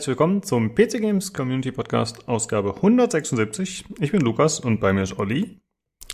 [0.00, 3.84] Herzlich willkommen zum PC Games Community Podcast Ausgabe 176.
[3.98, 5.60] Ich bin Lukas und bei mir ist Olli.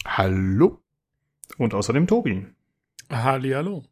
[0.05, 0.81] Hallo.
[1.57, 2.47] Und außerdem Tobi.
[3.13, 3.85] Halli, hallo.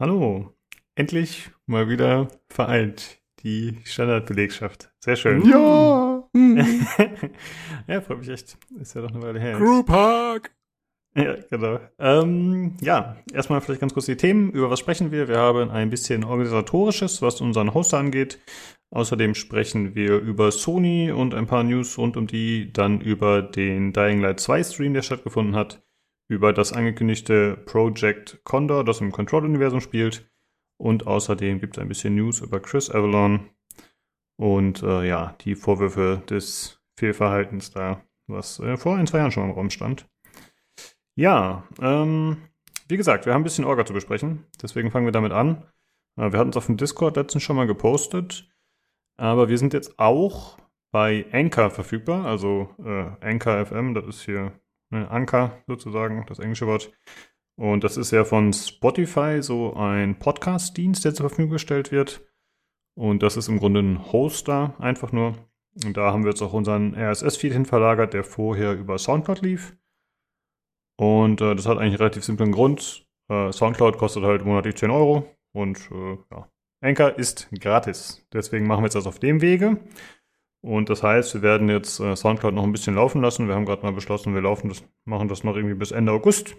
[0.00, 0.56] Hallo.
[0.96, 4.90] Endlich mal wieder vereint die Standardbelegschaft.
[4.98, 5.48] Sehr schön.
[5.48, 6.28] Ja.
[7.86, 8.58] ja, freut mich echt.
[8.80, 9.58] Ist ja doch eine Weile her.
[9.58, 10.50] Group Hug.
[11.16, 11.78] Ja, genau.
[12.00, 14.50] Ähm, ja, erstmal vielleicht ganz kurz die Themen.
[14.50, 15.28] Über was sprechen wir?
[15.28, 18.40] Wir haben ein bisschen organisatorisches, was unseren Hoster angeht.
[18.94, 23.92] Außerdem sprechen wir über Sony und ein paar News rund um die, dann über den
[23.92, 25.82] Dying Light 2 Stream, der stattgefunden hat,
[26.28, 30.30] über das angekündigte Project Condor, das im Control-Universum spielt.
[30.76, 33.50] Und außerdem gibt es ein bisschen News über Chris Avalon
[34.36, 39.44] und äh, ja, die Vorwürfe des Fehlverhaltens da, was äh, vor ein, zwei Jahren schon
[39.44, 40.06] im Raum stand.
[41.16, 42.36] Ja, ähm,
[42.86, 45.64] wie gesagt, wir haben ein bisschen Orga zu besprechen, deswegen fangen wir damit an.
[46.16, 48.48] Äh, wir hatten es auf dem Discord letztens schon mal gepostet,
[49.16, 50.58] aber wir sind jetzt auch
[50.92, 54.52] bei Anchor verfügbar, also äh, Anchor FM, das ist hier
[54.90, 56.92] ne, Anchor sozusagen, das englische Wort.
[57.56, 62.20] Und das ist ja von Spotify so ein Podcast-Dienst, der zur Verfügung gestellt wird.
[62.96, 65.34] Und das ist im Grunde ein Hoster, einfach nur.
[65.84, 69.76] Und da haben wir jetzt auch unseren RSS-Feed hin verlagert, der vorher über Soundcloud lief.
[70.96, 73.06] Und äh, das hat eigentlich einen relativ simplen Grund.
[73.28, 76.48] Äh, Soundcloud kostet halt monatlich 10 Euro und äh, ja.
[76.84, 78.26] Anchor ist gratis.
[78.32, 79.78] Deswegen machen wir jetzt das auf dem Wege.
[80.60, 83.48] Und das heißt, wir werden jetzt äh, Soundcloud noch ein bisschen laufen lassen.
[83.48, 86.56] Wir haben gerade mal beschlossen, wir laufen das, machen das noch irgendwie bis Ende August.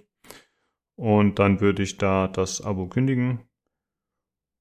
[0.95, 3.41] Und dann würde ich da das Abo kündigen.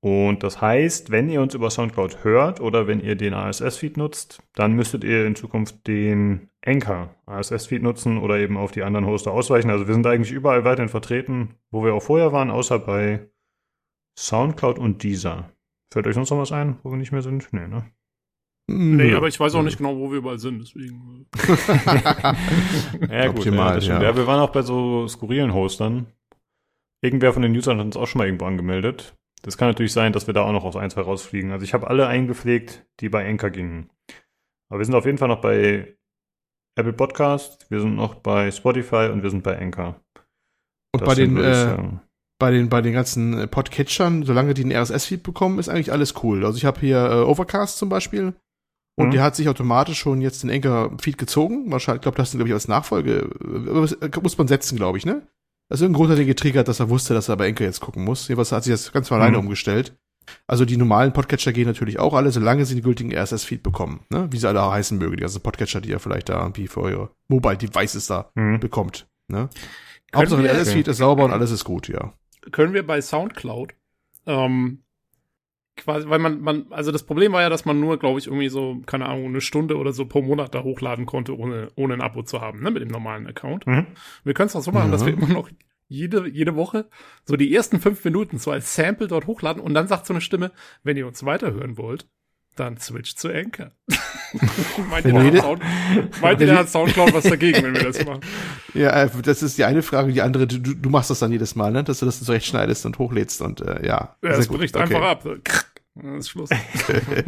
[0.01, 4.42] Und das heißt, wenn ihr uns über Soundcloud hört oder wenn ihr den RSS-Feed nutzt,
[4.55, 9.33] dann müsstet ihr in Zukunft den Anchor RSS-Feed nutzen oder eben auf die anderen Hoster
[9.33, 9.70] ausweichen.
[9.70, 13.31] Also wir sind eigentlich überall weiterhin vertreten, wo wir auch vorher waren, außer bei
[14.19, 15.54] Soundcloud und Deezer.
[15.95, 17.53] Fällt euch sonst noch was ein, wo wir nicht mehr sind?
[17.53, 17.89] Nee, ne?
[18.67, 21.29] Nee, aber ich weiß auch nicht genau, wo wir überall sind, deswegen.
[23.09, 24.03] ja, gut, Optimal, ja, ja.
[24.03, 26.09] ja, wir waren auch bei so skurrilen Hostern.
[27.01, 29.17] Irgendwer von den Usern hat uns auch schon mal irgendwo angemeldet.
[29.43, 31.53] Das kann natürlich sein, dass wir da auch noch aus ein, zwei rausfliegen.
[31.53, 33.89] Also ich habe alle eingepflegt, die bei Anchor gingen.
[34.69, 35.97] Aber wir sind auf jeden Fall noch bei
[36.75, 40.01] Apple Podcast, wir sind noch bei Spotify und wir sind bei Anchor.
[40.93, 41.79] Und das bei den, äh,
[42.39, 46.14] bei den, bei den ganzen äh, Podcatchern, solange die einen RSS-Feed bekommen, ist eigentlich alles
[46.22, 46.45] cool.
[46.45, 48.34] Also ich habe hier äh, Overcast zum Beispiel.
[48.96, 49.11] Und mhm.
[49.12, 51.70] der hat sich automatisch schon jetzt den Anchor-Feed gezogen.
[51.70, 53.28] Wahrscheinlich, ich glaube, das ist, glaube ich, als Nachfolge.
[54.00, 55.27] Äh, muss man setzen, glaube ich, ne?
[55.68, 58.05] Also irgendein Grund hat er getriggert, dass er wusste, dass er bei Enkel jetzt gucken
[58.05, 58.28] muss.
[58.28, 59.45] Jedenfalls hat sich das ganz von alleine mhm.
[59.45, 59.96] umgestellt.
[60.46, 64.01] Also die normalen Podcatcher gehen natürlich auch alle, solange sie den gültigen RSS-Feed bekommen.
[64.11, 64.28] Ne?
[64.30, 67.11] Wie sie alle heißen mögen, die ganzen Podcatcher, die ihr vielleicht da irgendwie für eure
[67.28, 68.61] Mobile-Devices da mhm.
[68.61, 69.06] bekommt.
[69.28, 69.48] Ne?
[70.14, 72.12] Hauptsache der RSS-Feed ist sauber und alles ist gut, ja.
[72.53, 73.75] Können wir bei Soundcloud
[74.27, 74.85] ähm,
[75.77, 78.49] quasi, weil man, man, also das Problem war ja, dass man nur, glaube ich, irgendwie
[78.49, 82.01] so, keine Ahnung, eine Stunde oder so pro Monat da hochladen konnte, ohne, ohne ein
[82.01, 83.67] Abo zu haben, ne, mit dem normalen Account.
[83.67, 83.87] Mhm.
[84.25, 84.93] Wir können es auch so machen, mhm.
[84.93, 85.51] dass wir immer noch
[85.89, 86.89] jede, jede Woche
[87.25, 90.21] so die ersten fünf Minuten so als Sample dort hochladen und dann sagt so eine
[90.21, 92.09] Stimme, wenn ihr uns weiterhören wollt,
[92.57, 93.70] dann switch zu Anchor.
[94.91, 95.63] meint ihr, der, Sound,
[96.20, 98.20] meint der hat Soundcloud was dagegen, wenn wir das machen?
[98.75, 100.13] Ja, äh, das ist die eine Frage.
[100.13, 101.85] Die andere, du, du machst das dann jedes Mal, ne?
[101.85, 104.17] dass du das zurechtschneidest und hochlädst und äh, ja.
[104.23, 104.95] Ja, es bricht okay.
[104.95, 105.25] einfach ab.
[105.95, 106.51] Das ist Schluss.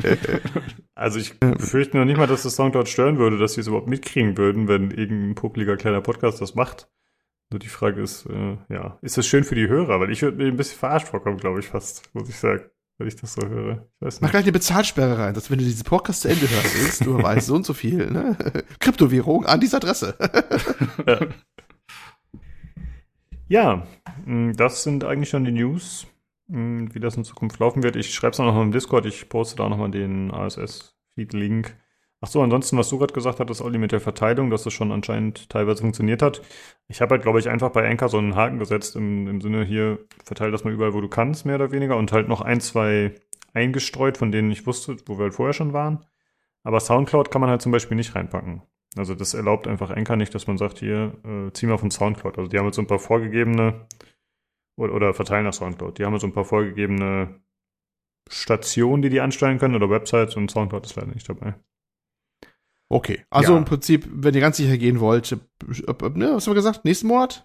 [0.96, 3.86] also ich befürchte noch nicht mal, dass das Soundcloud stören würde, dass sie es überhaupt
[3.86, 6.88] mitkriegen würden, wenn irgendein puckliger kleiner Podcast das macht.
[7.52, 10.00] Nur die Frage ist, äh, ja, ist das schön für die Hörer?
[10.00, 12.64] Weil ich würde mir ein bisschen verarscht vorkommen, glaube ich fast, muss ich sagen
[12.98, 13.86] wenn ich das so höre.
[14.00, 14.22] Ich weiß nicht.
[14.22, 17.22] Mach gleich eine Bezahlsperre rein, dass wenn du diese Podcast zu Ende hören willst, du
[17.22, 18.36] weißt so und so viel, ne?
[18.80, 20.16] Kryptowährung an dieser Adresse.
[21.06, 21.26] ja.
[23.48, 23.86] ja,
[24.24, 26.06] mm, das sind eigentlich schon die News,
[26.48, 27.96] mm, wie das in Zukunft laufen wird.
[27.96, 31.76] Ich schreibe es noch im Discord, ich poste da nochmal den ASS-Feed-Link.
[32.22, 34.90] Ach so, ansonsten, was du gerade gesagt hattest, Olli, mit der Verteilung, dass das schon
[34.90, 36.40] anscheinend teilweise funktioniert hat.
[36.88, 39.64] Ich habe halt, glaube ich, einfach bei Anchor so einen Haken gesetzt im, im Sinne
[39.64, 42.60] hier, verteil das mal überall, wo du kannst, mehr oder weniger, und halt noch ein,
[42.60, 43.14] zwei
[43.52, 46.06] eingestreut, von denen ich wusste, wo wir halt vorher schon waren.
[46.62, 48.62] Aber Soundcloud kann man halt zum Beispiel nicht reinpacken.
[48.96, 52.38] Also das erlaubt einfach Anchor nicht, dass man sagt, hier, äh, zieh mal von Soundcloud.
[52.38, 53.86] Also die haben jetzt so ein paar vorgegebene,
[54.76, 57.40] oder, oder verteilen nach Soundcloud, die haben jetzt so ein paar vorgegebene
[58.28, 61.54] Stationen, die die ansteuern können, oder Websites, und Soundcloud ist leider nicht dabei.
[62.88, 63.58] Okay, also ja.
[63.58, 66.84] im Prinzip, wenn ihr ganz sicher gehen wollt, ne, was haben wir gesagt?
[66.84, 67.42] Nächsten Monat?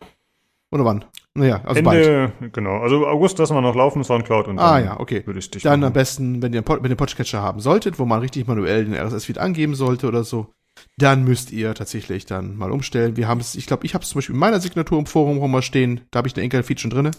[0.71, 1.05] Oder wann?
[1.33, 2.53] Naja, also Ende, bald.
[2.53, 5.25] Genau, also August lassen wir noch laufen, Soundcloud und Ah ja, okay.
[5.25, 5.88] Würde ich dich dann machen.
[5.88, 9.38] am besten, wenn ihr, wenn ihr Podcatcher haben solltet, wo man richtig manuell den RSS-Feed
[9.38, 10.53] angeben sollte oder so,
[10.97, 13.17] dann müsst ihr tatsächlich dann mal umstellen.
[13.17, 15.38] Wir haben es, ich glaube, ich habe es zum Beispiel in meiner Signatur im Forum
[15.38, 16.01] rum mal stehen.
[16.11, 17.11] Da habe ich den Enkel-Feed schon drinne.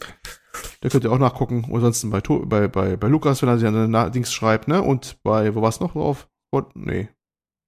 [0.81, 1.65] Da könnt ihr auch nachgucken.
[1.65, 4.83] Und ansonsten bei, bei, bei, bei Lukas, wenn er sich an eine Dings schreibt, ne?
[4.83, 6.29] Und bei, wo war es noch drauf?
[6.51, 7.09] Oh, nee.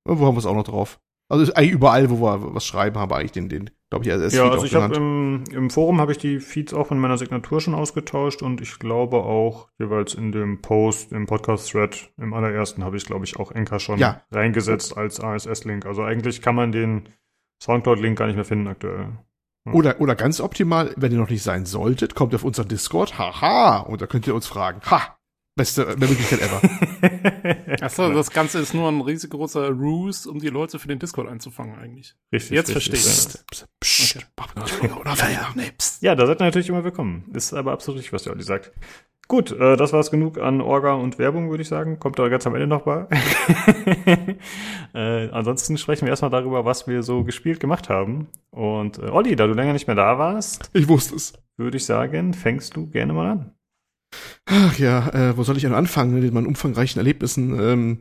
[0.05, 1.01] Wo haben wir es auch noch drauf?
[1.29, 4.35] Also eigentlich überall, wo wir was schreiben, haben wir eigentlich den, den glaube ich, als
[4.35, 7.61] Ja, also ich habe im, im Forum habe ich die Feeds auch in meiner Signatur
[7.61, 12.97] schon ausgetauscht und ich glaube auch jeweils in dem Post, im Podcast-Thread, im allerersten habe
[12.97, 14.23] ich, glaube ich, auch Enker schon ja.
[14.31, 15.87] reingesetzt als ASS-Link.
[15.87, 17.09] Also eigentlich kann man den
[17.63, 19.09] Soundcloud-Link gar nicht mehr finden aktuell.
[19.67, 19.73] Ja.
[19.73, 23.79] Oder, oder ganz optimal, wenn ihr noch nicht sein solltet, kommt auf unseren Discord, haha,
[23.79, 25.14] und da könnt ihr uns fragen, ha,
[25.57, 26.61] Beste Möglichkeit ever.
[27.81, 31.79] Achso, das Ganze ist nur ein riesengroßer Ruse, um die Leute für den Discord einzufangen,
[31.79, 32.17] eigentlich.
[32.33, 32.51] Richtig.
[32.51, 33.05] Jetzt verstehe ich.
[33.05, 33.45] Psst,
[33.81, 35.37] psst, okay.
[36.01, 37.31] Ja, da seid ihr natürlich immer willkommen.
[37.33, 38.73] Ist aber absolut richtig, was der Olli sagt.
[39.29, 41.99] Gut, äh, das war es genug an Orga und Werbung, würde ich sagen.
[41.99, 43.09] Kommt da ganz am Ende noch mal.
[44.95, 48.29] äh, ansonsten sprechen wir erstmal darüber, was wir so gespielt gemacht haben.
[48.51, 51.33] Und äh, Olli, da du länger nicht mehr da warst, ich wusste es.
[51.57, 53.55] Würde ich sagen, fängst du gerne mal an.
[54.47, 57.59] Ach ja, äh, wo soll ich denn anfangen mit meinen umfangreichen Erlebnissen?
[57.59, 57.99] Ähm,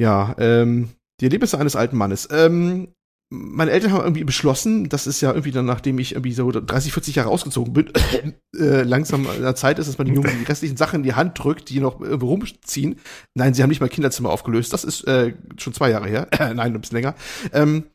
[0.00, 0.90] ja, ähm,
[1.20, 2.28] die Erlebnisse eines alten Mannes.
[2.30, 2.88] Ähm,
[3.28, 6.92] meine Eltern haben irgendwie beschlossen, das ist ja irgendwie dann, nachdem ich irgendwie so 30,
[6.92, 7.90] 40 Jahre ausgezogen bin,
[8.56, 11.14] äh, langsam an der Zeit ist, dass man den Jungen die restlichen Sachen in die
[11.14, 13.00] Hand drückt, die noch irgendwo rumziehen.
[13.34, 14.72] Nein, sie haben nicht mal Kinderzimmer aufgelöst.
[14.72, 16.28] Das ist äh, schon zwei Jahre her.
[16.38, 17.16] Nein, ein bisschen länger.
[17.52, 17.86] Ähm,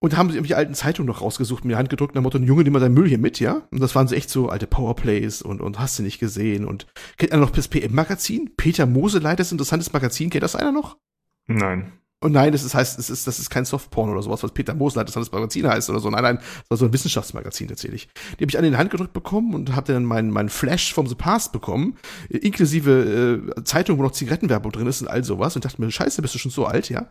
[0.00, 2.38] und haben sie irgendwie alten Zeitungen noch rausgesucht, mir die Hand gedrückt, nach dem Motto,
[2.38, 3.62] ein Junge, nimm mal deinen Müll hier mit, ja?
[3.70, 6.64] Und das waren so echt so alte Powerplays und, und hast du nicht gesehen.
[6.64, 6.86] Und
[7.16, 8.52] kennt einer noch das PM-Magazin?
[8.56, 10.98] Peter Moseleiter, das interessantes Magazin, kennt das einer noch?
[11.46, 11.92] Nein.
[12.20, 14.74] Und nein, das ist, heißt, das ist, das ist kein Softporn oder sowas, was Peter
[14.74, 16.10] Moseleiter, das Magazin heißt oder so.
[16.10, 18.08] Nein, nein, das war so ein Wissenschaftsmagazin tatsächlich.
[18.38, 21.06] Die habe ich an die Hand gedrückt bekommen und habe dann meinen meinen Flash vom
[21.06, 21.96] The Past bekommen,
[22.28, 25.54] inklusive äh, Zeitung, wo noch Zigarettenwerbung drin ist und all sowas.
[25.54, 27.08] Und dachte mir, scheiße, bist du schon so alt, ja?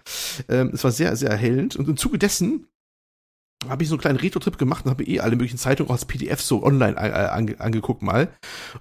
[0.49, 1.77] Ähm, es war sehr, sehr erhellend.
[1.77, 2.67] Und im Zuge dessen
[3.67, 6.41] habe ich so einen kleinen Retro-Trip gemacht und habe eh alle möglichen Zeitungen als PDF
[6.41, 8.29] so online ange angeguckt mal.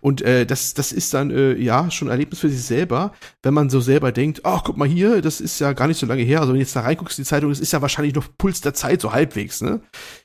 [0.01, 3.13] Und äh, das, das ist dann äh, ja schon ein Erlebnis für sich selber,
[3.43, 6.07] wenn man so selber denkt, ach, guck mal hier, das ist ja gar nicht so
[6.07, 6.41] lange her.
[6.41, 8.75] Also wenn du jetzt da reinguckst, die Zeitung, das ist ja wahrscheinlich noch Puls der
[8.75, 9.81] Zeit, so halbwegs, ne?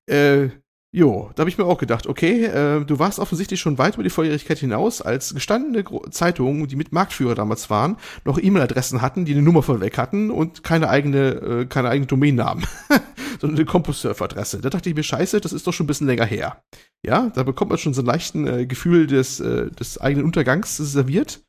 [0.10, 0.50] Äh,
[0.92, 4.02] Jo, da habe ich mir auch gedacht, okay, äh, du warst offensichtlich schon weit über
[4.02, 9.34] die Volljährigkeit hinaus, als gestandene Zeitungen, die mit Marktführer damals waren, noch E-Mail-Adressen hatten, die
[9.34, 12.66] eine Nummer von weg hatten und keine eigene, äh, keine eigene Domainnamen,
[13.40, 14.62] sondern eine CompuServe-Adresse.
[14.62, 16.64] Da dachte ich mir, scheiße, das ist doch schon ein bisschen länger her.
[17.06, 20.76] Ja, da bekommt man schon so ein leichten äh, Gefühl des, äh, des eigenen Untergangs
[20.76, 21.42] serviert.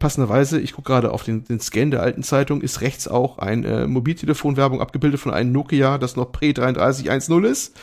[0.00, 3.62] Passenderweise, ich gucke gerade auf den, den Scan der alten Zeitung, ist rechts auch ein
[3.62, 7.76] äh, Mobiltelefonwerbung abgebildet von einem Nokia, das noch Pre-3310 ist.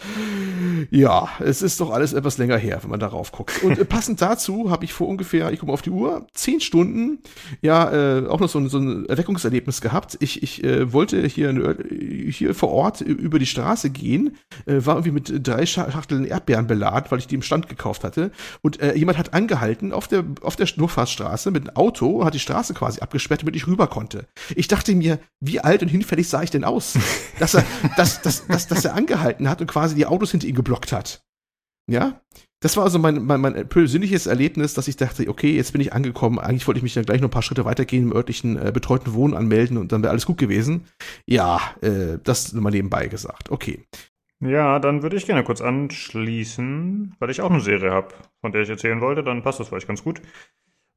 [0.92, 3.54] Ja, es ist doch alles etwas länger her, wenn man darauf guckt.
[3.64, 6.60] Und äh, passend dazu habe ich vor ungefähr, ich gucke mal auf die Uhr, zehn
[6.60, 7.20] Stunden,
[7.62, 10.18] ja, äh, auch noch so ein, so ein Erweckungserlebnis gehabt.
[10.20, 11.78] Ich, ich äh, wollte hier,
[12.30, 17.10] hier vor Ort über die Straße gehen, äh, war irgendwie mit drei Schachteln Erdbeeren beladen,
[17.12, 18.32] weil ich die im Stand gekauft hatte.
[18.62, 22.34] Und äh, jemand hat angehalten auf der, auf der Durchfahrtsstraße mit einem Auto Auto, hat
[22.34, 24.26] die Straße quasi abgesperrt, damit ich rüber konnte.
[24.56, 26.98] Ich dachte mir, wie alt und hinfällig sah ich denn aus?
[27.40, 27.64] dass er,
[27.98, 31.24] dass, dass, dass, dass er angehalten hat und quasi die Autos hinter ihm geblockt hat.
[31.88, 32.20] Ja?
[32.62, 35.94] Das war also mein, mein, mein persönliches Erlebnis, dass ich dachte, okay, jetzt bin ich
[35.94, 36.40] angekommen.
[36.40, 39.14] Eigentlich wollte ich mich dann gleich noch ein paar Schritte weitergehen, im örtlichen äh, betreuten
[39.14, 40.86] Wohnen anmelden und dann wäre alles gut gewesen.
[41.28, 43.52] Ja, äh, das mal nebenbei gesagt.
[43.52, 43.86] Okay.
[44.40, 48.64] Ja, dann würde ich gerne kurz anschließen, weil ich auch eine Serie habe, von der
[48.64, 49.24] ich erzählen wollte.
[49.24, 50.22] Dann passt das vielleicht ganz gut.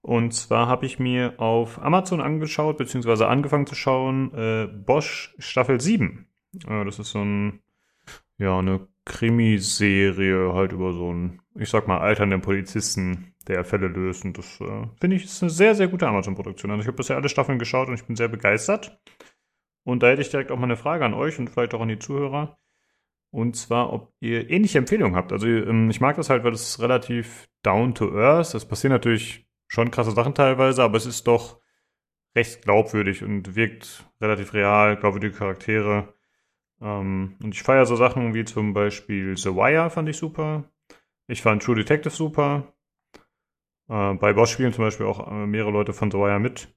[0.07, 5.81] Und zwar habe ich mir auf Amazon angeschaut, beziehungsweise angefangen zu schauen, äh, Bosch Staffel
[5.81, 6.29] 7.
[6.69, 7.59] Äh, das ist so ein,
[8.39, 14.25] ja, eine Krimiserie halt über so einen, ich sag mal, alternden Polizisten, der Fälle löst.
[14.25, 16.71] Und das äh, finde ich ist eine sehr, sehr gute Amazon-Produktion.
[16.71, 18.97] Also ich habe bisher alle Staffeln geschaut und ich bin sehr begeistert.
[19.83, 21.89] Und da hätte ich direkt auch mal eine Frage an euch und vielleicht auch an
[21.89, 22.57] die Zuhörer.
[23.33, 25.33] Und zwar, ob ihr ähnliche Empfehlungen habt.
[25.33, 28.55] Also ähm, ich mag das halt, weil das relativ down to earth.
[28.55, 31.61] Das passiert natürlich schon krasse Sachen teilweise, aber es ist doch
[32.35, 36.15] recht glaubwürdig und wirkt relativ real, glaubwürdige Charaktere.
[36.81, 40.65] Ähm, und ich feiere so Sachen wie zum Beispiel The Wire fand ich super.
[41.27, 42.75] Ich fand True Detective super.
[43.89, 46.69] Äh, bei Boss spielen zum Beispiel auch äh, mehrere Leute von The Wire mit.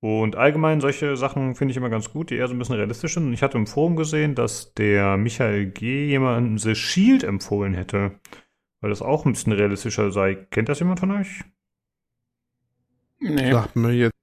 [0.00, 3.14] Und allgemein solche Sachen finde ich immer ganz gut, die eher so ein bisschen realistisch
[3.14, 3.26] sind.
[3.26, 6.06] Und ich hatte im Forum gesehen, dass der Michael G.
[6.06, 8.20] jemandem The Shield empfohlen hätte,
[8.80, 10.36] weil das auch ein bisschen realistischer sei.
[10.36, 11.42] Kennt das jemand von euch?
[13.20, 13.52] Nee.
[13.52, 14.14] Sagt mir jetzt.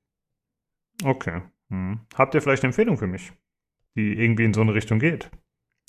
[1.04, 1.42] Okay.
[1.70, 2.02] Hm.
[2.16, 3.34] Habt ihr vielleicht eine Empfehlung für mich,
[3.96, 5.30] die irgendwie in so eine Richtung geht?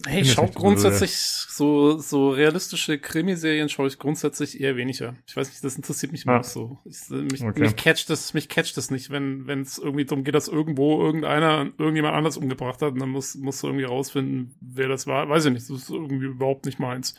[0.05, 5.17] Hey, ich schaue grundsätzlich so, so realistische Krimiserien schaue ich grundsätzlich eher weniger.
[5.27, 6.43] Ich weiß nicht, das interessiert mich ah.
[6.43, 6.79] so.
[6.85, 7.61] Ich, mich, okay.
[7.61, 11.03] mich catcht das, mich catcht das nicht, wenn, wenn es irgendwie darum geht, dass irgendwo
[11.03, 15.31] irgendeiner, irgendjemand anders umgebracht hat und dann muss, musst du irgendwie rausfinden, wer das war.
[15.31, 17.15] Weiß ich nicht, das ist irgendwie überhaupt nicht meins.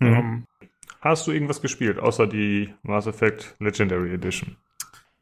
[0.00, 0.08] Mhm.
[0.08, 0.46] Um, ähm,
[1.00, 4.56] Hast du irgendwas gespielt, außer die Mass Effect Legendary Edition?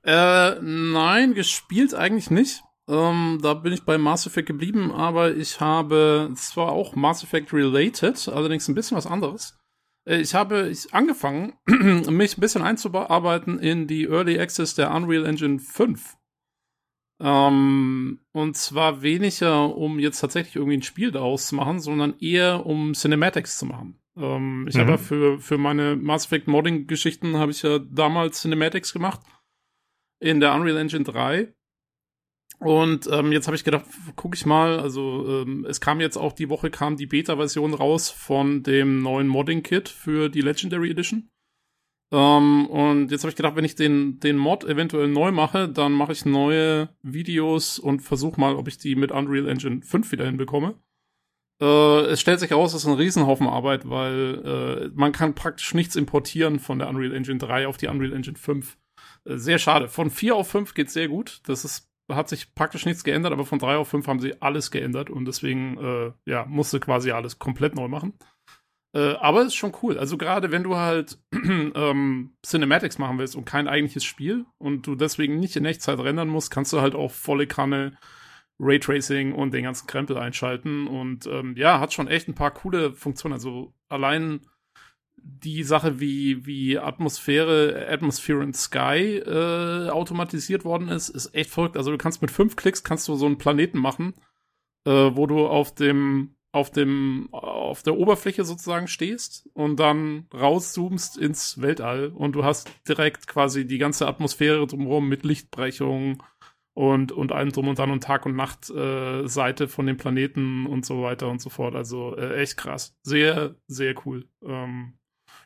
[0.08, 2.62] Äh, nein, gespielt eigentlich nicht.
[2.88, 7.52] Ähm, da bin ich bei Mass Effect geblieben, aber ich habe zwar auch Mass Effect
[7.52, 9.58] related, allerdings ein bisschen was anderes.
[10.08, 15.26] Äh, ich habe ich angefangen, mich ein bisschen einzuarbeiten in die Early Access der Unreal
[15.26, 16.16] Engine 5.
[17.20, 22.64] Ähm, und zwar weniger, um jetzt tatsächlich irgendwie ein Spiel daraus zu machen, sondern eher
[22.64, 24.00] um Cinematics zu machen.
[24.16, 24.80] Ähm, ich mhm.
[24.80, 29.20] habe ja für, für meine Mass Effect Modding Geschichten habe ich ja damals Cinematics gemacht
[30.20, 31.52] in der Unreal Engine 3
[32.60, 33.84] und ähm, jetzt habe ich gedacht,
[34.16, 34.80] gucke ich mal.
[34.80, 39.28] Also ähm, es kam jetzt auch die Woche kam die Beta-Version raus von dem neuen
[39.28, 41.30] Modding-Kit für die Legendary Edition.
[42.12, 45.92] Ähm, und jetzt habe ich gedacht, wenn ich den den Mod eventuell neu mache, dann
[45.92, 50.24] mache ich neue Videos und versuche mal, ob ich die mit Unreal Engine 5 wieder
[50.24, 50.74] hinbekomme.
[51.60, 55.74] Äh, es stellt sich heraus, es ist ein Riesenhaufen Arbeit, weil äh, man kann praktisch
[55.74, 58.78] nichts importieren von der Unreal Engine 3 auf die Unreal Engine 5.
[59.28, 59.88] Sehr schade.
[59.88, 61.40] Von 4 auf 5 geht sehr gut.
[61.44, 64.70] Das ist hat sich praktisch nichts geändert, aber von drei auf fünf haben sie alles
[64.70, 68.14] geändert und deswegen äh, ja, musste quasi alles komplett neu machen.
[68.94, 69.98] Äh, aber es ist schon cool.
[69.98, 74.94] Also gerade wenn du halt ähm, Cinematics machen willst und kein eigentliches Spiel und du
[74.94, 77.98] deswegen nicht in Echtzeit rendern musst, kannst du halt auch volle Kanne
[78.58, 80.86] Raytracing und den ganzen Krempel einschalten.
[80.86, 83.34] Und ähm, ja, hat schon echt ein paar coole Funktionen.
[83.34, 84.40] Also allein
[85.22, 91.76] die Sache, wie, wie Atmosphäre, Atmosphere and Sky äh, automatisiert worden ist, ist echt verrückt.
[91.76, 94.14] Also du kannst mit fünf Klicks kannst du so einen Planeten machen,
[94.84, 101.18] äh, wo du auf dem auf dem auf der Oberfläche sozusagen stehst und dann rauszoomst
[101.18, 106.22] ins Weltall und du hast direkt quasi die ganze Atmosphäre drumherum mit Lichtbrechung
[106.74, 109.28] und und allem drum und dann und Tag und Nacht äh,
[109.68, 111.74] von dem Planeten und so weiter und so fort.
[111.74, 114.26] Also äh, echt krass, sehr sehr cool.
[114.42, 114.97] Ähm,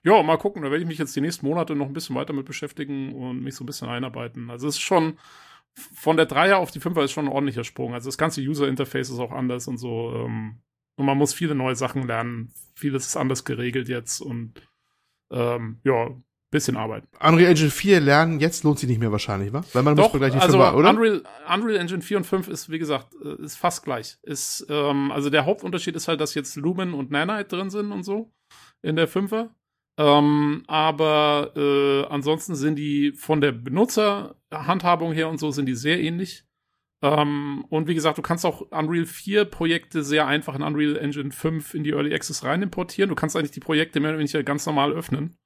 [0.04, 2.32] ja, mal gucken, da werde ich mich jetzt die nächsten Monate noch ein bisschen weiter
[2.32, 4.50] mit beschäftigen und mich so ein bisschen einarbeiten.
[4.50, 5.18] Also es ist schon,
[5.74, 7.94] von der Dreier auf die Fünfer ist schon ein ordentlicher Sprung.
[7.94, 10.12] Also das ganze User-Interface ist auch anders und so.
[10.14, 10.60] Ähm,
[10.96, 12.52] und man muss viele neue Sachen lernen.
[12.74, 14.54] Vieles ist anders geregelt jetzt und
[15.30, 16.10] ähm, ja,
[16.52, 17.04] bisschen Arbeit.
[17.18, 19.64] Unreal Engine 4 lernen, jetzt lohnt sich nicht mehr wahrscheinlich, wa?
[19.72, 20.90] Weil man Doch, muss gleich die also oder?
[20.90, 24.18] Unreal, Unreal Engine 4 und 5 ist, wie gesagt, äh, ist fast gleich.
[24.22, 28.04] Ist, ähm, also der Hauptunterschied ist halt, dass jetzt Lumen und Nanite drin sind und
[28.04, 28.30] so
[28.82, 29.50] in der Fünfer.
[29.98, 36.00] Ähm, aber äh, ansonsten sind die von der Benutzerhandhabung her und so sind die sehr
[36.00, 36.44] ähnlich.
[37.02, 41.32] Ähm, und wie gesagt, du kannst auch Unreal 4 Projekte sehr einfach in Unreal Engine
[41.32, 43.10] 5 in die Early Access rein importieren.
[43.10, 45.36] Du kannst eigentlich die Projekte mehr oder weniger ganz normal öffnen.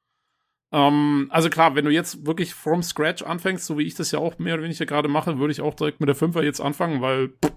[0.73, 4.19] Ähm, also klar, wenn du jetzt wirklich from scratch anfängst, so wie ich das ja
[4.19, 7.00] auch mehr oder weniger gerade mache, würde ich auch direkt mit der 5er jetzt anfangen,
[7.00, 7.53] weil pff,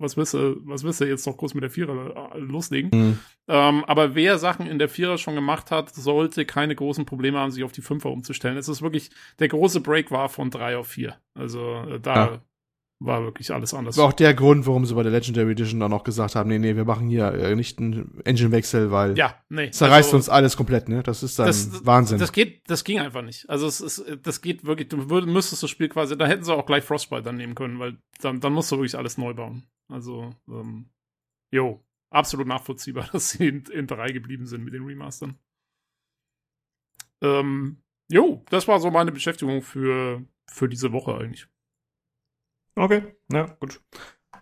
[0.00, 2.90] was willst du, was willst du jetzt noch kurz mit der Vierer äh, loslegen?
[2.92, 3.18] Mhm.
[3.48, 7.50] Ähm, aber wer Sachen in der Vierer schon gemacht hat, sollte keine großen Probleme haben,
[7.50, 8.56] sich auf die Fünfer umzustellen.
[8.56, 11.16] Es ist wirklich, der große Break war von drei auf vier.
[11.34, 12.42] Also äh, da ja.
[13.00, 13.96] War wirklich alles anders.
[13.96, 16.58] War auch der Grund, warum sie bei der Legendary Edition dann auch gesagt haben, nee,
[16.58, 20.56] nee, wir machen hier äh, nicht einen Engine-Wechsel, weil ja, nee, zerreißt also, uns alles
[20.56, 21.02] komplett, ne?
[21.02, 22.18] Das ist dann das, Wahnsinn.
[22.18, 23.48] Das geht, das ging einfach nicht.
[23.48, 26.54] Also es ist, das geht wirklich, du würd, müsstest das Spiel quasi, da hätten sie
[26.54, 29.66] auch gleich Frostbite dann nehmen können, weil dann, dann musst du wirklich alles neu bauen.
[29.88, 30.90] Also, ähm,
[31.50, 35.38] jo, absolut nachvollziehbar, dass sie in, in drei geblieben sind mit den Remastern.
[37.22, 41.48] Ähm, jo, das war so meine Beschäftigung für, für diese Woche eigentlich.
[42.76, 43.80] Okay, ja, gut.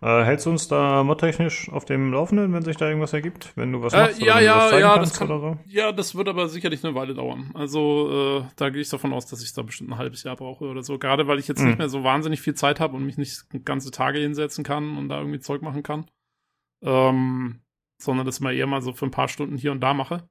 [0.01, 3.53] Äh, hältst du uns da modtechnisch auf dem Laufenden, wenn sich da irgendwas ergibt?
[3.57, 4.21] Wenn du was äh, machst?
[4.21, 5.59] Ja, ja, ja, das kann, so?
[5.67, 7.51] ja, das wird aber sicherlich eine Weile dauern.
[7.55, 10.67] Also, äh, da gehe ich davon aus, dass ich da bestimmt ein halbes Jahr brauche
[10.67, 10.99] oder so.
[10.99, 11.69] Gerade weil ich jetzt mhm.
[11.69, 15.09] nicht mehr so wahnsinnig viel Zeit habe und mich nicht ganze Tage hinsetzen kann und
[15.09, 16.07] da irgendwie Zeug machen kann.
[16.83, 17.61] Ähm,
[18.01, 20.29] sondern das mal eher mal so für ein paar Stunden hier und da mache.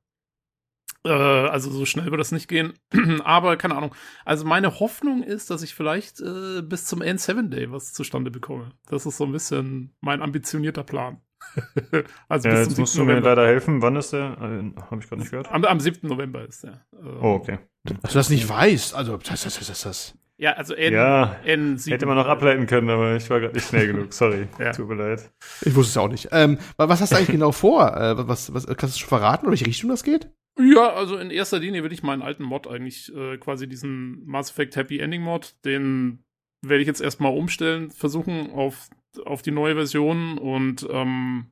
[1.05, 2.73] Äh, also so schnell wird das nicht gehen.
[3.23, 3.95] Aber keine Ahnung.
[4.25, 8.71] Also meine Hoffnung ist, dass ich vielleicht äh, bis zum N7 Day was zustande bekomme.
[8.89, 11.21] Das ist so ein bisschen mein ambitionierter Plan.
[12.27, 13.81] also ja, bis jetzt musst du mir leider helfen.
[13.81, 14.37] Wann ist der?
[14.41, 15.51] Äh, Habe ich gerade nicht gehört.
[15.51, 16.07] Am, am 7.
[16.07, 16.85] November ist der.
[16.93, 17.59] Äh, oh, okay.
[17.83, 18.95] Dass du das nicht weißt.
[18.95, 20.17] Also, das, das, das, das.
[20.39, 21.89] Ja, also N, ja, N7.
[21.89, 24.13] Hätte man noch ableiten können, aber ich war gerade nicht schnell genug.
[24.13, 24.47] Sorry.
[24.59, 24.71] ja.
[24.71, 25.31] Tut mir leid.
[25.61, 26.29] Ich wusste es auch nicht.
[26.31, 27.95] Ähm, was hast du eigentlich genau vor?
[27.97, 30.29] Äh, was, was, kannst du schon verraten, in welche Richtung das geht?
[30.59, 34.51] Ja, also in erster Linie will ich meinen alten Mod eigentlich, äh, quasi diesen Mass
[34.51, 36.23] Effect Happy Ending Mod, den
[36.61, 38.89] werde ich jetzt erstmal umstellen, versuchen auf,
[39.23, 41.51] auf die neue Version und, ähm,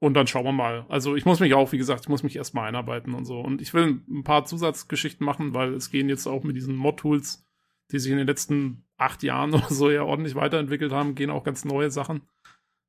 [0.00, 0.84] und dann schauen wir mal.
[0.88, 3.40] Also ich muss mich auch, wie gesagt, ich muss mich erstmal einarbeiten und so.
[3.40, 7.44] Und ich will ein paar Zusatzgeschichten machen, weil es gehen jetzt auch mit diesen Mod-Tools
[7.90, 11.44] die sich in den letzten acht Jahren oder so ja ordentlich weiterentwickelt haben, gehen auch
[11.44, 12.22] ganz neue Sachen.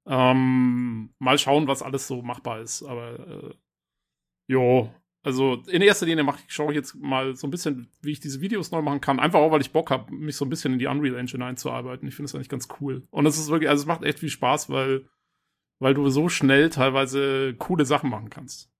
[0.08, 2.84] Ähm, mal schauen, was alles so machbar ist.
[2.84, 3.54] Aber äh,
[4.48, 4.94] jo,
[5.26, 8.20] also in erster Linie mache ich, schaue ich jetzt mal so ein bisschen, wie ich
[8.20, 9.20] diese Videos neu machen kann.
[9.20, 12.08] Einfach auch, weil ich Bock habe, mich so ein bisschen in die Unreal Engine einzuarbeiten.
[12.08, 13.08] Ich finde es eigentlich ganz cool.
[13.10, 15.10] Und es ist wirklich, also es macht echt viel Spaß, weil,
[15.80, 18.72] weil du so schnell teilweise coole Sachen machen kannst.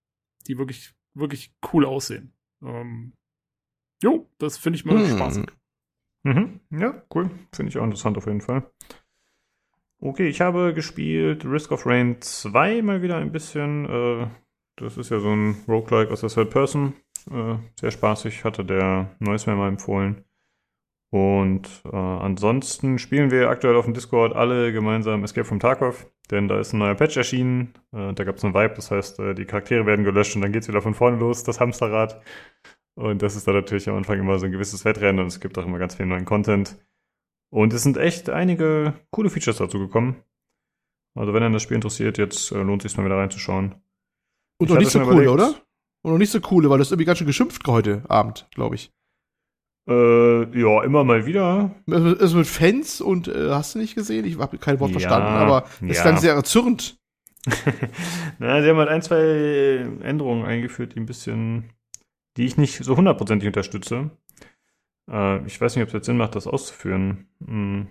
[0.46, 2.32] Die wirklich, wirklich cool aussehen.
[2.62, 3.14] Ähm,
[4.04, 5.18] jo, das finde ich mal hm.
[5.18, 5.46] spaßig.
[6.22, 6.60] Mhm.
[6.70, 7.32] Ja, cool.
[7.54, 8.70] Finde ich auch interessant auf jeden Fall.
[9.98, 13.86] Okay, ich habe gespielt Risk of Rain 2 mal wieder ein bisschen.
[13.90, 14.28] Äh,
[14.78, 16.94] das ist ja so ein Roguelike aus der Third Person.
[17.32, 20.24] Äh, sehr spaßig, hatte der Neues mir mal empfohlen.
[21.12, 26.48] Und äh, ansonsten spielen wir aktuell auf dem Discord alle gemeinsam Escape from Tarkov, denn
[26.48, 27.74] da ist ein neuer Patch erschienen.
[27.94, 30.52] Äh, da gab es einen Vibe, das heißt, äh, die Charaktere werden gelöscht und dann
[30.52, 32.22] geht es wieder von vorne los, das Hamsterrad.
[32.96, 35.58] Und das ist dann natürlich am Anfang immer so ein gewisses Wettrennen und es gibt
[35.58, 36.78] auch immer ganz viel neuen Content.
[37.50, 40.24] Und es sind echt einige coole Features dazu gekommen.
[41.14, 43.76] Also wenn einen das Spiel interessiert, jetzt äh, lohnt es sich mal wieder reinzuschauen.
[44.58, 45.56] Und noch nicht so coole, oder?
[46.02, 48.92] Und noch nicht so coole, weil das irgendwie ganz schön geschimpft heute Abend, glaube ich.
[49.88, 51.76] Äh, ja, immer mal wieder.
[51.90, 54.26] Also mit Fans und äh, hast du nicht gesehen?
[54.26, 56.02] Ich habe kein Wort ja, verstanden, aber es ja.
[56.02, 56.98] klang sehr erzürnt.
[58.40, 61.70] Na, sie haben halt ein, zwei Änderungen eingeführt, die ein bisschen
[62.38, 64.12] die ich nicht so hundertprozentig unterstütze.
[65.10, 67.28] Äh, ich weiß nicht, ob es jetzt Sinn macht, das auszuführen.
[67.46, 67.88] Hm.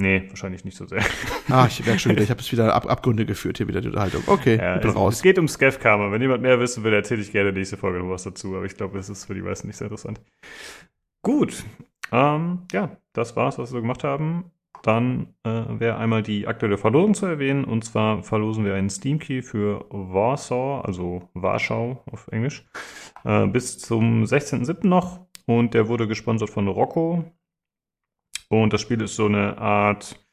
[0.00, 1.02] Nee, wahrscheinlich nicht so sehr.
[1.50, 3.88] Ah, ich merke schon wieder, ich habe es wieder ab Abgründe geführt hier wieder die
[3.88, 4.22] Unterhaltung.
[4.26, 5.14] Okay, ja, ich bin es, raus.
[5.14, 6.12] Es geht um Scav-Karma.
[6.12, 8.54] Wenn jemand mehr wissen will, erzähle ich gerne nächste Folge noch was dazu.
[8.54, 10.20] Aber ich glaube, es ist für die meisten nicht sehr interessant.
[11.22, 11.64] Gut.
[12.12, 14.52] Ähm, ja, das war's, was wir gemacht haben.
[14.82, 17.64] Dann äh, wäre einmal die aktuelle Verlosung zu erwähnen.
[17.64, 22.66] Und zwar verlosen wir einen Steam Key für Warsaw, also Warschau auf Englisch,
[23.24, 24.86] äh, bis zum 16.07.
[24.86, 25.26] noch.
[25.46, 27.24] Und der wurde gesponsert von Rocco.
[28.48, 30.24] Und das Spiel ist so eine Art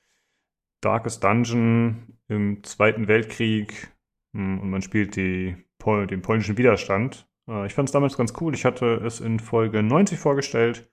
[0.82, 3.91] Darkest Dungeon im Zweiten Weltkrieg.
[4.34, 7.28] Hm, und man spielt die, den polnischen Widerstand.
[7.47, 8.54] Äh, ich fand es damals ganz cool.
[8.54, 10.91] Ich hatte es in Folge 90 vorgestellt.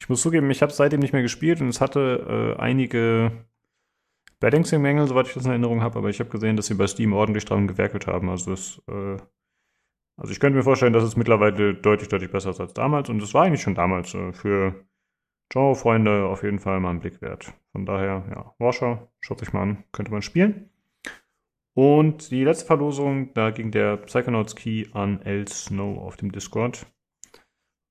[0.00, 3.46] Ich muss zugeben, ich habe es seitdem nicht mehr gespielt und es hatte äh, einige
[4.40, 7.12] Balancing-Mängel, soweit ich das in Erinnerung habe, aber ich habe gesehen, dass sie bei Steam
[7.12, 8.28] ordentlich dran gewerkelt haben.
[8.28, 9.16] Also es, äh,
[10.16, 13.22] also ich könnte mir vorstellen, dass es mittlerweile deutlich, deutlich besser ist als damals und
[13.22, 14.84] es war eigentlich schon damals äh, für
[15.54, 17.54] Genre-Freunde auf jeden Fall mal einen Blick wert.
[17.70, 20.68] Von daher, ja, Warschau, schaut sich mal an, könnte man spielen.
[21.74, 26.86] Und die letzte Verlosung, da ging der Psychonauts Key an L Snow auf dem Discord.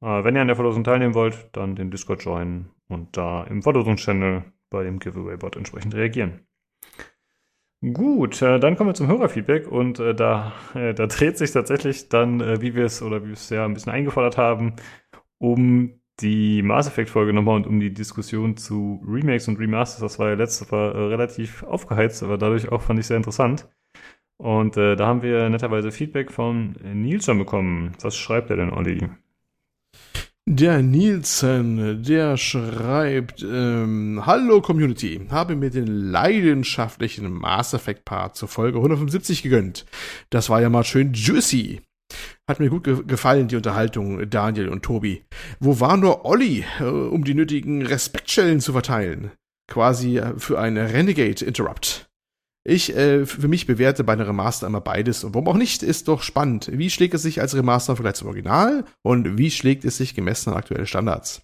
[0.01, 3.63] Äh, wenn ihr an der Verlosung teilnehmen wollt, dann den Discord joinen und da im
[3.63, 6.45] Verlosungschannel bei dem Giveaway-Bot entsprechend reagieren.
[7.93, 12.09] Gut, äh, dann kommen wir zum Hörerfeedback und äh, da, äh, da dreht sich tatsächlich
[12.09, 14.75] dann, äh, wie wir es oder wie wir es ja ein bisschen eingefordert haben,
[15.37, 20.01] um die Mass Effect Folge nochmal und um die Diskussion zu Remakes und Remasters.
[20.01, 23.67] Das war ja letzte Mal äh, relativ aufgeheizt, aber dadurch auch fand ich sehr interessant.
[24.37, 27.93] Und da haben wir netterweise Feedback von Nils schon bekommen.
[28.01, 29.07] Was schreibt er denn, Olli?
[30.45, 38.49] Der Nielsen, der schreibt, ähm, Hallo Community, habe mir den leidenschaftlichen Mass Effect Part zur
[38.49, 39.85] Folge 175 gegönnt.
[40.29, 41.79] Das war ja mal schön juicy.
[42.47, 45.23] Hat mir gut ge gefallen, die Unterhaltung, Daniel und Tobi.
[45.59, 49.31] Wo war nur Olli, äh, um die nötigen Respektschellen zu verteilen?
[49.69, 52.09] Quasi äh, für ein Renegade Interrupt.
[52.65, 56.07] Ich äh, für mich bewerte bei einer Remaster immer beides und warum auch nicht, ist
[56.07, 56.69] doch spannend.
[56.71, 60.15] Wie schlägt es sich als Remaster im Vergleich zum Original und wie schlägt es sich
[60.15, 61.41] gemessen an aktuelle Standards?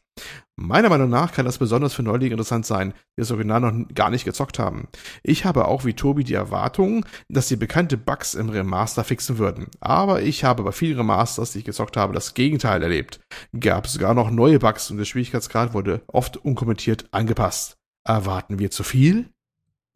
[0.62, 4.10] Meiner Meinung nach kann das besonders für Neulinge interessant sein, die das Original noch gar
[4.10, 4.90] nicht gezockt haben.
[5.24, 9.68] Ich habe auch wie Tobi die Erwartung, dass sie bekannte Bugs im Remaster fixen würden.
[9.80, 13.22] Aber ich habe bei vielen Remasters, die ich gezockt habe, das Gegenteil erlebt.
[13.58, 17.78] Gab es sogar noch neue Bugs und der Schwierigkeitsgrad wurde oft unkommentiert angepasst.
[18.06, 19.30] Erwarten wir zu viel?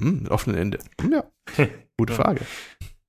[0.01, 0.79] Hm, offenen Ende.
[1.11, 1.25] Ja,
[1.97, 2.39] gute Frage.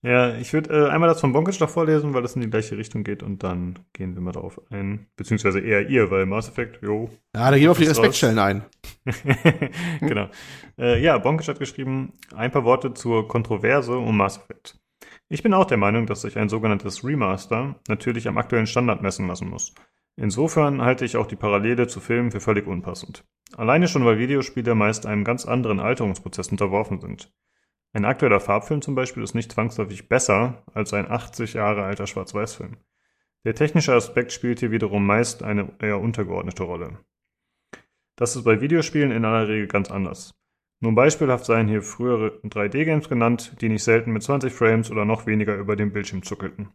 [0.05, 2.77] Ja, ich würde äh, einmal das von Bonkic noch vorlesen, weil das in die gleiche
[2.77, 5.07] Richtung geht und dann gehen wir mal darauf ein.
[5.17, 7.09] Beziehungsweise eher ihr, weil Mass Effect, jo.
[7.35, 8.65] Ja, da gehen wir auf die Respektstellen ein.
[10.01, 10.29] genau.
[10.79, 14.79] Äh, ja, Bonkic hat geschrieben, ein paar Worte zur Kontroverse um Mass Effect.
[15.31, 19.27] Ich bin auch der Meinung, dass sich ein sogenanntes Remaster natürlich am aktuellen Standard messen
[19.27, 19.73] lassen muss.
[20.17, 23.25] Insofern halte ich auch die Parallele zu Filmen für völlig unpassend.
[23.57, 27.33] Alleine schon, weil Videospiele meist einem ganz anderen Alterungsprozess unterworfen sind.
[27.95, 32.77] Ein aktueller Farbfilm zum Beispiel ist nicht zwangsläufig besser als ein 80 Jahre alter Schwarz-Weiß-Film.
[33.45, 36.99] Der technische Aspekt spielt hier wiederum meist eine eher untergeordnete Rolle.
[38.17, 40.35] Das ist bei Videospielen in aller Regel ganz anders.
[40.81, 45.27] Nun beispielhaft seien hier frühere 3D-Games genannt, die nicht selten mit 20 Frames oder noch
[45.27, 46.71] weniger über dem Bildschirm zuckelten.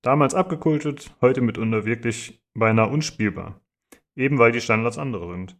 [0.00, 3.60] Damals abgekultet, heute mitunter wirklich beinahe unspielbar.
[4.16, 5.58] Eben weil die Standards andere sind.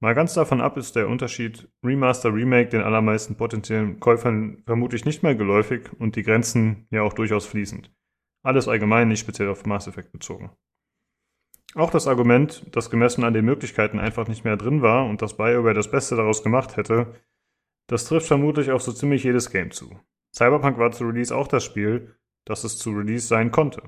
[0.00, 5.24] Mal ganz davon ab ist der Unterschied Remaster Remake den allermeisten potenziellen Käufern vermutlich nicht
[5.24, 7.92] mehr geläufig und die Grenzen ja auch durchaus fließend.
[8.44, 10.50] Alles allgemein, nicht speziell auf Mass Effect bezogen.
[11.74, 15.36] Auch das Argument, dass gemessen an den Möglichkeiten einfach nicht mehr drin war und dass
[15.36, 17.14] BioWare das Beste daraus gemacht hätte,
[17.88, 19.98] das trifft vermutlich auf so ziemlich jedes Game zu.
[20.34, 23.82] Cyberpunk war zu Release auch das Spiel, das es zu Release sein konnte.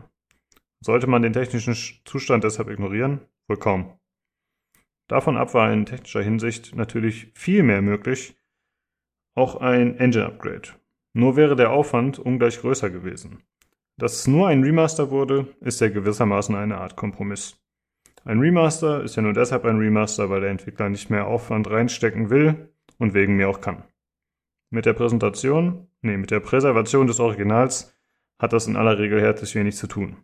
[0.80, 3.20] Sollte man den technischen Zustand deshalb ignorieren?
[3.46, 3.99] Wohl kaum.
[5.10, 8.36] Davon ab war in technischer Hinsicht natürlich viel mehr möglich,
[9.34, 10.68] auch ein Engine-Upgrade.
[11.14, 13.42] Nur wäre der Aufwand ungleich größer gewesen.
[13.96, 17.60] Dass es nur ein Remaster wurde, ist ja gewissermaßen eine Art Kompromiss.
[18.24, 22.30] Ein Remaster ist ja nur deshalb ein Remaster, weil der Entwickler nicht mehr Aufwand reinstecken
[22.30, 23.82] will und wegen mir auch kann.
[24.70, 27.98] Mit der Präsentation, nee, mit der Präservation des Originals
[28.38, 30.18] hat das in aller Regel herzlich wenig zu tun.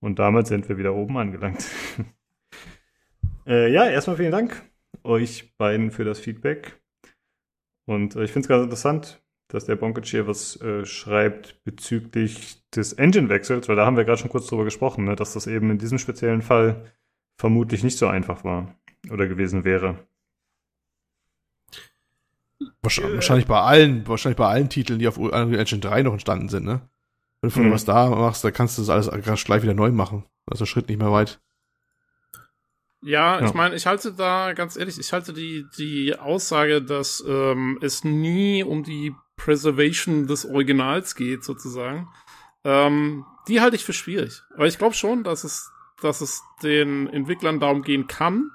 [0.00, 1.64] Und damit sind wir wieder oben angelangt.
[3.48, 4.62] Äh, ja, erstmal vielen Dank
[5.04, 6.80] euch beiden für das Feedback.
[7.86, 12.62] Und äh, ich finde es ganz interessant, dass der Bonkic hier was äh, schreibt bezüglich
[12.70, 15.70] des Engine-Wechsels, weil da haben wir gerade schon kurz drüber gesprochen, ne, dass das eben
[15.70, 16.92] in diesem speziellen Fall
[17.38, 18.74] vermutlich nicht so einfach war
[19.10, 20.06] oder gewesen wäre.
[22.82, 26.66] Wahrscheinlich bei allen, wahrscheinlich bei allen Titeln, die auf Unreal Engine 3 noch entstanden sind,
[26.66, 26.82] ne?
[27.40, 27.72] Wenn du mhm.
[27.72, 30.24] was da machst, dann kannst du das alles gleich wieder neu machen.
[30.46, 31.40] Also Schritt nicht mehr weit.
[33.02, 37.24] Ja, ja, ich meine, ich halte da ganz ehrlich, ich halte die die Aussage, dass
[37.26, 42.08] ähm, es nie um die Preservation des Originals geht, sozusagen.
[42.64, 44.42] Ähm, die halte ich für schwierig.
[44.54, 48.50] Aber ich glaube schon, dass es dass es den Entwicklern darum gehen kann,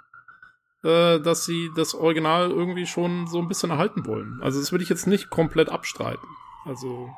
[0.84, 4.40] äh, dass sie das Original irgendwie schon so ein bisschen erhalten wollen.
[4.42, 6.28] Also das würde ich jetzt nicht komplett abstreiten.
[6.66, 7.10] Also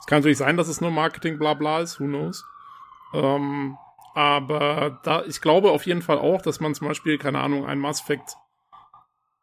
[0.00, 2.44] es kann natürlich sein, dass es nur Marketing bla bla ist, who knows.
[3.12, 3.76] Ähm,
[4.16, 7.78] aber da, ich glaube auf jeden Fall auch, dass man zum Beispiel, keine Ahnung, ein
[7.78, 8.34] Mass Effect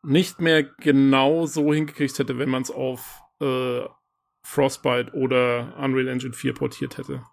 [0.01, 3.81] nicht mehr genau so hingekriegt hätte, wenn man es auf äh,
[4.41, 7.23] Frostbite oder Unreal Engine 4 portiert hätte.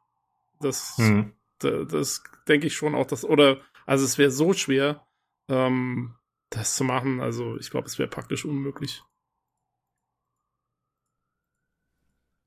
[0.60, 1.32] Das, mhm.
[1.60, 5.06] das, das denke ich schon auch, dass, oder, also es wäre so schwer,
[5.48, 6.16] ähm,
[6.50, 7.20] das zu machen.
[7.20, 9.02] Also ich glaube, es wäre praktisch unmöglich.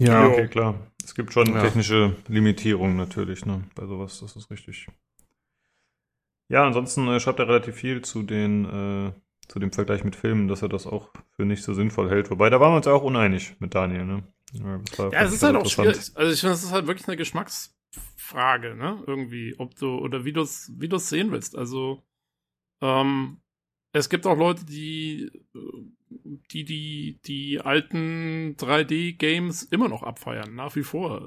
[0.04, 0.76] Ja, okay, klar.
[1.04, 1.62] Es gibt schon ja.
[1.62, 4.88] technische Limitierungen natürlich, ne, bei sowas, das ist richtig.
[6.50, 9.14] Ja, ansonsten äh, schreibt er relativ viel zu den, äh,
[9.48, 12.30] zu dem Vergleich mit Filmen, dass er das auch für nicht so sinnvoll hält.
[12.32, 14.24] Wobei, da waren wir uns ja auch uneinig mit Daniel, ne?
[14.54, 16.12] Ja, ja es ist halt auch schwierig.
[16.16, 19.04] Also ich finde, es ist halt wirklich eine Geschmacksfrage, ne?
[19.08, 21.58] Irgendwie, ob du, oder wie du es wie du's sehen willst.
[21.58, 22.04] Also,
[22.82, 23.38] ähm,
[23.92, 25.32] es gibt auch Leute, die
[26.52, 31.22] die die die alten 3D-Games immer noch abfeiern, nach wie vor.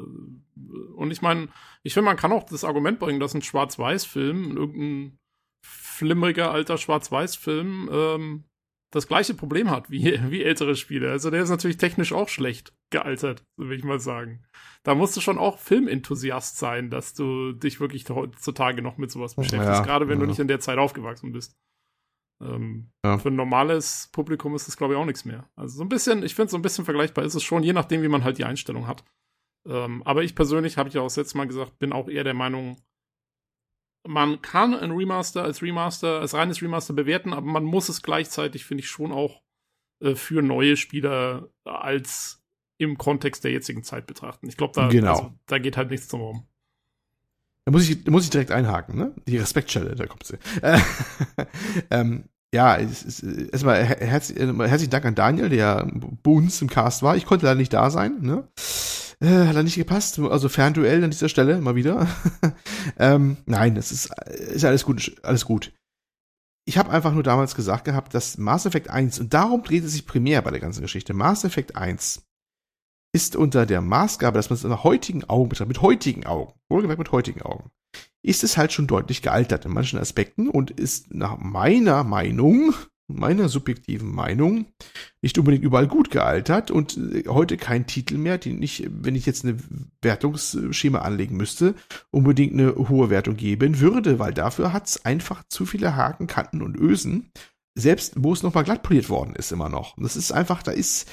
[0.96, 1.48] Und ich meine,
[1.82, 5.18] ich finde, man kann auch das Argument bringen, dass ein Schwarz-Weiß-Film, irgendein
[5.62, 8.44] flimmeriger alter Schwarz-Weiß-Film, ähm,
[8.92, 11.10] das gleiche Problem hat wie, wie ältere Spiele.
[11.10, 14.44] Also der ist natürlich technisch auch schlecht gealtert, will ich mal sagen.
[14.82, 19.34] Da musst du schon auch Filmenthusiast sein, dass du dich wirklich heutzutage noch mit sowas
[19.34, 20.24] beschäftigst, ja, gerade wenn ja.
[20.24, 21.56] du nicht in der Zeit aufgewachsen bist.
[22.42, 23.18] Ähm, ja.
[23.18, 25.48] Für ein normales Publikum ist das, glaube ich, auch nichts mehr.
[25.56, 28.02] Also so ein bisschen, ich finde, so ein bisschen vergleichbar ist es schon, je nachdem,
[28.02, 29.04] wie man halt die Einstellung hat.
[29.66, 32.24] Ähm, aber ich persönlich, habe ich ja auch das letzte Mal gesagt, bin auch eher
[32.24, 32.76] der Meinung,
[34.06, 38.64] man kann ein Remaster als Remaster, als reines Remaster bewerten, aber man muss es gleichzeitig,
[38.64, 39.42] finde ich, schon auch
[40.00, 42.44] äh, für neue Spieler als
[42.78, 44.48] im Kontext der jetzigen Zeit betrachten.
[44.48, 45.10] Ich glaube, da, genau.
[45.10, 46.48] also, da geht halt nichts drum herum.
[47.66, 49.12] Da muss ich, da muss ich direkt einhaken, ne?
[49.26, 50.38] Die Respektschelle, da kommt sie.
[50.62, 50.78] Äh,
[51.90, 52.24] ähm,
[52.54, 55.84] ja, es ist, erstmal herz, herzlichen Dank an Daniel, der
[56.22, 57.16] bei uns im Cast war.
[57.16, 58.46] Ich konnte leider nicht da sein, ne?
[59.20, 60.20] Äh, hat leider nicht gepasst.
[60.20, 62.06] Also Fernduell an dieser Stelle mal wieder.
[62.98, 65.72] ähm, nein, das ist, ist alles gut, alles gut.
[66.68, 69.92] Ich habe einfach nur damals gesagt gehabt, dass Mass Effect 1, und darum dreht es
[69.92, 72.25] sich primär bei der ganzen Geschichte, Mass Effect 1
[73.16, 76.98] ist unter der Maßgabe, dass man es in heutigen Augen betrachtet, mit heutigen Augen, wohlgemerkt
[76.98, 77.70] mit heutigen Augen,
[78.22, 82.74] ist es halt schon deutlich gealtert in manchen Aspekten und ist nach meiner Meinung,
[83.06, 84.66] meiner subjektiven Meinung,
[85.22, 89.24] nicht unbedingt überall gut gealtert und äh, heute kein Titel mehr, den ich, wenn ich
[89.24, 89.56] jetzt eine
[90.02, 91.74] Wertungsschema anlegen müsste,
[92.10, 96.60] unbedingt eine hohe Wertung geben würde, weil dafür hat es einfach zu viele Haken, Kanten
[96.60, 97.30] und Ösen,
[97.78, 99.96] selbst wo es nochmal glatt poliert worden ist immer noch.
[99.96, 101.08] Und das ist einfach, da ist,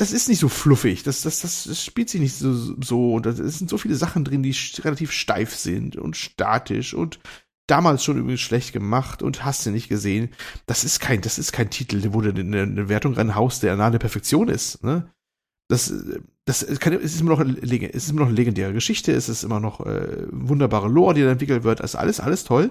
[0.00, 3.26] das ist nicht so fluffig, das, das, das, das spielt sich nicht so, so und
[3.26, 7.20] da sind so viele Sachen drin, die relativ steif sind und statisch und
[7.66, 10.30] damals schon übrigens schlecht gemacht und hast du nicht gesehen.
[10.64, 13.90] Das ist kein, das ist kein Titel, wo du eine, eine Wertung reinhaust, der nahe
[13.90, 14.82] der Perfektion ist.
[14.82, 15.10] Ne?
[15.68, 15.92] Das,
[16.46, 19.42] das kann, es ist immer noch, es ist immer noch eine legendäre Geschichte, es ist
[19.42, 22.70] immer noch äh, wunderbare Lore, die da entwickelt wird, also alles, alles toll.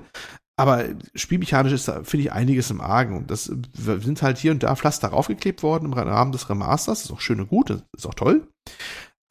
[0.59, 0.83] Aber
[1.15, 3.15] spielmechanisch ist da, finde ich, einiges im Argen.
[3.15, 6.99] Und das sind halt hier und da Pflaster raufgeklebt worden im Rahmen des Remasters.
[6.99, 8.45] Das ist auch schön und gut, das ist auch toll.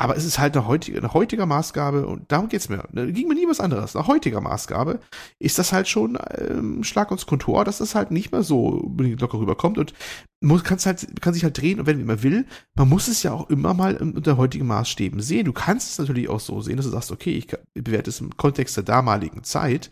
[0.01, 2.83] Aber es ist halt nach heutiger, nach heutiger Maßgabe, und darum geht's mir.
[2.93, 3.93] Da ging mir nie was anderes.
[3.93, 5.01] Nach heutiger Maßgabe
[5.39, 9.39] ist das halt schon ähm, Schlag uns Kontor, dass das halt nicht mehr so locker
[9.39, 9.77] rüberkommt.
[9.77, 9.93] Und
[10.41, 13.33] muss, kann's halt, kann sich halt drehen, und wenn man will, man muss es ja
[13.33, 15.45] auch immer mal unter heutigen Maßstäben sehen.
[15.45, 18.35] Du kannst es natürlich auch so sehen, dass du sagst, okay, ich bewerte es im
[18.35, 19.91] Kontext der damaligen Zeit.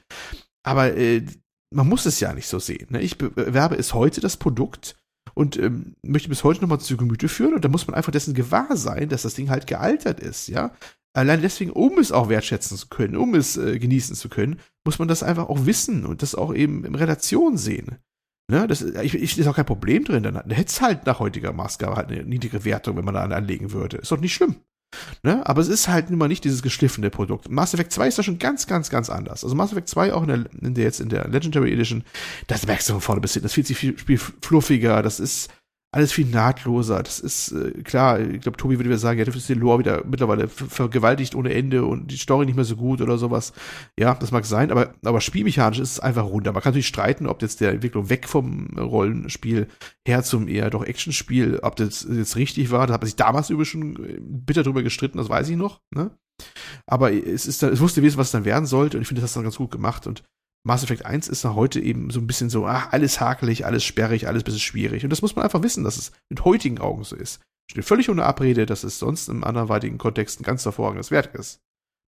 [0.66, 1.24] Aber äh,
[1.72, 2.88] man muss es ja nicht so sehen.
[2.90, 3.00] Ne?
[3.00, 4.96] Ich bewerbe es heute, das Produkt,
[5.34, 8.32] und ähm, möchte bis heute nochmal zu Gemüte führen und da muss man einfach dessen
[8.32, 10.72] gewahr sein, dass das Ding halt gealtert ist, ja.
[11.12, 14.98] Allein deswegen, um es auch wertschätzen zu können, um es äh, genießen zu können, muss
[14.98, 17.96] man das einfach auch wissen und das auch eben in Relation sehen.
[18.50, 20.22] Ne, das, ich, ich, ist auch kein Problem drin.
[20.22, 23.22] Dann, dann hätte es halt nach heutiger Maßgabe halt eine niedrige Wertung, wenn man da
[23.24, 23.96] anlegen würde.
[23.96, 24.56] Ist doch nicht schlimm.
[25.22, 25.44] Ne?
[25.46, 27.50] Aber es ist halt nun mal nicht dieses geschliffene Produkt.
[27.50, 29.44] Mass Effect 2 ist da schon ganz, ganz, ganz anders.
[29.44, 32.04] Also Mass Effect 2 auch in der, in der jetzt in der Legendary Edition,
[32.46, 33.42] das merkst du von vorne bis hin.
[33.42, 35.50] Das fühlt sich viel, viel fluffiger, das ist,
[35.96, 37.02] alles viel nahtloser.
[37.02, 40.04] Das ist äh, klar, ich glaube, Tobi würde wieder sagen, dafür ist die Lore wieder
[40.04, 43.54] mittlerweile vergewaltigt ohne Ende und die Story nicht mehr so gut oder sowas.
[43.98, 46.52] Ja, das mag sein, aber, aber spielmechanisch ist es einfach runter.
[46.52, 49.68] Man kann natürlich streiten, ob jetzt der Entwicklung weg vom Rollenspiel
[50.06, 52.86] her zum eher doch Actionspiel, ob das jetzt richtig war.
[52.86, 55.80] Da hat man sich damals übrigens schon äh, bitter drüber gestritten, das weiß ich noch.
[55.90, 56.10] Ne?
[56.86, 59.30] Aber es ist, es wusste gewesen, was es dann werden sollte und ich finde, das
[59.30, 60.24] hat dann ganz gut gemacht und
[60.66, 64.26] Mass Effect 1 ist heute eben so ein bisschen so, ach, alles hakelig, alles sperrig,
[64.26, 65.04] alles ein bisschen schwierig.
[65.04, 67.40] Und das muss man einfach wissen, dass es mit heutigen Augen so ist.
[67.70, 71.60] Steht völlig ohne Abrede, dass es sonst im anderweitigen Kontext ein ganz hervorragendes Werk ist.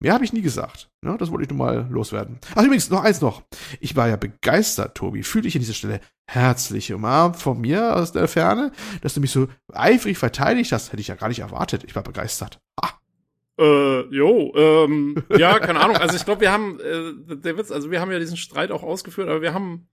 [0.01, 0.89] Mehr habe ich nie gesagt.
[1.03, 1.17] Ja, ne?
[1.17, 2.39] das wollte ich nur mal loswerden.
[2.55, 3.43] Ach, übrigens, noch eins noch.
[3.81, 5.23] Ich war ja begeistert, Tobi.
[5.23, 5.99] Fühle ich an dieser Stelle
[6.31, 10.93] herzlich umarmt von mir aus der Ferne, dass du mich so eifrig verteidigt hast.
[10.93, 11.83] Hätte ich ja gar nicht erwartet.
[11.83, 12.59] Ich war begeistert.
[12.81, 12.91] Ah.
[13.57, 15.95] Äh, jo, ähm, ja, keine Ahnung.
[15.97, 18.83] Also ich glaube, wir haben, äh, der Witz, also wir haben ja diesen Streit auch
[18.83, 19.87] ausgeführt, aber wir haben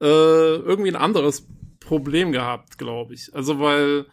[0.00, 1.46] äh, irgendwie ein anderes
[1.80, 3.34] Problem gehabt, glaube ich.
[3.34, 4.06] Also weil,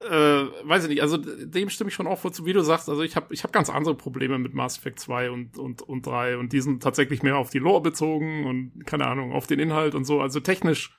[0.00, 2.88] äh, weiß ich nicht, also dem stimme ich schon auch vor zu, wie du sagst.
[2.88, 6.06] Also ich habe ich hab ganz andere Probleme mit Mass Effect 2 und, und, und
[6.06, 9.60] 3 und die sind tatsächlich mehr auf die Lore bezogen und keine Ahnung, auf den
[9.60, 10.20] Inhalt und so.
[10.20, 10.96] Also technisch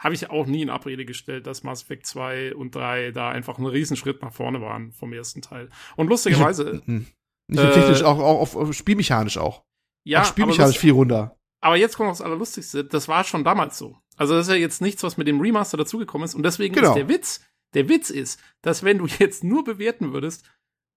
[0.00, 3.58] habe ich auch nie in Abrede gestellt, dass Mass Effect 2 und 3 da einfach
[3.58, 5.68] ein Riesenschritt nach vorne waren vom ersten Teil.
[5.94, 6.82] Und lustigerweise.
[6.86, 7.14] Nicht
[7.62, 9.62] äh, technisch, auch, auch auf, spielmechanisch auch.
[10.04, 11.36] Ja, auch spielmechanisch viel runter.
[11.60, 12.82] Aber jetzt kommt noch das Allerlustigste.
[12.82, 13.98] Das war schon damals so.
[14.16, 16.34] Also das ist ja jetzt nichts, was mit dem Remaster dazugekommen ist.
[16.34, 16.88] Und deswegen genau.
[16.88, 20.48] ist der Witz, der Witz ist, dass wenn du jetzt nur bewerten würdest,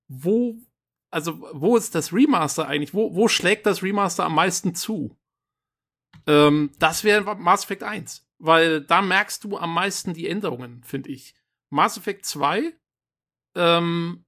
[0.07, 0.55] wo,
[1.11, 2.93] also wo ist das Remaster eigentlich?
[2.93, 5.17] Wo, wo schlägt das Remaster am meisten zu?
[6.25, 11.09] Ähm, das wäre Mass Effect 1 weil da merkst du am meisten die Änderungen, finde
[11.11, 11.33] ich.
[11.69, 12.73] Mass Effect 2
[13.55, 14.25] ähm,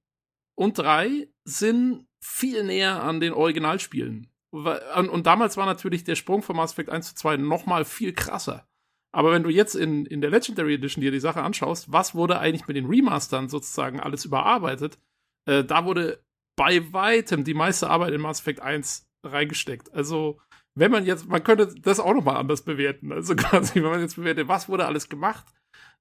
[0.54, 4.32] und 3 sind viel näher an den Originalspielen.
[4.50, 7.84] Und, und, damals war natürlich der Sprung von Mass Effect 1 zu 2 noch mal
[7.84, 8.66] viel krasser.
[9.12, 12.38] Aber wenn du jetzt in, in der Legendary Edition dir die Sache anschaust, was wurde
[12.38, 14.98] eigentlich mit den Remastern sozusagen alles überarbeitet,
[15.44, 16.24] äh, da wurde
[16.56, 19.92] bei weitem die meiste Arbeit in Mass Effect 1 reingesteckt.
[19.92, 20.40] Also
[20.76, 23.10] wenn man jetzt, man könnte das auch nochmal anders bewerten.
[23.10, 25.46] Also quasi, wenn man jetzt bewertet, was wurde alles gemacht,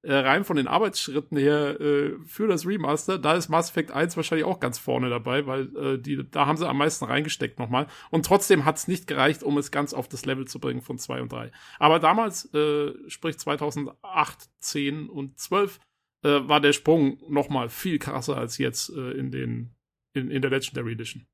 [0.01, 4.17] äh, rein von den Arbeitsschritten her äh, für das Remaster, da ist Mass Effect 1
[4.17, 7.87] wahrscheinlich auch ganz vorne dabei, weil äh, die, da haben sie am meisten reingesteckt nochmal.
[8.11, 10.99] Und trotzdem hat es nicht gereicht, um es ganz auf das Level zu bringen von
[10.99, 11.51] 2 und 3.
[11.79, 15.79] Aber damals, äh, sprich 2008, 10 und 12,
[16.23, 19.73] äh, war der Sprung nochmal viel krasser als jetzt äh, in, den,
[20.13, 21.25] in, in der Legendary Edition.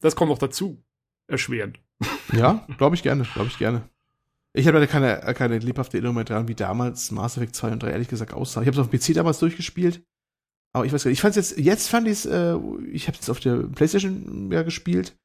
[0.00, 0.84] Das kommt noch dazu.
[1.28, 1.80] Erschwerend.
[2.32, 3.82] Ja, glaube ich gerne, glaube ich gerne.
[4.52, 7.82] Ich habe leider keine, keine lebhafte Erinnerung mehr dran, wie damals Mass Effect 2 und
[7.82, 8.62] 3 ehrlich gesagt aussah.
[8.62, 10.02] Ich habe es auf dem PC damals durchgespielt,
[10.72, 11.18] aber ich weiß gar nicht.
[11.18, 12.56] Ich fand jetzt, jetzt fand ich es, äh,
[12.90, 15.16] ich habe es auf der Playstation ja gespielt,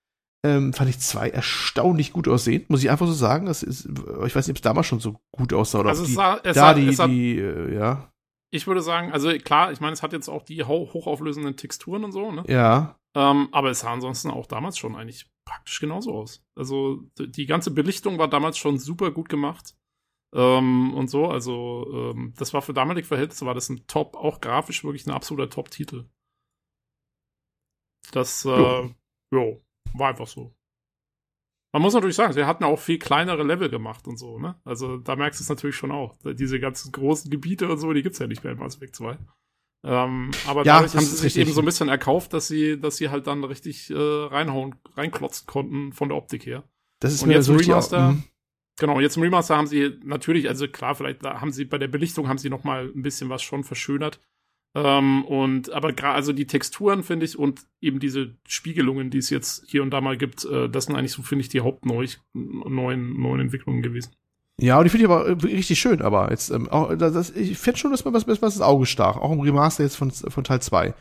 [0.45, 3.47] ähm, fand ich zwei erstaunlich gut aussehen, muss ich einfach so sagen.
[3.47, 3.85] Das ist,
[4.25, 6.39] ich weiß nicht, ob es damals schon so gut aussah oder also ob die, sah,
[6.39, 8.11] da sah, die, die, äh, ja.
[8.51, 12.11] Ich würde sagen, also klar, ich meine, es hat jetzt auch die hochauflösenden Texturen und
[12.11, 12.43] so, ne?
[12.47, 12.95] Ja.
[13.15, 16.43] Ähm, aber es sah ansonsten auch damals schon eigentlich praktisch genauso aus.
[16.55, 19.75] Also die ganze Belichtung war damals schon super gut gemacht.
[20.33, 24.41] Ähm, und so, also ähm, das war für damalige Verhältnisse, war das ein Top, auch
[24.41, 26.05] grafisch wirklich ein absoluter Top-Titel.
[28.11, 28.89] Das, äh,
[29.31, 30.53] jo, war einfach so.
[31.73, 34.59] Man muss natürlich sagen, sie hatten auch viel kleinere Level gemacht und so, ne?
[34.63, 36.17] Also da merkst du es natürlich schon auch.
[36.23, 39.17] Diese ganzen großen Gebiete und so, die gibt's ja nicht mehr im Mass Effect 2.
[39.87, 42.97] Ähm, aber ja, dadurch haben sie sich eben so ein bisschen erkauft, dass sie, dass
[42.97, 46.63] sie halt dann richtig äh, reinhauen, reinklotzen konnten von der Optik her.
[46.99, 48.09] Das ist und mir jetzt so Remaster.
[48.09, 51.87] Auch, genau, jetzt im Remaster haben sie natürlich, also klar, vielleicht haben sie bei der
[51.87, 54.19] Belichtung haben sie noch mal ein bisschen was schon verschönert.
[54.73, 59.29] Ähm, und aber gerade also die Texturen finde ich und eben diese Spiegelungen, die es
[59.29, 62.09] jetzt hier und da mal gibt, äh, das sind eigentlich so finde ich die hauptneuen
[62.33, 64.15] neuen Entwicklungen gewesen.
[64.61, 67.57] Ja, und die finde ich aber äh, richtig schön, aber jetzt, ähm, auch, das, ich
[67.57, 70.43] finde schon, dass man was, was das Auge stach, auch im Remaster jetzt von, von
[70.45, 70.93] Teil 2.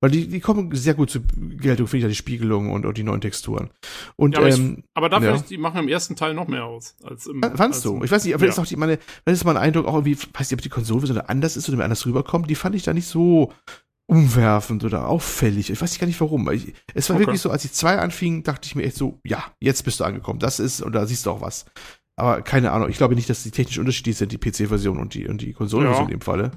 [0.00, 2.96] Weil die, die kommen sehr gut zur Geltung, finde ich, ja, die Spiegelungen und, und
[2.96, 3.68] die neuen Texturen.
[4.16, 5.36] Und, ja, aber, ähm, ich, aber dafür, ja.
[5.36, 6.96] ich, die machen im ersten Teil noch mehr aus.
[7.04, 8.02] Als im, Fandst als du?
[8.02, 8.50] ich weiß nicht, aber ja.
[8.50, 11.06] ist auch die, meine, das ist mein Eindruck, auch irgendwie, weiß nicht, ob die Konsole
[11.06, 13.52] so anders ist oder mir anders rüberkommt, die fand ich da nicht so
[14.06, 15.70] umwerfend oder auffällig.
[15.70, 16.50] Ich weiß gar nicht warum.
[16.50, 17.26] Ich, es war okay.
[17.26, 20.04] wirklich so, als ich zwei anfing, dachte ich mir echt so, ja, jetzt bist du
[20.04, 20.38] angekommen.
[20.38, 21.66] Das ist, und da siehst du auch was.
[22.16, 25.26] Aber keine Ahnung, ich glaube nicht, dass die technisch unterschiedlich sind, die PC-Version und die,
[25.28, 26.12] und die Konsolenversion ja.
[26.12, 26.52] in dem Falle.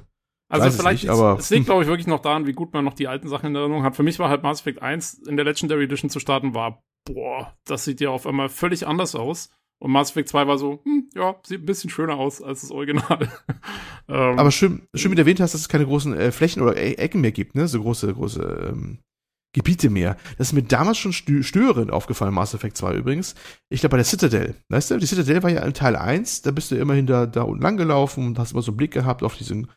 [0.49, 2.73] Also Weiß vielleicht, es, nicht, aber es liegt, glaube ich, wirklich noch daran, wie gut
[2.73, 3.95] man noch die alten Sachen in Erinnerung hat.
[3.95, 7.55] Für mich war halt Mass Effect 1 in der Legendary Edition zu starten, war, boah,
[7.65, 9.49] das sieht ja auf einmal völlig anders aus.
[9.79, 12.71] Und Mass Effect 2 war so, hm, ja, sieht ein bisschen schöner aus als das
[12.71, 13.29] Original.
[14.07, 16.93] ähm, aber schön, schön mit erwähnt hast, dass es keine großen äh, Flächen oder e
[16.93, 17.67] Ecken mehr gibt, ne?
[17.67, 18.99] So große, große ähm,
[19.55, 20.17] Gebiete mehr.
[20.37, 23.35] Das ist mir damals schon störend aufgefallen, Mass Effect 2 übrigens.
[23.69, 24.55] Ich glaube bei der Citadel.
[24.67, 27.43] Weißt du, die Citadel war ja in Teil 1, da bist du immerhin da, da
[27.43, 29.67] unten lang gelaufen und hast immer so einen Blick gehabt auf diesen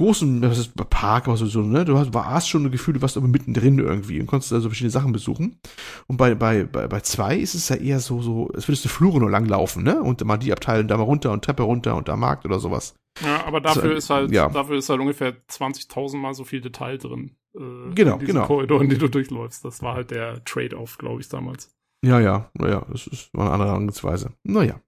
[0.00, 1.84] großen was ist, Park, was so, ne?
[1.84, 4.92] Du hast, warst schon ein Gefühl, du warst aber mittendrin irgendwie und konntest also verschiedene
[4.92, 5.58] Sachen besuchen.
[6.06, 8.88] Und bei, bei, bei, bei zwei ist es ja eher so, so, als würdest du
[8.88, 10.00] Flure nur langlaufen, ne?
[10.00, 12.94] Und mal die Abteilung da mal runter und Treppe runter und da Markt oder sowas.
[13.20, 14.48] Ja, aber dafür also, ist halt, ja.
[14.48, 17.32] dafür ist halt ungefähr 20.000 mal so viel Detail drin.
[17.58, 18.46] Äh, genau, genau.
[18.46, 19.64] Korridoren, die du durchläufst.
[19.64, 21.74] Das war halt der Trade-off, glaube ich, damals.
[22.04, 24.32] Ja, ja, naja, das ist eine andere Angriffsweise.
[24.44, 24.80] Naja.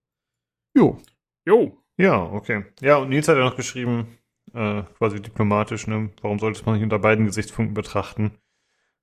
[0.74, 0.98] Jo.
[1.44, 1.76] Jo.
[1.96, 2.64] Ja, okay.
[2.80, 4.06] Ja, und Nils hat ja noch geschrieben,
[4.54, 6.11] äh, quasi diplomatisch, ne?
[6.22, 8.33] Warum sollte man nicht unter beiden Gesichtspunkten betrachten?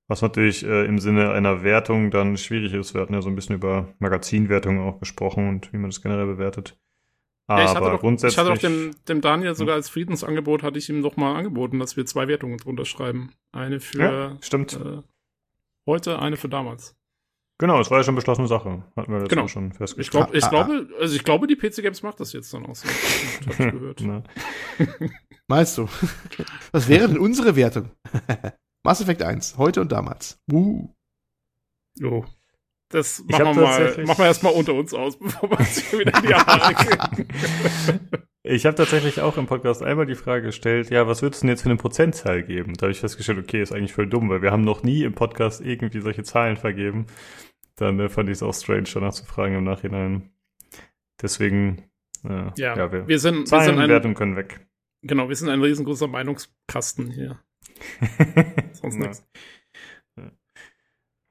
[0.08, 2.94] Was natürlich äh, im Sinne einer Wertung dann schwierig ist.
[2.94, 6.28] Wir hatten ja so ein bisschen über Magazinwertungen auch gesprochen und wie man das generell
[6.28, 6.80] bewertet.
[7.48, 8.34] Aber ja, ich hatte doch, grundsätzlich.
[8.34, 11.80] Ich hatte doch dem, dem Daniel sogar als Friedensangebot, hatte ich ihm doch mal angeboten,
[11.80, 13.32] dass wir zwei Wertungen drunter schreiben.
[13.54, 14.74] Eine für ja, stimmt.
[14.74, 15.02] Äh,
[15.86, 16.98] heute, eine für damals.
[17.60, 18.84] Genau, es war ja schon beschlossene Sache.
[18.96, 19.48] Hatten wir das genau.
[19.48, 20.06] schon festgestellt.
[20.06, 22.66] Ich, glaub, ich ah, glaube, also ich glaube, die PC Games macht das jetzt dann
[22.66, 22.88] auch so.
[22.88, 24.04] Hab ich gehört.
[25.48, 25.88] Meinst du?
[26.72, 27.92] Was wäre denn unsere Wertung?
[28.84, 30.40] Mass Effect 1, heute und damals.
[30.52, 30.90] Uh.
[31.96, 32.26] Jo.
[32.90, 36.18] Das machen wir mal, machen wir erstmal unter uns aus, bevor wir uns hier wieder
[36.18, 37.28] in die Haare kriegen.
[38.50, 41.54] Ich habe tatsächlich auch im Podcast einmal die Frage gestellt, ja, was würdest du denn
[41.54, 42.76] jetzt für eine Prozentzahl geben?
[42.76, 45.14] Da habe ich festgestellt, okay, ist eigentlich voll dumm, weil wir haben noch nie im
[45.14, 47.08] Podcast irgendwie solche Zahlen vergeben.
[47.76, 50.32] Dann äh, fand ich es auch strange, danach zu fragen im Nachhinein.
[51.22, 51.90] Deswegen,
[52.24, 54.66] äh, ja, ja, wir, wir sind, Zahlen wir sind ein, Wertung können weg.
[55.02, 57.40] Genau, wir sind ein riesengroßer Meinungskasten hier.
[58.72, 59.28] Sonst nichts.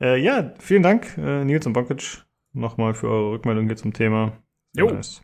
[0.00, 4.32] Äh, ja, vielen Dank, äh, Nils und Bonkic, nochmal für eure Rückmeldung hier zum Thema.
[4.74, 4.90] Jo.
[4.90, 5.22] Nice.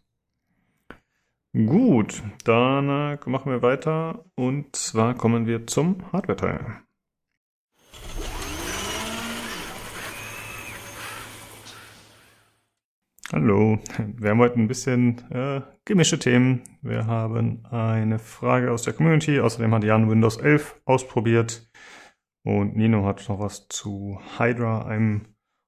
[1.53, 6.79] Gut, dann äh, machen wir weiter und zwar kommen wir zum Hardware-Teil.
[13.31, 16.63] Hallo, wir haben heute ein bisschen äh, gemischte Themen.
[16.81, 21.71] Wir haben eine Frage aus der Community, außerdem hat Jan Windows 11 ausprobiert
[22.45, 25.27] und Nino hat noch was zu Hydra, einem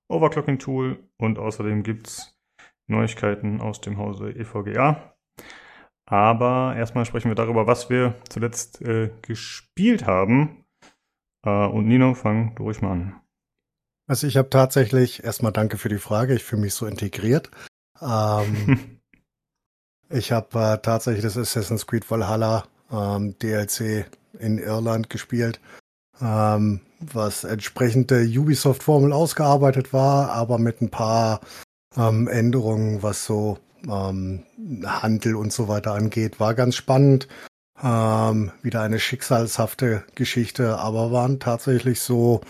[0.08, 1.08] Overclocking-Tool.
[1.16, 2.36] Und außerdem gibt es
[2.88, 5.14] Neuigkeiten aus dem Hause EVGA.
[6.06, 10.64] Aber erstmal sprechen wir darüber, was wir zuletzt äh, gespielt haben.
[11.46, 13.20] Äh, und Nino, fang durch mal an.
[14.06, 17.50] Also ich habe tatsächlich, erstmal danke für die Frage, ich fühle mich so integriert.
[18.02, 19.00] Ähm,
[20.10, 24.06] ich habe äh, tatsächlich das Assassin's Creed Valhalla ähm, DLC
[24.38, 25.60] in Irland gespielt
[26.20, 31.40] ähm, was entsprechend der Ubisoft-Formel ausgearbeitet war, aber mit ein paar
[31.96, 33.58] ähm, Änderungen, was so
[33.88, 34.44] ähm,
[34.84, 36.40] Handel und so weiter angeht.
[36.40, 37.28] War ganz spannend.
[37.82, 42.40] Ähm, wieder eine schicksalshafte Geschichte, aber waren tatsächlich so,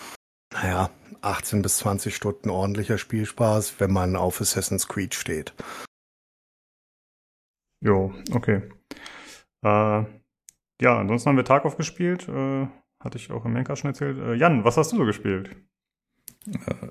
[0.52, 0.90] naja,
[1.22, 5.54] 18 bis 20 Stunden ordentlicher Spielspaß, wenn man auf Assassin's Creed steht.
[7.80, 8.62] Jo, okay.
[9.62, 10.04] Äh,
[10.80, 12.28] ja, ansonsten haben wir Tarkov gespielt.
[12.28, 12.66] Äh,
[13.04, 14.18] hatte ich auch im Menka schon erzählt.
[14.18, 15.50] Äh, Jan, was hast du so gespielt?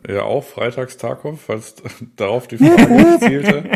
[0.07, 1.75] Äh, ja, auch Freitags Tarkov, falls
[2.15, 3.69] darauf die Frage zielte.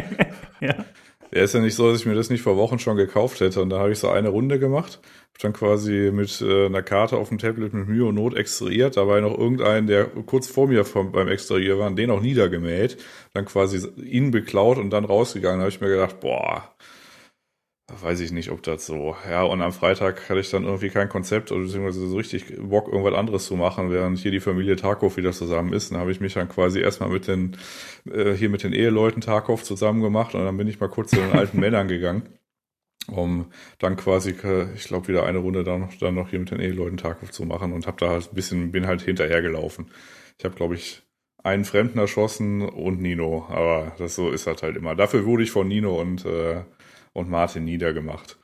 [0.62, 0.86] ja.
[1.34, 3.62] Ja, ist ja nicht so, dass ich mir das nicht vor Wochen schon gekauft hätte.
[3.62, 5.02] Und da habe ich so eine Runde gemacht,
[5.34, 8.96] hab dann quasi mit äh, einer Karte auf dem Tablet mit Mühe und Not extrahiert,
[8.96, 12.98] dabei noch irgendeinen, der kurz vor mir vom, beim Extrahieren war, den auch niedergemäht,
[13.34, 15.60] dann quasi ihn beklaut und dann rausgegangen.
[15.60, 16.74] Da habe ich mir gedacht, boah,
[17.90, 19.16] weiß ich nicht, ob das so.
[19.30, 22.88] Ja, und am Freitag hatte ich dann irgendwie kein Konzept oder beziehungsweise so richtig Bock,
[22.88, 25.92] irgendwas anderes zu machen, während hier die Familie Tarkov wieder zusammen ist.
[25.92, 27.56] Dann habe ich mich dann quasi erstmal mit den,
[28.12, 31.18] äh, hier mit den Eheleuten Tarkov zusammen gemacht und dann bin ich mal kurz zu
[31.18, 32.24] den alten Männern gegangen.
[33.10, 33.46] Um
[33.80, 34.36] dann quasi,
[34.76, 37.46] ich glaube, wieder eine Runde dann noch, dann noch hier mit den Eheleuten Tarkov zu
[37.46, 39.90] machen und habe da halt ein bisschen, bin halt hinterhergelaufen.
[40.38, 41.04] Ich habe, glaube ich,
[41.42, 44.96] einen Fremden erschossen und Nino, aber das so ist halt halt immer.
[44.96, 46.64] Dafür wurde ich von Nino und äh,
[47.18, 48.38] und Martin niedergemacht.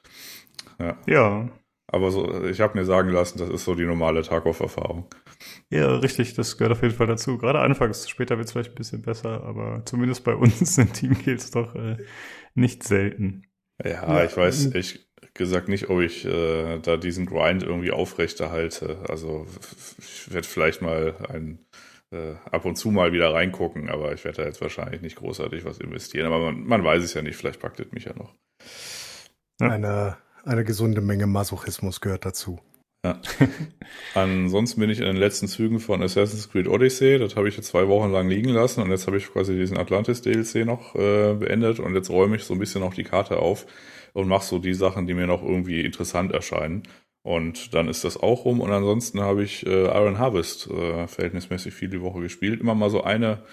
[0.79, 0.97] Ja.
[1.07, 1.49] ja.
[1.87, 5.05] Aber so, ich habe mir sagen lassen, das ist so die normale Tarkov-Erfahrung.
[5.69, 7.37] Ja, richtig, das gehört auf jeden Fall dazu.
[7.37, 11.51] Gerade anfangs, später wird es vielleicht ein bisschen besser, aber zumindest bei uns sind Teamkills
[11.51, 11.97] doch äh,
[12.55, 13.45] nicht selten.
[13.83, 18.97] Ja, ja, ich weiß ehrlich gesagt nicht, ob ich äh, da diesen Grind irgendwie aufrechterhalte.
[19.07, 19.45] Also
[19.99, 21.59] ich werde vielleicht mal ein
[22.11, 25.65] äh, ab und zu mal wieder reingucken, aber ich werde da jetzt wahrscheinlich nicht großartig
[25.65, 26.27] was investieren.
[26.27, 28.35] Aber man, man weiß es ja nicht, vielleicht packt es mich ja noch.
[29.59, 29.69] Ja.
[29.69, 32.59] Eine, eine gesunde Menge Masochismus gehört dazu.
[33.05, 33.19] Ja.
[34.15, 37.19] Ansonsten bin ich in den letzten Zügen von Assassin's Creed Odyssey.
[37.19, 39.77] Das habe ich jetzt zwei Wochen lang liegen lassen und jetzt habe ich quasi diesen
[39.77, 43.39] Atlantis DLC noch äh, beendet und jetzt räume ich so ein bisschen noch die Karte
[43.39, 43.65] auf
[44.13, 46.83] und mache so die Sachen, die mir noch irgendwie interessant erscheinen.
[47.23, 48.61] Und dann ist das auch rum.
[48.61, 52.59] Und ansonsten habe ich äh, Iron Harvest äh, verhältnismäßig viel die Woche gespielt.
[52.59, 53.43] Immer mal so eine,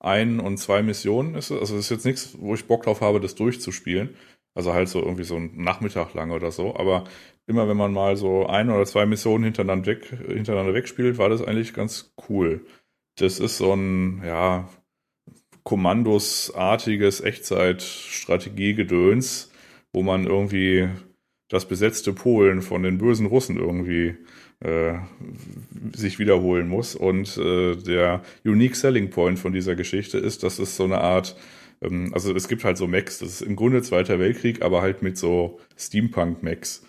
[0.00, 1.58] ein und zwei Missionen ist es.
[1.58, 4.16] Also das ist jetzt nichts, wo ich Bock drauf habe, das durchzuspielen.
[4.54, 6.74] Also halt so irgendwie so ein Nachmittag lang oder so.
[6.76, 7.04] Aber
[7.46, 11.42] immer wenn man mal so ein oder zwei Missionen hintereinander, weg, hintereinander wegspielt, war das
[11.42, 12.66] eigentlich ganz cool.
[13.16, 14.68] Das ist so ein, ja,
[15.64, 19.50] kommandosartiges Echtzeit-Strategie-Gedöns,
[19.92, 20.88] wo man irgendwie
[21.48, 24.16] das besetzte Polen von den bösen Russen irgendwie
[24.60, 24.94] äh,
[25.94, 26.94] sich wiederholen muss.
[26.94, 31.36] Und äh, der Unique Selling Point von dieser Geschichte ist, dass es so eine Art,
[31.82, 35.02] ähm, also es gibt halt so Mechs, das ist im Grunde Zweiter Weltkrieg, aber halt
[35.02, 36.86] mit so Steampunk-Mechs.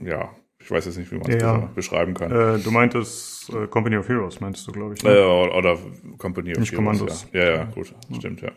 [0.00, 1.66] Ja, ich weiß jetzt nicht, wie man es ja, ja.
[1.74, 2.30] beschreiben kann.
[2.30, 5.02] Äh, du meintest äh, Company of Heroes, meintest du, glaube ich.
[5.02, 5.10] Ne?
[5.10, 5.78] Äh, oder
[6.18, 6.76] Company of nicht Heroes.
[6.76, 7.26] Kommandos.
[7.32, 7.44] Ja.
[7.44, 8.52] ja, ja, gut, stimmt, ja.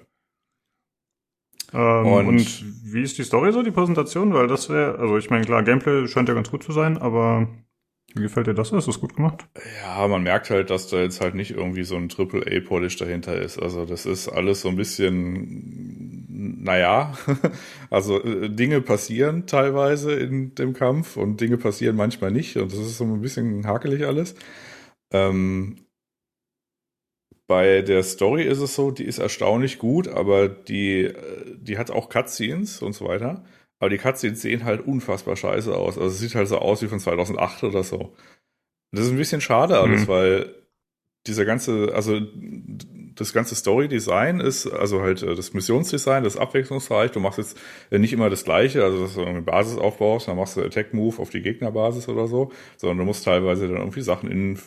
[1.74, 4.34] Ähm, und, und, wie ist die Story so, die Präsentation?
[4.34, 7.48] Weil das wäre, also ich meine, klar, Gameplay scheint ja ganz gut zu sein, aber
[8.16, 8.72] wie gefällt dir das?
[8.72, 9.48] Ist das gut gemacht?
[9.84, 13.60] Ja, man merkt halt, dass da jetzt halt nicht irgendwie so ein Triple-A-Polish dahinter ist.
[13.60, 16.26] Also das ist alles so ein bisschen,
[16.64, 17.14] naja,
[17.90, 22.80] also äh, Dinge passieren teilweise in dem Kampf und Dinge passieren manchmal nicht und das
[22.80, 24.36] ist so ein bisschen hakelig alles.
[25.14, 25.78] Ähm,
[27.48, 31.92] bei der Story ist es so, die ist erstaunlich gut, aber die, äh, die hat
[31.92, 33.44] auch Cutscenes und so weiter.
[33.82, 35.98] Aber die Cutscenes sehen halt unfassbar scheiße aus.
[35.98, 38.16] Also es sieht halt so aus wie von 2008 oder so.
[38.92, 40.08] Das ist ein bisschen schade alles, mhm.
[40.08, 40.56] weil
[41.26, 42.22] dieser ganze, also
[43.22, 47.12] das ganze Story-Design ist, also halt äh, das Missionsdesign, das ist abwechslungsreich.
[47.12, 47.58] Du machst jetzt
[47.92, 51.22] äh, nicht immer das Gleiche, also dass du eine Basis aufbaust, dann machst du Attack-Move
[51.22, 54.60] auf die Gegnerbasis oder so, sondern du musst teilweise dann irgendwie Sachen in,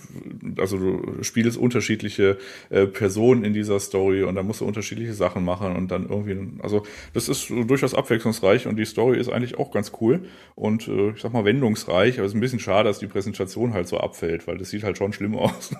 [0.58, 2.38] also du spielst unterschiedliche
[2.70, 6.62] äh, Personen in dieser Story und dann musst du unterschiedliche Sachen machen und dann irgendwie,
[6.62, 10.24] also das ist durchaus abwechslungsreich und die Story ist eigentlich auch ganz cool
[10.54, 13.74] und äh, ich sag mal wendungsreich, aber es ist ein bisschen schade, dass die Präsentation
[13.74, 15.74] halt so abfällt, weil das sieht halt schon schlimm aus.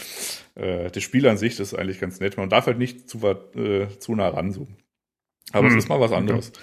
[0.56, 2.36] äh, das Spiel an sich ist eigentlich ganz nett.
[2.36, 4.76] Man darf halt nicht zu, äh, zu nah ranzoomen.
[5.52, 5.76] Aber hm.
[5.76, 6.50] es ist mal was anderes.
[6.50, 6.60] Okay.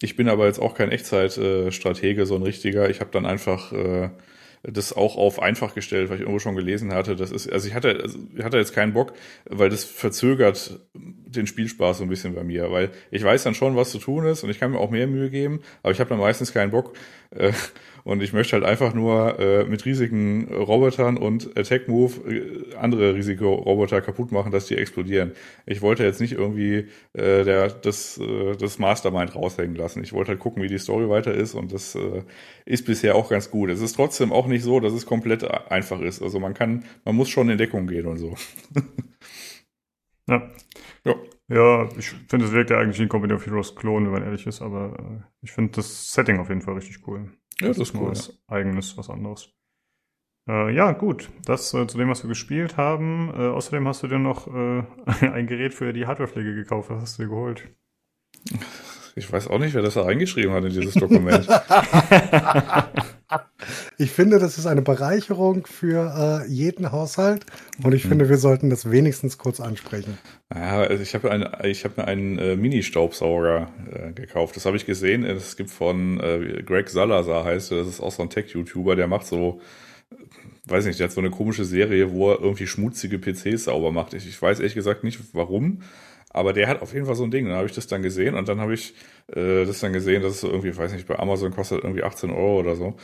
[0.00, 2.88] Ich bin aber jetzt auch kein Echtzeitstratege, äh, so ein richtiger.
[2.88, 4.10] Ich habe dann einfach äh,
[4.62, 7.16] das auch auf einfach gestellt, weil ich irgendwo schon gelesen hatte.
[7.16, 9.12] Das ist, also ich hatte, also ich hatte jetzt keinen Bock,
[9.48, 13.76] weil das verzögert den Spielspaß so ein bisschen bei mir, weil ich weiß dann schon,
[13.76, 16.10] was zu tun ist und ich kann mir auch mehr Mühe geben, aber ich habe
[16.10, 16.96] dann meistens keinen Bock.
[17.30, 17.52] Äh,
[18.08, 23.14] und ich möchte halt einfach nur äh, mit riesigen Robotern und Attack Move äh, andere
[23.14, 25.32] riesige Roboter kaputt machen, dass die explodieren.
[25.66, 30.02] Ich wollte jetzt nicht irgendwie äh, der, das, äh, das Mastermind raushängen lassen.
[30.02, 32.22] Ich wollte halt gucken, wie die Story weiter ist und das äh,
[32.64, 33.68] ist bisher auch ganz gut.
[33.68, 36.22] Es ist trotzdem auch nicht so, dass es komplett einfach ist.
[36.22, 38.34] Also man kann, man muss schon in Deckung gehen und so.
[40.28, 40.50] ja.
[41.04, 41.14] Ja.
[41.50, 44.22] Ja, ich finde, es wirkt ja eigentlich wie ein Company of Heroes Klon, wenn man
[44.22, 47.37] ehrlich ist, aber äh, ich finde das Setting auf jeden Fall richtig cool.
[47.60, 48.10] Ja, das, das ist cool.
[48.10, 48.34] Was ja.
[48.48, 49.52] eigenes, was anderes.
[50.48, 51.30] Äh, ja, gut.
[51.44, 53.30] Das äh, zu dem, was wir gespielt haben.
[53.34, 54.82] Äh, außerdem hast du dir noch äh,
[55.26, 56.90] ein Gerät für die Hardwarepflege gekauft.
[56.90, 57.68] Was hast du dir geholt?
[59.18, 61.46] Ich weiß auch nicht, wer das da reingeschrieben hat in dieses Dokument.
[63.98, 67.44] ich finde, das ist eine Bereicherung für äh, jeden Haushalt
[67.82, 68.10] und ich mhm.
[68.10, 70.16] finde, wir sollten das wenigstens kurz ansprechen.
[70.54, 74.56] Ja, also ich habe ein, ich habe mir einen äh, Mini-Staubsauger äh, gekauft.
[74.56, 75.24] Das habe ich gesehen.
[75.24, 79.26] Es gibt von äh, Greg Salazar heißt, das ist auch so ein Tech-YouTuber, der macht
[79.26, 79.60] so
[80.70, 84.14] weiß nicht, der hat so eine komische Serie, wo er irgendwie schmutzige PCs sauber macht.
[84.14, 85.82] Ich, ich weiß ehrlich gesagt nicht, warum.
[86.30, 87.46] Aber der hat auf jeden Fall so ein Ding.
[87.46, 88.94] Dann habe ich das dann gesehen und dann habe ich
[89.28, 92.30] äh, das dann gesehen, dass es so irgendwie, weiß nicht, bei Amazon kostet irgendwie 18
[92.30, 92.96] Euro oder so.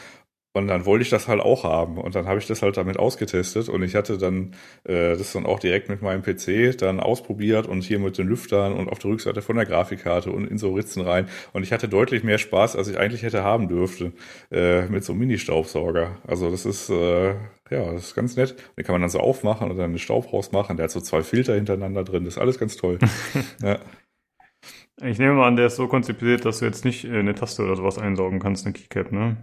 [0.57, 1.99] Und dann wollte ich das halt auch haben.
[1.99, 3.69] Und dann habe ich das halt damit ausgetestet.
[3.69, 7.83] Und ich hatte dann äh, das dann auch direkt mit meinem PC dann ausprobiert und
[7.83, 11.03] hier mit den Lüftern und auf der Rückseite von der Grafikkarte und in so Ritzen
[11.03, 11.29] rein.
[11.53, 14.13] Und ich hatte deutlich mehr Spaß, als ich eigentlich hätte haben dürfte,
[14.53, 16.19] äh, mit so einem Mini-Staubsauger.
[16.25, 17.31] Also das ist, äh,
[17.71, 18.55] ja, das ist ganz nett.
[18.79, 20.77] Den kann man dann so aufmachen und dann einen Staub rausmachen.
[20.77, 22.25] Der hat so zwei Filter hintereinander drin.
[22.25, 23.01] Das ist alles ganz toll.
[23.61, 23.81] ja.
[25.03, 27.65] Ich nehme mal an, der ist so konzipiert, dass du jetzt nicht äh, eine Taste
[27.65, 29.37] oder sowas einsaugen kannst, eine Keycap, ne?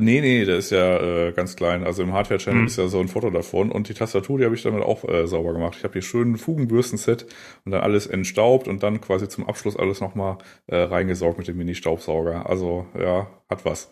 [0.00, 1.84] Nee, nee, der ist ja äh, ganz klein.
[1.84, 2.66] Also im Hardware-Channel mhm.
[2.66, 3.72] ist ja so ein Foto davon.
[3.72, 5.76] Und die Tastatur, die habe ich damit auch äh, sauber gemacht.
[5.78, 7.26] Ich habe hier schön ein Fugenbürstenset
[7.64, 11.56] und dann alles entstaubt und dann quasi zum Abschluss alles nochmal äh, reingesaugt mit dem
[11.56, 12.48] Mini-Staubsauger.
[12.48, 13.90] Also ja, hat was.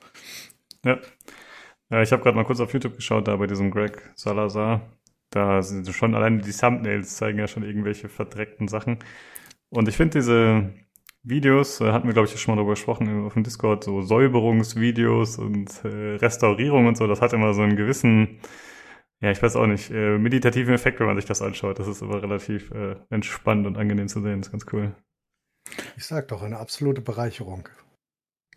[0.84, 0.98] Ja.
[1.90, 4.82] ja ich habe gerade mal kurz auf YouTube geschaut, da bei diesem Greg Salazar.
[5.30, 8.98] Da sind schon alleine die Thumbnails zeigen ja schon irgendwelche verdreckten Sachen.
[9.70, 10.72] Und ich finde diese
[11.26, 15.38] Videos, äh, hatten wir, glaube ich, schon mal darüber gesprochen auf dem Discord, so Säuberungsvideos
[15.38, 18.38] und äh, Restaurierung und so, das hat immer so einen gewissen,
[19.20, 21.78] ja, ich weiß auch nicht, äh, meditativen Effekt, wenn man sich das anschaut.
[21.80, 24.94] Das ist aber relativ äh, entspannt und angenehm zu sehen, das ist ganz cool.
[25.96, 27.68] Ich sag doch, eine absolute Bereicherung.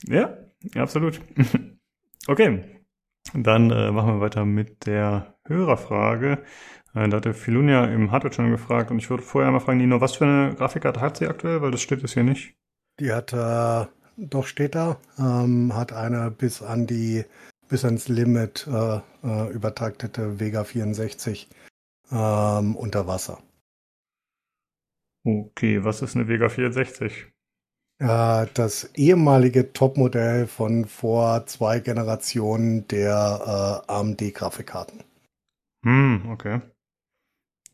[0.05, 0.37] Ja,
[0.75, 1.19] absolut.
[2.27, 2.63] okay,
[3.33, 6.43] dann äh, machen wir weiter mit der Hörerfrage.
[6.93, 10.15] Äh, da hatte Filunia im Hardware-Channel gefragt und ich würde vorher mal fragen, Nino, was
[10.15, 11.61] für eine Grafikkarte hat sie aktuell?
[11.61, 12.55] Weil das steht jetzt hier nicht.
[12.99, 13.85] Die hat, äh,
[14.17, 17.23] doch steht da, ähm, hat eine bis an die,
[17.67, 21.49] bis ans Limit äh, äh, übertaktete Vega 64
[22.11, 23.39] ähm, unter Wasser.
[25.25, 27.27] Okay, was ist eine Vega 64?
[27.99, 35.03] Äh, das ehemalige Topmodell von vor zwei Generationen der äh, AMD-Grafikkarten.
[35.85, 36.61] Hm, okay.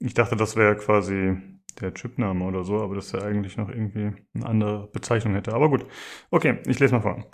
[0.06, 1.36] Ich dachte, das wäre quasi
[1.82, 5.52] der Chipname oder so, aber das ja eigentlich noch irgendwie eine andere Bezeichnung hätte.
[5.54, 5.88] Aber gut.
[6.30, 7.26] Okay, ich lese mal vor.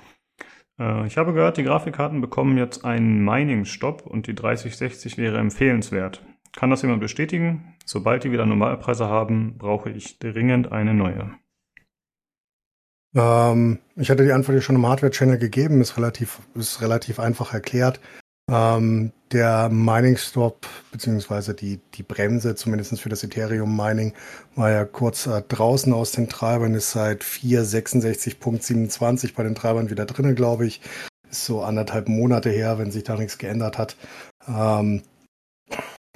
[0.79, 6.25] Äh, ich habe gehört, die Grafikkarten bekommen jetzt einen Mining-Stopp und die 3060 wäre empfehlenswert.
[6.53, 7.75] Kann das jemand bestätigen?
[7.85, 11.31] Sobald die wieder Normalpreise haben, brauche ich dringend eine neue.
[13.13, 17.53] Ähm, ich hatte die Antwort ja schon im Hardware-Channel gegeben, ist relativ, ist relativ einfach
[17.53, 17.99] erklärt.
[18.51, 24.13] Ähm, der Mining Stop beziehungsweise die, die Bremse, zumindest für das Ethereum Mining,
[24.55, 30.05] war ja kurz äh, draußen aus den Treibern, ist seit 4.66.27 bei den Treibern wieder
[30.05, 30.81] drinnen, glaube ich.
[31.29, 33.95] Ist so anderthalb Monate her, wenn sich da nichts geändert hat.
[34.45, 35.03] Ähm,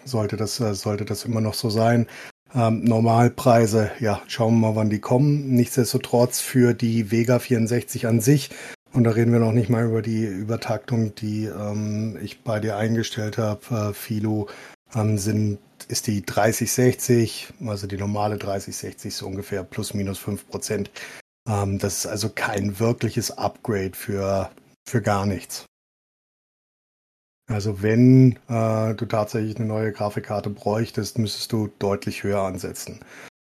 [0.04, 2.06] sollte das, äh, sollte das immer noch so sein.
[2.54, 5.56] Ähm, Normalpreise, ja, schauen wir mal, wann die kommen.
[5.56, 8.50] Nichtsdestotrotz für die Vega 64 an sich
[8.96, 12.78] und da reden wir noch nicht mal über die Übertaktung, die ähm, ich bei dir
[12.78, 14.48] eingestellt habe, äh, Philo.
[14.94, 20.92] Ähm, sind, ist die 3060, also die normale 3060 so ungefähr plus minus 5 Prozent.
[21.48, 24.50] Ähm, das ist also kein wirkliches Upgrade für,
[24.88, 25.66] für gar nichts.
[27.48, 33.02] Also wenn äh, du tatsächlich eine neue Grafikkarte bräuchtest, müsstest du deutlich höher ansetzen.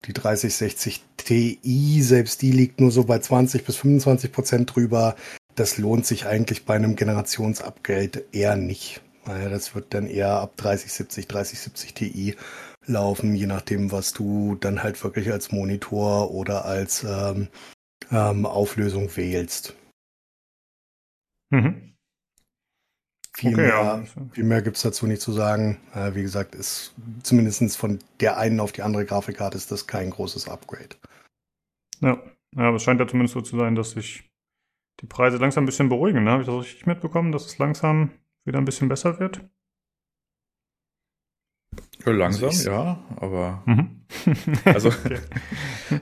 [0.07, 5.15] Die 3060 Ti, selbst die liegt nur so bei 20 bis 25 Prozent drüber.
[5.55, 9.03] Das lohnt sich eigentlich bei einem Generationsupgrade eher nicht.
[9.25, 12.37] Das wird dann eher ab 3070, 3070 Ti
[12.87, 17.49] laufen, je nachdem, was du dann halt wirklich als Monitor oder als ähm,
[18.11, 19.77] ähm, Auflösung wählst.
[21.51, 21.90] Mhm.
[23.41, 24.05] Viel, okay, mehr, ja.
[24.33, 25.81] viel mehr gibt es dazu nicht zu sagen.
[25.95, 30.11] Äh, wie gesagt, ist zumindest von der einen auf die andere Grafikkarte ist das kein
[30.11, 30.97] großes Upgrade.
[32.01, 32.23] Ja,
[32.55, 34.29] ja aber es scheint ja zumindest so zu sein, dass sich
[35.01, 36.25] die Preise langsam ein bisschen beruhigen.
[36.25, 36.33] Ne?
[36.33, 38.11] Habe ich das richtig mitbekommen, dass es langsam
[38.45, 39.41] wieder ein bisschen besser wird?
[42.05, 44.01] Langsam, also ja, aber mhm.
[44.65, 45.19] also, okay.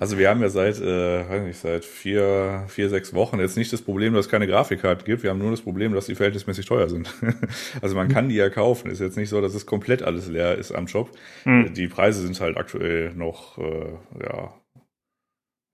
[0.00, 3.72] also wir haben ja seit, äh, weiß nicht, seit vier, vier, sechs Wochen jetzt nicht
[3.72, 5.22] das Problem, dass es keine Grafikkarten gibt.
[5.22, 7.12] Wir haben nur das Problem, dass die verhältnismäßig teuer sind.
[7.82, 8.90] also man kann die ja kaufen.
[8.90, 11.10] Ist jetzt nicht so, dass es komplett alles leer ist am Shop.
[11.44, 11.74] Mhm.
[11.74, 13.92] Die Preise sind halt aktuell noch, äh,
[14.22, 14.52] ja,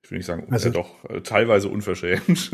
[0.05, 2.51] ich will nicht sagen, also, ja doch, äh, teilweise unverschämt.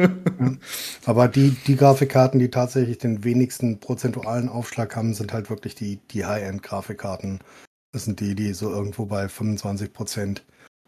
[1.05, 5.97] Aber die, die Grafikkarten, die tatsächlich den wenigsten prozentualen Aufschlag haben, sind halt wirklich die,
[6.13, 7.41] die High-End-Grafikkarten.
[7.93, 10.45] Das sind die, die so irgendwo bei 25 Prozent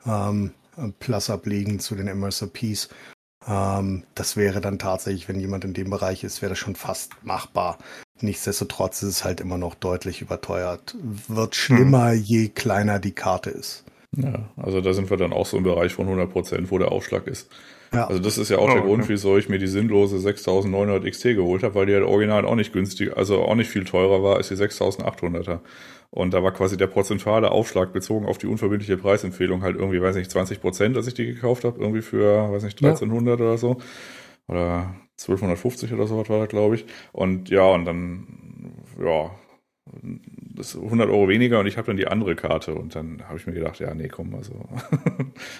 [0.06, 0.52] ähm,
[1.00, 2.90] plus abliegen zu den MSRPs.
[3.48, 7.24] Ähm, das wäre dann tatsächlich, wenn jemand in dem Bereich ist, wäre das schon fast
[7.24, 7.78] machbar.
[8.20, 10.94] nichtsdestotrotz ist es halt immer noch deutlich überteuert.
[11.26, 12.22] Wird schlimmer, hm.
[12.22, 13.84] je kleiner die Karte ist.
[14.16, 16.92] Ja, also da sind wir dann auch so im Bereich von 100 Prozent, wo der
[16.92, 17.50] Aufschlag ist.
[17.94, 18.06] Ja.
[18.06, 19.12] Also das ist ja auch oh, der Grund, okay.
[19.12, 22.72] wieso ich mir die sinnlose 6900 XT geholt habe, weil die halt original auch nicht
[22.72, 25.60] günstig, also auch nicht viel teurer war als die 6800er.
[26.10, 30.16] Und da war quasi der prozentuale Aufschlag bezogen auf die unverbindliche Preisempfehlung halt irgendwie, weiß
[30.16, 33.46] nicht, 20 Prozent, als ich die gekauft habe, irgendwie für, weiß nicht, 1300 ja.
[33.46, 33.78] oder so.
[34.46, 36.84] Oder 1250 oder so was war das, glaube ich.
[37.12, 38.26] Und ja, und dann,
[39.02, 39.30] ja,
[40.54, 43.46] das 100 Euro weniger und ich habe dann die andere Karte und dann habe ich
[43.46, 44.54] mir gedacht, ja, nee, komm, also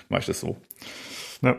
[0.09, 0.57] mache ich das so.
[1.43, 1.59] Ja.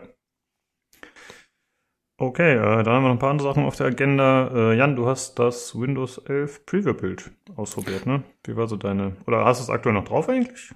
[2.17, 4.51] Okay, äh, dann haben wir noch ein paar andere Sachen auf der Agenda.
[4.53, 8.23] Äh, Jan, du hast das Windows 11 Preview-Bild ausprobiert, ne?
[8.45, 10.73] Wie war so deine, oder hast du es aktuell noch drauf eigentlich?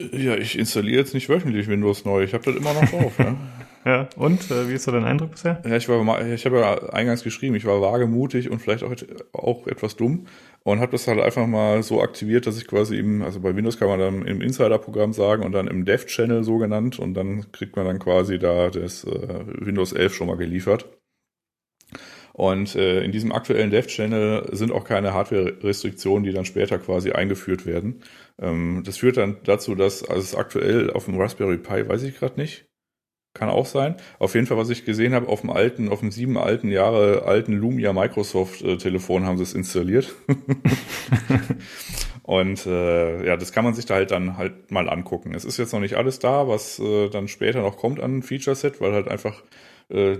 [0.00, 2.22] Ja, ich installiere jetzt nicht wöchentlich Windows neu.
[2.22, 3.36] Ich habe das immer noch drauf, ja.
[3.84, 5.62] Ja, und äh, wie ist so dein Eindruck bisher?
[5.64, 8.94] Ja, ich war, ich habe ja eingangs geschrieben, ich war wagemutig und vielleicht auch,
[9.32, 10.26] auch etwas dumm
[10.64, 13.78] und habe das halt einfach mal so aktiviert, dass ich quasi im, also bei Windows
[13.78, 17.76] kann man dann im Insider-Programm sagen und dann im Dev-Channel so genannt und dann kriegt
[17.76, 20.86] man dann quasi da das äh, Windows 11 schon mal geliefert.
[22.32, 27.66] Und äh, in diesem aktuellen Dev-Channel sind auch keine Hardware-Restriktionen, die dann später quasi eingeführt
[27.66, 28.02] werden.
[28.40, 32.18] Ähm, das führt dann dazu, dass also es aktuell auf dem Raspberry Pi, weiß ich
[32.18, 32.69] gerade nicht,
[33.40, 33.94] kann auch sein.
[34.18, 37.22] Auf jeden Fall, was ich gesehen habe, auf dem alten, auf dem sieben alten Jahre
[37.24, 40.14] alten Lumia Microsoft äh, Telefon haben sie es installiert.
[42.22, 45.34] Und äh, ja, das kann man sich da halt dann halt mal angucken.
[45.34, 48.54] Es ist jetzt noch nicht alles da, was äh, dann später noch kommt an Feature
[48.54, 49.42] Set, weil halt einfach
[49.88, 50.18] äh,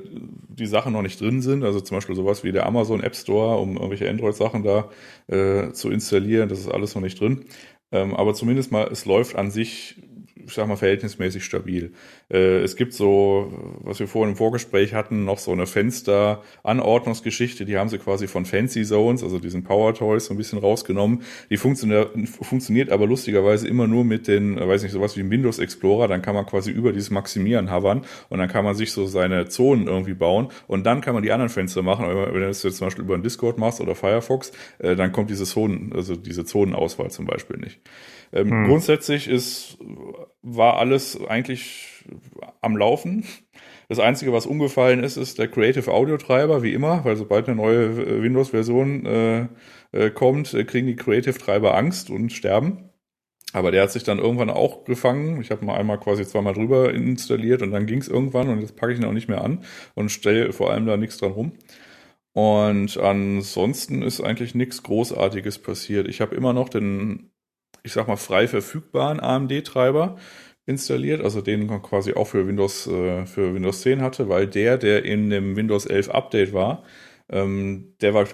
[0.49, 1.63] die Sachen noch nicht drin sind.
[1.63, 4.89] Also zum Beispiel sowas wie der Amazon App Store, um irgendwelche Android-Sachen da
[5.27, 6.49] äh, zu installieren.
[6.49, 7.45] Das ist alles noch nicht drin.
[7.93, 10.01] Ähm, aber zumindest mal, es läuft an sich
[10.47, 11.93] ich sag mal, verhältnismäßig stabil.
[12.31, 17.79] Äh, es gibt so, was wir vorhin im Vorgespräch hatten, noch so eine Fenster-Anordnungsgeschichte, die
[17.79, 21.23] haben sie quasi von Fancy Zones, also diesen Power Toys, so ein bisschen rausgenommen.
[21.51, 22.11] Die funktioniert,
[22.43, 26.23] funktioniert aber lustigerweise immer nur mit den, weiß nicht, sowas wie im Windows Explorer, dann
[26.23, 29.87] kann man quasi über dieses Maximieren hovern und dann kann man sich so seine Zonen
[29.87, 32.07] irgendwie bauen und dann kann man die anderen Fenster machen.
[32.07, 35.31] Wenn du das jetzt zum Beispiel über einen Discord machst oder Firefox, äh, dann kommt
[35.31, 37.81] diese Zonen, also diese Zonenauswahl zum Beispiel nicht.
[38.33, 38.65] Ähm, hm.
[38.67, 39.79] Grundsätzlich ist,
[40.43, 42.05] war alles eigentlich
[42.61, 43.25] am Laufen.
[43.89, 47.57] Das Einzige, was umgefallen ist, ist der Creative Audio Treiber, wie immer, weil sobald eine
[47.57, 49.49] neue Windows-Version äh,
[49.93, 52.91] äh, kommt, äh, kriegen die Creative Treiber Angst und sterben.
[53.53, 55.41] Aber der hat sich dann irgendwann auch gefangen.
[55.41, 58.77] Ich habe mal einmal quasi zweimal drüber installiert und dann ging es irgendwann und jetzt
[58.77, 59.65] packe ich ihn auch nicht mehr an
[59.95, 61.53] und stelle vor allem da nichts dran rum.
[62.33, 66.07] Und ansonsten ist eigentlich nichts Großartiges passiert.
[66.07, 67.30] Ich habe immer noch den
[67.83, 70.17] ich sag mal, frei verfügbaren AMD-Treiber
[70.67, 74.79] installiert, also den man quasi auch für Windows, äh, für Windows 10 hatte, weil der,
[74.79, 76.85] der in dem Windows 11 Update war,
[77.31, 78.27] ähm, der war,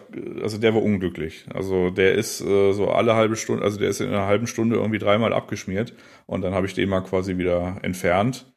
[0.43, 1.47] also der war unglücklich.
[1.53, 4.77] Also der ist äh, so alle halbe Stunde, also der ist in einer halben Stunde
[4.77, 5.95] irgendwie dreimal abgeschmiert
[6.27, 8.53] und dann habe ich den mal quasi wieder entfernt.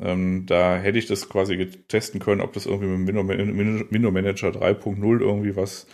[0.00, 4.48] Ähm, da hätte ich das quasi testen können, ob das irgendwie mit dem Window Manager
[4.48, 5.86] 3.0 irgendwie was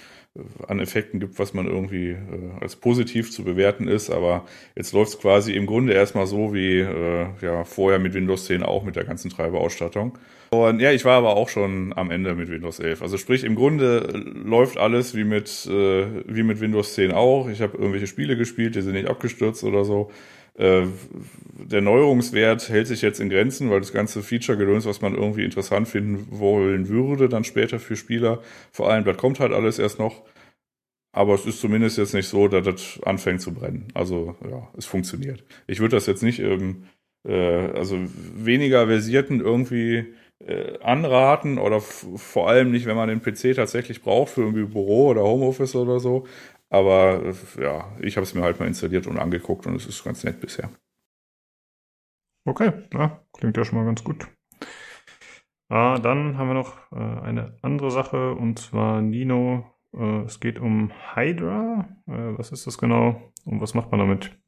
[0.67, 2.17] an Effekten gibt, was man irgendwie äh,
[2.61, 4.11] als positiv zu bewerten ist.
[4.11, 8.47] Aber jetzt läuft es quasi im Grunde erstmal so wie äh, ja vorher mit Windows
[8.47, 10.19] 10 auch mit der ganzen Treiberausstattung.
[10.51, 13.03] Und ja, ich war aber auch schon am Ende mit Windows 11.
[13.03, 13.99] Also sprich, im Grunde
[14.45, 17.49] läuft alles wie mit, äh, wie mit Windows 10 auch.
[17.49, 20.11] Ich habe irgendwelche Spiele gespielt, die sind nicht abgestürzt oder so.
[20.59, 20.87] Äh,
[21.71, 25.89] der Neuerungswert hält sich jetzt in Grenzen, weil das ganze Feature-Gedöns, was man irgendwie interessant
[25.89, 28.43] finden wollen würde, dann später für Spieler,
[28.73, 30.25] vor allem, das kommt halt alles erst noch.
[31.13, 33.89] Aber es ist zumindest jetzt nicht so, dass das anfängt zu brennen.
[33.95, 35.45] Also ja, es funktioniert.
[35.67, 36.85] Ich würde das jetzt nicht, ähm,
[37.27, 37.99] äh, also
[38.35, 40.15] weniger versierten irgendwie
[40.47, 45.09] äh, anraten oder vor allem nicht, wenn man den PC tatsächlich braucht für irgendwie Büro
[45.09, 46.27] oder Homeoffice oder so.
[46.71, 50.05] Aber äh, ja, ich habe es mir halt mal installiert und angeguckt und es ist
[50.05, 50.71] ganz nett bisher.
[52.45, 54.29] Okay, ja, klingt ja schon mal ganz gut.
[55.69, 59.67] Ah, dann haben wir noch äh, eine andere Sache und zwar Nino.
[59.93, 61.89] Äh, es geht um Hydra.
[62.07, 64.39] Äh, was ist das genau und was macht man damit?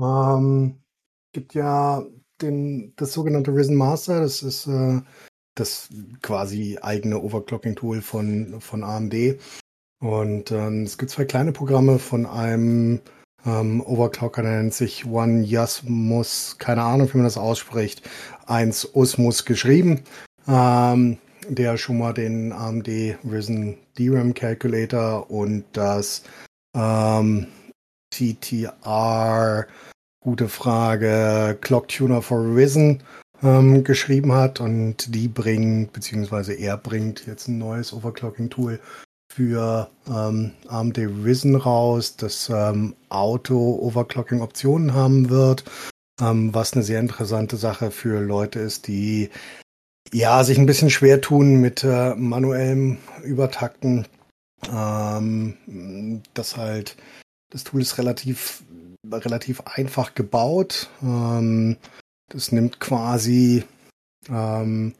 [0.00, 0.80] Ähm,
[1.32, 2.04] gibt ja
[2.40, 4.20] den, das sogenannte Risen Master.
[4.20, 5.00] Das ist äh,
[5.56, 5.88] das
[6.22, 9.40] quasi eigene Overclocking-Tool von, von AMD.
[10.00, 13.00] Und ähm, es gibt zwei kleine Programme von einem
[13.44, 18.08] ähm, Overclocker, der nennt sich One Yasmus, keine Ahnung, wie man das ausspricht,
[18.46, 20.02] eins Osmus geschrieben,
[20.46, 21.18] ähm,
[21.48, 22.88] der schon mal den AMD
[23.28, 26.22] Risen DRAM Calculator und das
[26.76, 27.48] ähm,
[28.10, 29.66] TTR,
[30.20, 33.02] gute Frage, Clock Tuner for Risen
[33.42, 34.60] ähm, geschrieben hat.
[34.60, 38.78] Und die bringen, beziehungsweise er bringt jetzt ein neues Overclocking-Tool
[39.32, 45.64] für ähm, AMD Risen raus, das ähm, Auto-Overclocking-Optionen haben wird,
[46.20, 49.30] ähm, was eine sehr interessante Sache für Leute ist, die
[50.12, 54.06] ja sich ein bisschen schwer tun mit äh, manuellem Übertakten.
[54.72, 56.96] Ähm, das halt,
[57.50, 58.62] das Tool ist relativ
[59.10, 60.90] relativ einfach gebaut.
[61.02, 61.76] Ähm,
[62.28, 63.64] das nimmt quasi,
[64.28, 64.94] ähm,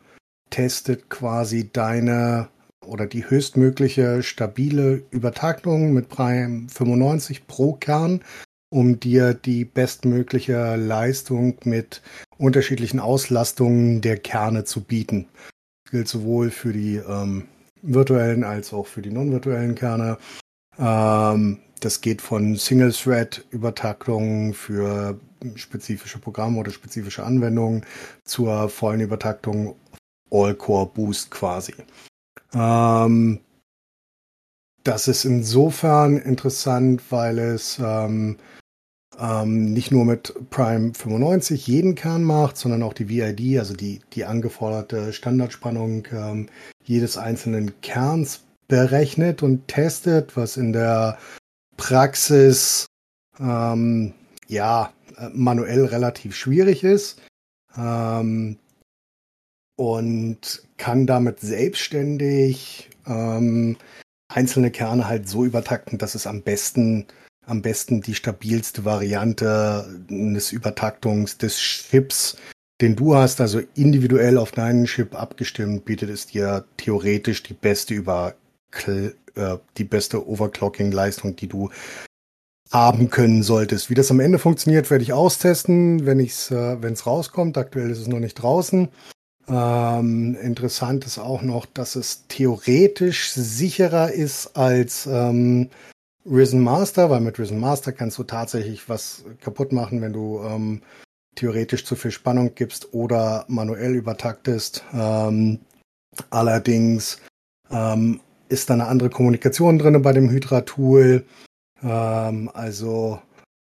[0.50, 2.48] testet quasi deine
[2.88, 8.22] oder die höchstmögliche stabile Übertaktung mit Prime 95 pro Kern,
[8.70, 12.02] um dir die bestmögliche Leistung mit
[12.38, 15.26] unterschiedlichen Auslastungen der Kerne zu bieten.
[15.84, 17.48] Das gilt sowohl für die ähm,
[17.82, 20.18] virtuellen als auch für die non-virtuellen Kerne.
[20.78, 25.18] Ähm, das geht von Single-Thread-Übertaktungen für
[25.54, 27.84] spezifische Programme oder spezifische Anwendungen
[28.24, 29.76] zur vollen Übertaktung
[30.30, 31.74] All-Core-Boost quasi.
[32.54, 33.40] Ähm,
[34.84, 38.38] das ist insofern interessant, weil es ähm,
[39.18, 44.00] ähm, nicht nur mit Prime 95 jeden Kern macht, sondern auch die VID, also die,
[44.12, 46.48] die angeforderte Standardspannung ähm,
[46.84, 51.18] jedes einzelnen Kerns berechnet und testet, was in der
[51.76, 52.86] Praxis
[53.40, 54.14] ähm,
[54.46, 54.92] ja
[55.32, 57.20] manuell relativ schwierig ist.
[57.76, 58.58] Ähm,
[59.78, 63.76] und kann damit selbstständig ähm,
[64.28, 67.06] einzelne Kerne halt so übertakten, dass es am besten
[67.46, 72.36] am besten die stabilste Variante des Übertaktungs des Chips,
[72.82, 77.94] den du hast, also individuell auf deinen Chip abgestimmt, bietet es dir theoretisch die beste
[77.94, 78.34] über
[78.86, 79.12] äh,
[79.78, 81.70] die beste Overclocking-Leistung, die du
[82.70, 83.88] haben können solltest.
[83.88, 87.56] Wie das am Ende funktioniert, werde ich austesten, wenn es äh, wenn's rauskommt.
[87.56, 88.88] Aktuell ist es noch nicht draußen.
[89.48, 95.70] Ähm, interessant ist auch noch, dass es theoretisch sicherer ist als ähm,
[96.26, 100.82] Risen Master, weil mit Risen Master kannst du tatsächlich was kaputt machen, wenn du ähm,
[101.34, 104.84] theoretisch zu viel Spannung gibst oder manuell übertaktest.
[104.92, 105.60] Ähm,
[106.30, 107.20] allerdings
[107.70, 111.24] ähm, ist da eine andere Kommunikation drin bei dem Hydra-Tool.
[111.82, 113.20] Ähm, also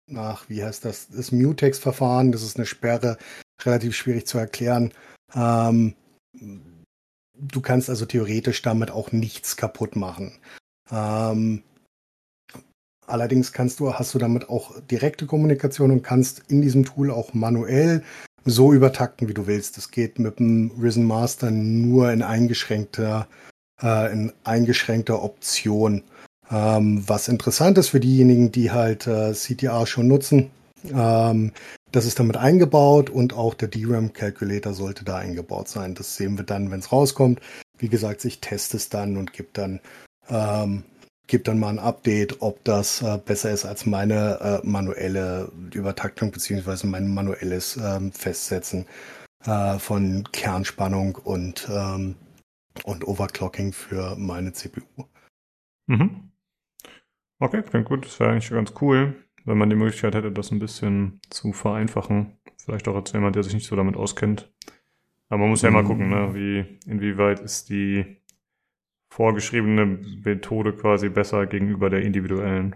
[0.06, 3.18] nach, wie heißt das, das Mutex-Verfahren, das ist eine Sperre,
[3.62, 4.92] relativ schwierig zu erklären.
[5.34, 5.94] Ähm,
[7.34, 10.32] du kannst also theoretisch damit auch nichts kaputt machen.
[10.90, 11.62] Ähm,
[13.06, 17.34] allerdings kannst du, hast du damit auch direkte Kommunikation und kannst in diesem Tool auch
[17.34, 18.02] manuell
[18.44, 19.76] so übertakten, wie du willst.
[19.76, 23.26] Das geht mit dem Risen Master nur in eingeschränkter
[23.82, 26.02] äh, in eingeschränkter Option.
[26.50, 30.50] Ähm, was interessant ist für diejenigen, die halt äh, CTR schon nutzen,
[30.92, 31.52] ähm,
[31.94, 35.94] das ist damit eingebaut und auch der DRAM Calculator sollte da eingebaut sein.
[35.94, 37.40] Das sehen wir dann, wenn es rauskommt.
[37.78, 39.80] Wie gesagt, ich teste es dann und gebe dann
[40.28, 40.82] ähm,
[41.28, 46.32] gebe dann mal ein Update, ob das äh, besser ist als meine äh, manuelle Übertaktung
[46.32, 48.86] beziehungsweise mein manuelles ähm, Festsetzen
[49.44, 52.16] äh, von Kernspannung und ähm,
[52.82, 54.82] und Overclocking für meine CPU.
[55.86, 56.32] Mhm.
[57.38, 58.04] Okay, klingt gut.
[58.04, 62.38] Das wäre eigentlich ganz cool, wenn man die Möglichkeit hätte, das ein bisschen zu vereinfachen.
[62.56, 64.52] Vielleicht auch als jemand, der sich nicht so damit auskennt.
[65.28, 65.76] Aber man muss ja mhm.
[65.76, 68.16] immer gucken, ne, wie, inwieweit ist die
[69.10, 69.86] vorgeschriebene
[70.24, 72.74] Methode quasi besser gegenüber der individuellen.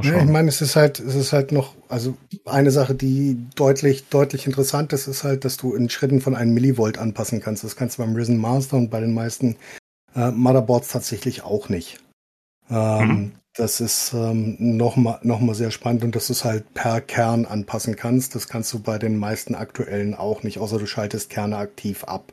[0.00, 4.08] Ja, ich meine, es ist halt, es ist halt noch, also eine Sache, die deutlich,
[4.08, 7.62] deutlich interessant ist, ist halt, dass du in Schritten von einem Millivolt anpassen kannst.
[7.62, 9.56] Das kannst du beim Risen Master und bei den meisten
[10.14, 12.00] äh, Motherboards tatsächlich auch nicht.
[12.70, 13.32] Ähm, mhm.
[13.54, 17.44] Das ist ähm, nochmal noch mal sehr spannend und dass du es halt per Kern
[17.44, 18.34] anpassen kannst.
[18.34, 22.32] Das kannst du bei den meisten aktuellen auch nicht, außer du schaltest Kerne aktiv ab.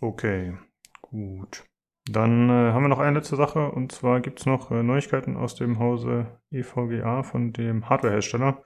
[0.00, 0.56] Okay,
[1.02, 1.64] gut.
[2.08, 5.36] Dann äh, haben wir noch eine letzte Sache und zwar gibt es noch äh, Neuigkeiten
[5.36, 8.62] aus dem Hause EVGA von dem Hardwarehersteller.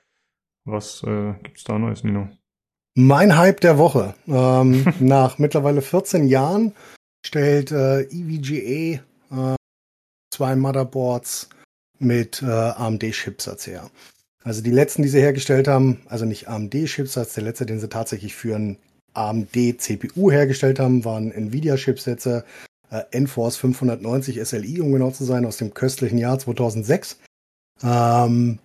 [0.67, 2.29] Was äh, gibt es da Neues, Nino?
[2.95, 4.15] Mein Hype der Woche.
[4.29, 6.75] Ähm, nach mittlerweile 14 Jahren
[7.25, 9.03] stellt äh, EVGA
[10.35, 11.49] zwei Motherboards
[11.99, 13.91] mit äh, AMD-Chipsatz her.
[14.43, 18.35] Also die letzten, die sie hergestellt haben, also nicht AMD-Chipsatz, der letzte, den sie tatsächlich
[18.35, 18.79] für ein
[19.15, 22.45] AMD-CPU hergestellt haben, waren Nvidia-Chipsätze
[22.91, 27.19] äh, Enforce 590 SLI, um genau zu sein, aus dem köstlichen Jahr 2006.
[27.83, 28.59] Ähm,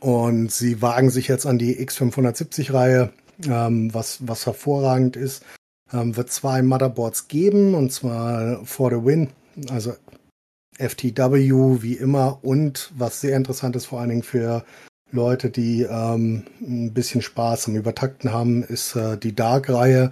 [0.00, 3.12] und sie wagen sich jetzt an die X570-Reihe,
[3.46, 5.44] ähm, was, was hervorragend ist.
[5.92, 9.28] Ähm, wird zwei Motherboards geben, und zwar for the win,
[9.70, 9.94] also
[10.78, 14.64] FTW wie immer und was sehr interessant ist, vor allen Dingen für
[15.10, 20.10] Leute, die ähm, ein bisschen Spaß am Übertakten haben, ist äh, die Dark-Reihe.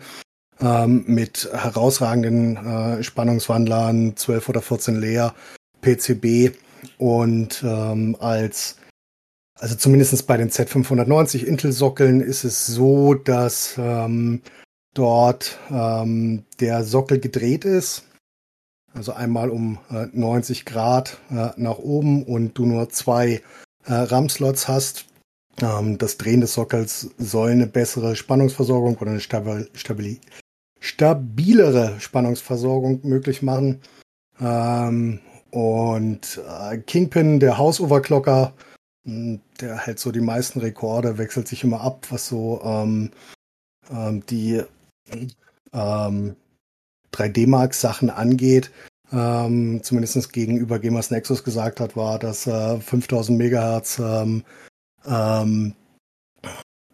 [0.60, 5.34] ähm, mit herausragenden äh, Spannungswandlern, 12 oder 14 Layer,
[5.80, 6.54] PCB
[6.98, 8.76] und ähm, als
[9.58, 14.40] also zumindest bei den Z590 Intel-Sockeln ist es so, dass ähm,
[14.94, 18.04] dort ähm, der Sockel gedreht ist.
[18.92, 23.42] Also einmal um äh, 90 Grad äh, nach oben und du nur zwei
[23.84, 25.06] äh, RAM-Slots hast.
[25.60, 30.18] Ähm, das Drehen des Sockels soll eine bessere Spannungsversorgung oder eine stabil, stabil,
[30.80, 33.80] stabilere Spannungsversorgung möglich machen.
[34.40, 35.20] Ähm,
[35.50, 38.54] und äh, Kingpin, der Hausoverclocker,
[39.04, 43.10] hm, der hält so die meisten Rekorde, wechselt sich immer ab, was so ähm,
[43.90, 44.62] ähm, die
[45.72, 46.36] ähm,
[47.14, 48.70] 3D-Mark-Sachen angeht.
[49.12, 54.44] Ähm, zumindest gegenüber Gamers Nexus gesagt hat, war, dass äh, 5000 Megahertz ähm,
[55.06, 55.74] ähm,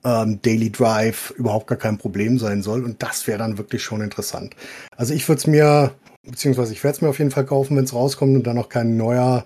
[0.07, 2.85] ähm, Daily Drive überhaupt gar kein Problem sein soll.
[2.85, 4.55] Und das wäre dann wirklich schon interessant.
[4.97, 7.85] Also ich würde es mir, beziehungsweise ich werde es mir auf jeden Fall kaufen, wenn
[7.85, 9.45] es rauskommt und dann noch kein neuer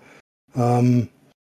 [0.54, 1.08] ähm,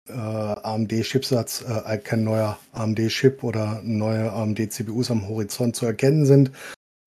[0.08, 6.52] äh, AMD-Chipsatz, äh, kein neuer AMD-Chip oder neue AMD-CPUs am Horizont zu erkennen sind.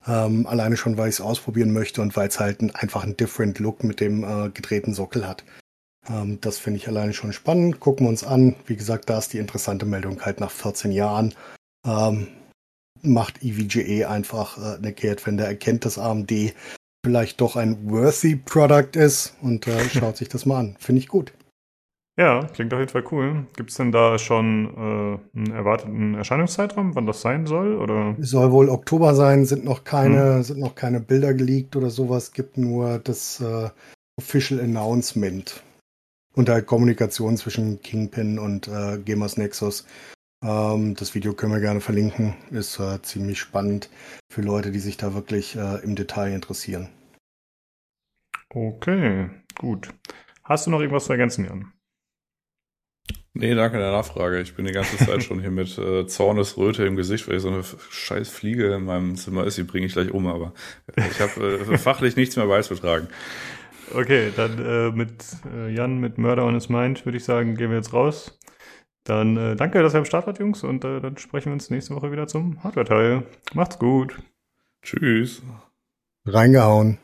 [0.06, 3.16] Ähm, alleine schon, weil ich es ausprobieren möchte und weil es halt ein, einfach einen
[3.16, 5.44] different Look mit dem äh, gedrehten Sockel hat.
[6.08, 7.80] Ähm, das finde ich alleine schon spannend.
[7.80, 8.54] Gucken wir uns an.
[8.66, 11.34] Wie gesagt, da ist die interessante Meldung halt nach 14 Jahren.
[11.86, 12.28] Ähm,
[13.02, 16.32] macht EVGA einfach äh, eine Kehrt, wenn der erkennt, dass AMD
[17.04, 20.76] vielleicht doch ein worthy Product ist und äh, schaut sich das mal an.
[20.78, 21.32] Finde ich gut.
[22.18, 23.46] Ja, klingt auf jeden Fall cool.
[23.56, 27.76] Gibt es denn da schon äh, einen erwarteten Erscheinungszeitraum, wann das sein soll?
[27.76, 28.16] Oder?
[28.18, 30.42] Soll wohl Oktober sein, sind noch keine, hm.
[30.42, 33.68] sind noch keine Bilder geleakt oder sowas, gibt nur das äh,
[34.18, 35.62] Official Announcement.
[36.34, 39.86] Und halt Kommunikation zwischen Kingpin und äh, Gamers Nexus.
[40.42, 42.34] Ähm, das Video können wir gerne verlinken.
[42.50, 43.90] Ist äh, ziemlich spannend
[44.30, 46.88] für Leute, die sich da wirklich äh, im Detail interessieren.
[48.50, 49.92] Okay, gut.
[50.44, 51.72] Hast du noch irgendwas zu ergänzen, Jan?
[53.38, 54.40] Nee, danke der Nachfrage.
[54.40, 57.48] Ich bin die ganze Zeit schon hier mit äh, Zornesröte im Gesicht, weil ich so
[57.48, 59.58] eine scheiß Fliege in meinem Zimmer ist.
[59.58, 60.54] Die bringe ich gleich um, aber
[60.96, 63.08] ich habe äh, fachlich nichts mehr beizutragen.
[63.94, 65.22] Okay, dann äh, mit
[65.54, 68.38] äh, Jan mit Murder on his Mind würde ich sagen, gehen wir jetzt raus.
[69.04, 71.68] Dann äh, danke, dass ihr am Start wart, Jungs, und äh, dann sprechen wir uns
[71.68, 73.24] nächste Woche wieder zum Hardware-Teil.
[73.52, 74.16] Macht's gut.
[74.82, 75.42] Tschüss.
[76.24, 76.98] Reingehauen.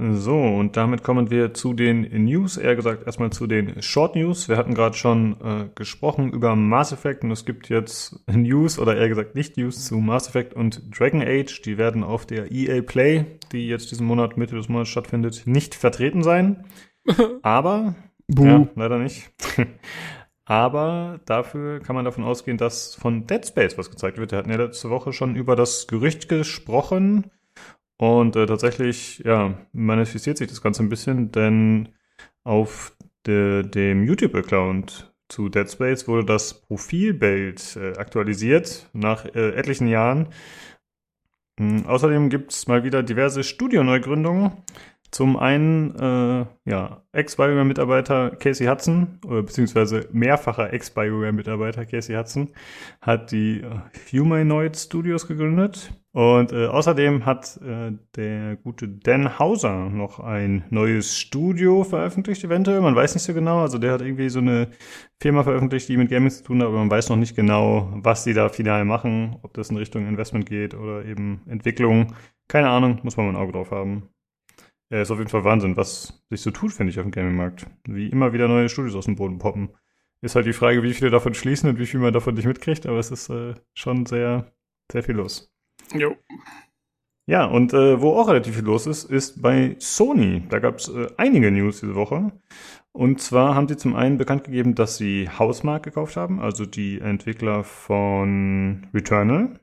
[0.00, 4.48] So, und damit kommen wir zu den News, eher gesagt erstmal zu den Short News.
[4.48, 8.96] Wir hatten gerade schon äh, gesprochen über Mass Effect und es gibt jetzt News oder
[8.96, 11.62] eher gesagt nicht News zu Mass Effect und Dragon Age.
[11.62, 15.74] Die werden auf der EA Play, die jetzt diesen Monat, Mitte des Monats stattfindet, nicht
[15.74, 16.64] vertreten sein.
[17.42, 17.96] Aber,
[18.28, 19.32] ja, leider nicht.
[20.44, 24.30] Aber dafür kann man davon ausgehen, dass von Dead Space was gezeigt wird.
[24.30, 27.32] Wir hatten ja letzte Woche schon über das Gerücht gesprochen,
[27.98, 31.90] und äh, tatsächlich, ja, manifestiert sich das Ganze ein bisschen, denn
[32.44, 32.96] auf
[33.26, 40.28] de, dem YouTube-Account zu Dead Space wurde das Profilbild äh, aktualisiert nach äh, etlichen Jahren.
[41.58, 44.52] Mhm, außerdem gibt es mal wieder diverse Studioneugründungen.
[45.10, 52.50] Zum einen, äh, ja, Ex-BioWare-Mitarbeiter Casey Hudson, oder beziehungsweise mehrfacher Ex-BioWare-Mitarbeiter Casey Hudson,
[53.00, 53.80] hat die äh,
[54.12, 55.92] Humanoid Studios gegründet.
[56.12, 62.80] Und äh, außerdem hat äh, der gute Dan Hauser noch ein neues Studio veröffentlicht, eventuell.
[62.80, 63.60] Man weiß nicht so genau.
[63.60, 64.68] Also der hat irgendwie so eine
[65.20, 68.24] Firma veröffentlicht, die mit Gaming zu tun hat, aber man weiß noch nicht genau, was
[68.24, 72.14] die da final machen, ob das in Richtung Investment geht oder eben Entwicklung.
[72.48, 74.08] Keine Ahnung, muss man mal ein Auge drauf haben.
[74.90, 77.66] Ja, ist auf jeden Fall Wahnsinn, was sich so tut, finde ich, auf dem Gaming-Markt.
[77.86, 79.70] Wie immer wieder neue Studios aus dem Boden poppen.
[80.22, 82.86] Ist halt die Frage, wie viele davon schließen und wie viel man davon nicht mitkriegt,
[82.86, 84.50] aber es ist äh, schon sehr,
[84.90, 85.52] sehr viel los.
[85.94, 86.16] Jo.
[87.26, 90.44] Ja, und äh, wo auch relativ viel los ist, ist bei Sony.
[90.48, 92.32] Da gab es äh, einige News diese Woche.
[92.92, 96.98] Und zwar haben sie zum einen bekannt gegeben, dass sie Hausmark gekauft haben, also die
[97.00, 99.60] Entwickler von Returnal.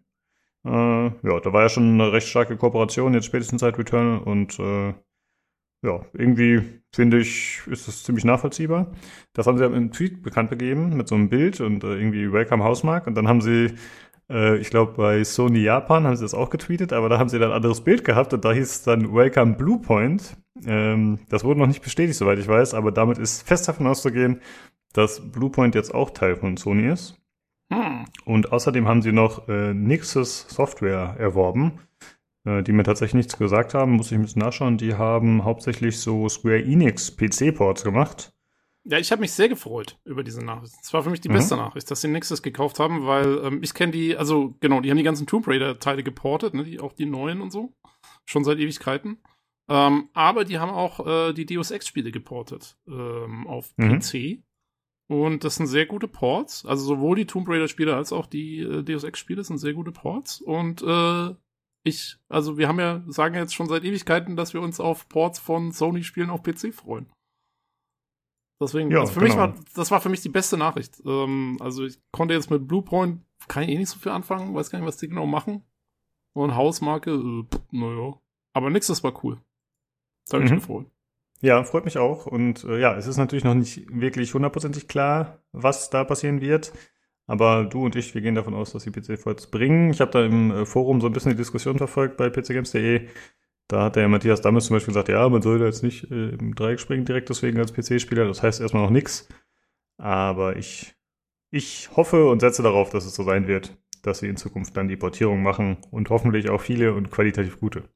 [0.64, 4.20] Äh, ja, da war ja schon eine recht starke Kooperation, jetzt spätestens seit Returnal.
[4.20, 4.94] Und äh,
[5.86, 6.62] ja, irgendwie
[6.94, 8.92] finde ich, ist das ziemlich nachvollziehbar.
[9.34, 12.64] Das haben sie im Tweet bekannt gegeben mit so einem Bild und äh, irgendwie Welcome
[12.64, 13.08] Hausmark.
[13.08, 13.76] Und dann haben sie
[14.30, 17.40] äh, ich glaube, bei Sony Japan haben sie das auch getweetet, aber da haben sie
[17.40, 20.38] dann ein anderes Bild gehabt und da hieß es dann Welcome Bluepoint.
[20.66, 24.42] Ähm, das wurde noch nicht bestätigt, soweit ich weiß, aber damit ist fest davon auszugehen,
[24.94, 27.20] dass Bluepoint jetzt auch Teil von Sony ist.
[27.72, 28.06] Hm.
[28.26, 31.80] Und außerdem haben sie noch äh, Nixus Software erworben,
[32.46, 34.78] die mir tatsächlich nichts gesagt haben, muss ich ein bisschen nachschauen.
[34.78, 38.36] Die haben hauptsächlich so Square Enix PC-Ports gemacht.
[38.88, 40.76] Ja, ich habe mich sehr gefreut über diese Nachricht.
[40.82, 41.34] Es war für mich die mhm.
[41.34, 44.92] beste Nachricht, dass sie Nexus gekauft haben, weil ähm, ich kenne die, also genau, die
[44.92, 47.74] haben die ganzen Tomb Raider-Teile geportet, ne, die, auch die neuen und so.
[48.26, 49.18] Schon seit Ewigkeiten.
[49.68, 54.00] Ähm, aber die haben auch äh, die Deus Ex-Spiele geportet ähm, auf mhm.
[54.00, 54.44] PC.
[55.08, 56.64] Und das sind sehr gute Ports.
[56.64, 60.42] Also sowohl die Tomb Raider-Spiele als auch die äh, Deus Ex-Spiele sind sehr gute Ports.
[60.42, 61.34] Und äh,
[61.86, 65.40] ich, also wir haben ja, sagen jetzt schon seit Ewigkeiten, dass wir uns auf Ports
[65.40, 67.12] von Sony-Spielen auf PC freuen.
[68.60, 69.32] Deswegen, ja, also für genau.
[69.32, 71.02] mich war, das war für mich die beste Nachricht.
[71.06, 74.72] Ähm, also ich konnte jetzt mit Bluepoint, kann ich eh nicht so viel anfangen, weiß
[74.72, 75.64] gar nicht, was die genau machen.
[76.34, 78.20] Und Hausmarke, äh, naja.
[78.54, 79.40] Aber nix, das war cool.
[80.30, 80.56] Da habe ich mhm.
[80.56, 80.86] gefreut.
[81.42, 82.26] Ja, freut mich auch.
[82.26, 86.74] Und äh, ja, es ist natürlich noch nicht wirklich hundertprozentig klar, was da passieren wird.
[87.28, 89.90] Aber du und ich, wir gehen davon aus, dass die PC-Forts bringen.
[89.90, 93.08] Ich habe da im äh, Forum so ein bisschen die Diskussion verfolgt bei pcgames.de.
[93.68, 96.54] Da hat der Matthias Dammes zum Beispiel gesagt, ja, man sollte jetzt nicht äh, im
[96.54, 98.28] Dreieck springen direkt deswegen als PC-Spieler.
[98.28, 99.28] Das heißt erstmal noch nichts.
[99.98, 100.96] Aber ich,
[101.50, 104.88] ich hoffe und setze darauf, dass es so sein wird, dass sie in Zukunft dann
[104.88, 107.90] die Portierung machen und hoffentlich auch viele und qualitativ gute.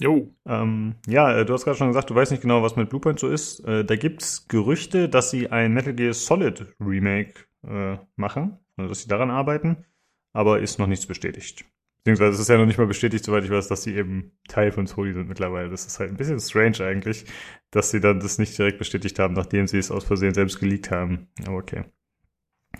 [0.00, 0.34] Jo.
[0.46, 3.20] Ähm, ja, äh, du hast gerade schon gesagt, du weißt nicht genau, was mit Bluepoint
[3.20, 3.60] so ist.
[3.66, 7.34] Äh, da gibt's Gerüchte, dass sie ein Metal Gear Solid Remake
[7.66, 9.84] äh, machen, dass sie daran arbeiten,
[10.32, 11.64] aber ist noch nichts bestätigt.
[11.98, 14.72] Beziehungsweise es ist ja noch nicht mal bestätigt, soweit ich weiß, dass sie eben Teil
[14.72, 15.68] von Sony sind mittlerweile.
[15.68, 17.26] Das ist halt ein bisschen strange eigentlich,
[17.70, 20.90] dass sie dann das nicht direkt bestätigt haben, nachdem sie es aus Versehen selbst geleakt
[20.90, 21.28] haben.
[21.46, 21.84] Aber okay.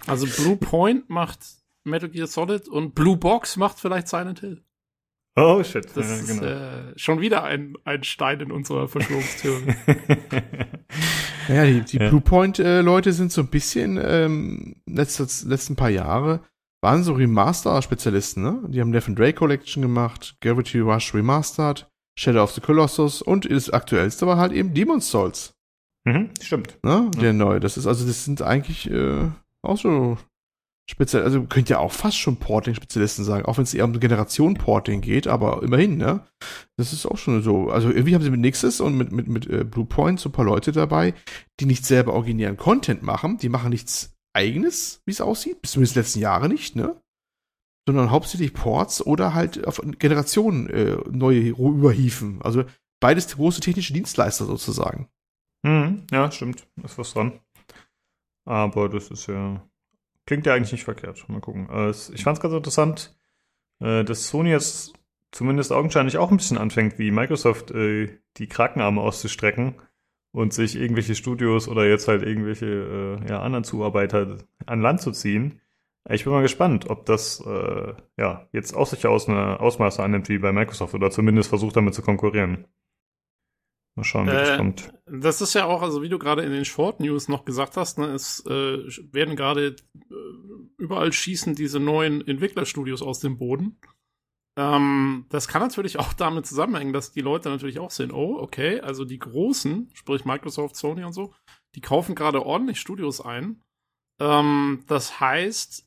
[0.06, 1.40] Also Blue Point macht
[1.84, 4.64] Metal Gear Solid und Blue Box macht vielleicht Silent Hill.
[5.40, 5.86] Oh shit.
[5.94, 6.42] Das ja, genau.
[6.42, 9.74] ist äh, schon wieder ein, ein Stein in unserer Verschwörungstheorie.
[11.48, 12.08] ja, die, die ja.
[12.10, 16.40] Bluepoint-Leute äh, sind so ein bisschen ähm, letztes, letzten paar Jahre
[16.82, 18.62] waren so Remaster-Spezialisten, ne?
[18.68, 21.86] Die haben Left Drake Collection gemacht, Gravity Rush Remastered,
[22.18, 25.54] Shadow of the Colossus und das aktuellste war halt eben Demon's Souls.
[26.04, 26.78] Mhm, stimmt.
[26.82, 27.10] Ne?
[27.16, 27.32] Der ja.
[27.32, 27.60] neue.
[27.60, 29.28] Das ist also, das sind eigentlich äh,
[29.62, 30.16] auch so
[30.90, 35.00] speziell, also könnt ihr auch fast schon Porting-Spezialisten sagen, auch wenn es eher um Generation-Porting
[35.00, 36.26] geht, aber immerhin, ne?
[36.76, 37.70] Das ist auch schon so.
[37.70, 40.44] Also irgendwie haben sie mit Nixes und mit, mit, mit äh, Bluepoint so ein paar
[40.44, 41.14] Leute dabei,
[41.60, 45.96] die nicht selber originären Content machen, die machen nichts eigenes, wie es aussieht, bis zumindest
[45.96, 47.00] letzten Jahre nicht, ne?
[47.86, 52.42] Sondern hauptsächlich Ports oder halt auf Generationen äh, neue überhiefen.
[52.42, 52.64] Also
[53.00, 55.08] beides große technische Dienstleister sozusagen.
[55.62, 56.66] Mhm, ja, stimmt.
[56.82, 57.40] Ist was dran.
[58.44, 59.62] Aber das ist ja.
[60.30, 61.28] Klingt ja eigentlich nicht verkehrt.
[61.28, 61.68] Mal gucken.
[61.68, 63.16] Äh, ich fand es ganz interessant,
[63.80, 64.92] äh, dass Sony jetzt
[65.32, 69.74] zumindest augenscheinlich auch ein bisschen anfängt, wie Microsoft äh, die Krakenarme auszustrecken
[70.30, 75.60] und sich irgendwelche Studios oder jetzt halt irgendwelche ja, anderen Zuarbeiter an Land zu ziehen.
[76.08, 77.42] Ich bin mal gespannt, ob das
[78.16, 81.94] ja jetzt auch sich aus einer Ausmaße annimmt wie bei Microsoft oder zumindest versucht damit
[81.94, 82.66] zu konkurrieren.
[83.96, 84.92] Mal schauen, wie äh, das kommt.
[85.06, 87.98] Das ist ja auch, also wie du gerade in den Short News noch gesagt hast,
[87.98, 88.78] ne, es äh,
[89.12, 90.14] werden gerade äh,
[90.78, 93.78] überall schießen diese neuen Entwicklerstudios aus dem Boden.
[94.56, 98.80] Ähm, das kann natürlich auch damit zusammenhängen, dass die Leute natürlich auch sehen, oh, okay,
[98.80, 101.34] also die Großen, sprich Microsoft, Sony und so,
[101.74, 103.62] die kaufen gerade ordentlich Studios ein.
[104.20, 105.86] Ähm, das heißt,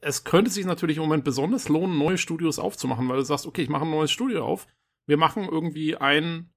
[0.00, 3.62] es könnte sich natürlich im Moment besonders lohnen, neue Studios aufzumachen, weil du sagst, okay,
[3.62, 4.66] ich mache ein neues Studio auf.
[5.06, 6.53] Wir machen irgendwie ein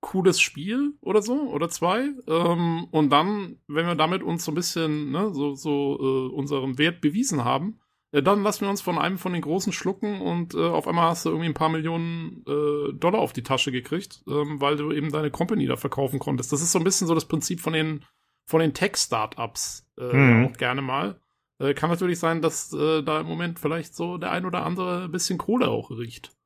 [0.00, 4.54] cooles Spiel oder so oder zwei ähm, und dann, wenn wir damit uns so ein
[4.54, 7.80] bisschen ne, so, so äh, unseren Wert bewiesen haben,
[8.12, 11.10] äh, dann lassen wir uns von einem von den großen schlucken und äh, auf einmal
[11.10, 14.92] hast du irgendwie ein paar Millionen äh, Dollar auf die Tasche gekriegt, ähm, weil du
[14.92, 16.52] eben deine Company da verkaufen konntest.
[16.52, 18.04] Das ist so ein bisschen so das Prinzip von den,
[18.44, 20.46] von den Tech-Startups äh, mhm.
[20.46, 21.20] auch gerne mal.
[21.58, 25.10] Äh, kann natürlich sein, dass da im Moment vielleicht so der ein oder andere ein
[25.10, 26.37] bisschen Kohle auch riecht.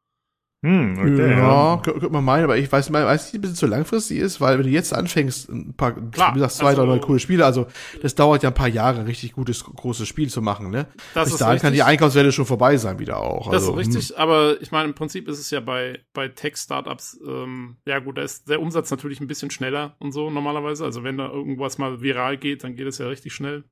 [0.64, 3.66] Hm, okay, ja, könnte man meinen, aber ich weiß, ich weiß nicht, ein bisschen zu
[3.66, 7.00] langfristig ist, weil wenn du jetzt anfängst, ein paar, Klar, wie gesagt, zwei, also, drei
[7.00, 7.66] coole Spiele, also
[8.00, 10.86] das dauert ja ein paar Jahre, ein richtig gutes, großes Spiel zu machen, ne?
[11.14, 13.46] Das Bis ist dahin kann die Einkaufswelle schon vorbei sein wieder auch.
[13.46, 14.16] Das also, ist richtig, hm.
[14.18, 18.22] aber ich meine, im Prinzip ist es ja bei, bei Tech-Startups, ähm, ja gut, da
[18.22, 20.84] ist der Umsatz natürlich ein bisschen schneller und so normalerweise.
[20.84, 23.64] Also wenn da irgendwas mal viral geht, dann geht es ja richtig schnell.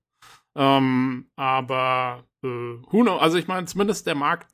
[0.57, 4.49] Ähm, aber äh, who knows, also ich meine, zumindest der Markt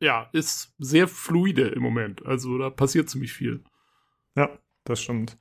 [0.00, 2.24] ja, ist sehr fluide im Moment.
[2.26, 3.62] Also da passiert ziemlich viel.
[4.36, 5.38] Ja, das stimmt.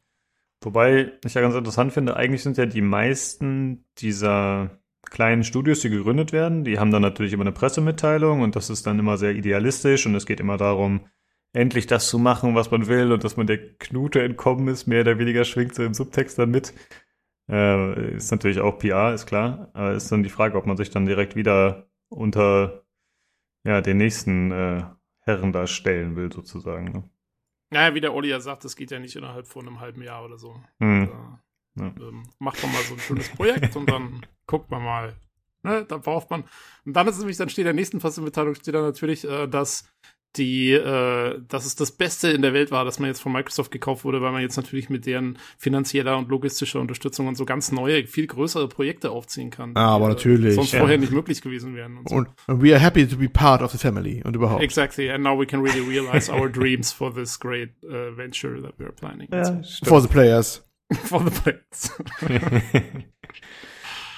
[0.62, 5.90] Wobei ich ja ganz interessant finde, eigentlich sind ja die meisten dieser kleinen Studios, die
[5.90, 9.34] gegründet werden, die haben dann natürlich immer eine Pressemitteilung und das ist dann immer sehr
[9.34, 11.08] idealistisch und es geht immer darum,
[11.54, 15.02] endlich das zu machen, was man will und dass man der Knute entkommen ist, mehr
[15.02, 16.74] oder weniger schwingt so im Subtext dann mit.
[17.50, 19.70] Äh, ist natürlich auch PR, ist klar.
[19.74, 22.84] Aber ist dann die Frage, ob man sich dann direkt wieder unter
[23.64, 24.84] ja, den nächsten äh,
[25.22, 26.92] Herren da stellen will, sozusagen.
[26.92, 27.10] Ne?
[27.72, 30.26] Naja, wie der Olli ja sagt, das geht ja nicht innerhalb von einem halben Jahr
[30.26, 30.60] oder so.
[30.80, 31.10] Mhm.
[31.78, 31.86] Ja.
[31.86, 35.16] Ähm, macht man mal so ein schönes Projekt und dann guckt man mal.
[35.62, 36.46] Ne, da braucht man.
[36.86, 39.48] Und dann ist es nämlich, dann steht in der nächsten Pressemitteilung steht dann natürlich, äh,
[39.48, 39.92] dass
[40.36, 43.72] die, äh, dass es das Beste in der Welt war, dass man jetzt von Microsoft
[43.72, 47.72] gekauft wurde, weil man jetzt natürlich mit deren finanzieller und logistischer Unterstützung und so ganz
[47.72, 49.72] neue, viel größere Projekte aufziehen kann.
[49.76, 50.56] Ah, aber die, natürlich.
[50.56, 50.80] Sonst ja.
[50.80, 51.98] vorher nicht möglich gewesen wären.
[51.98, 52.16] Und, so.
[52.16, 54.62] und, we are happy to be part of the family und überhaupt.
[54.62, 58.74] Exactly, and now we can really realize our dreams for this great uh, venture that
[58.78, 59.28] we are planning.
[59.32, 59.86] Ja, so.
[59.86, 60.64] For the players.
[61.06, 61.92] for the players.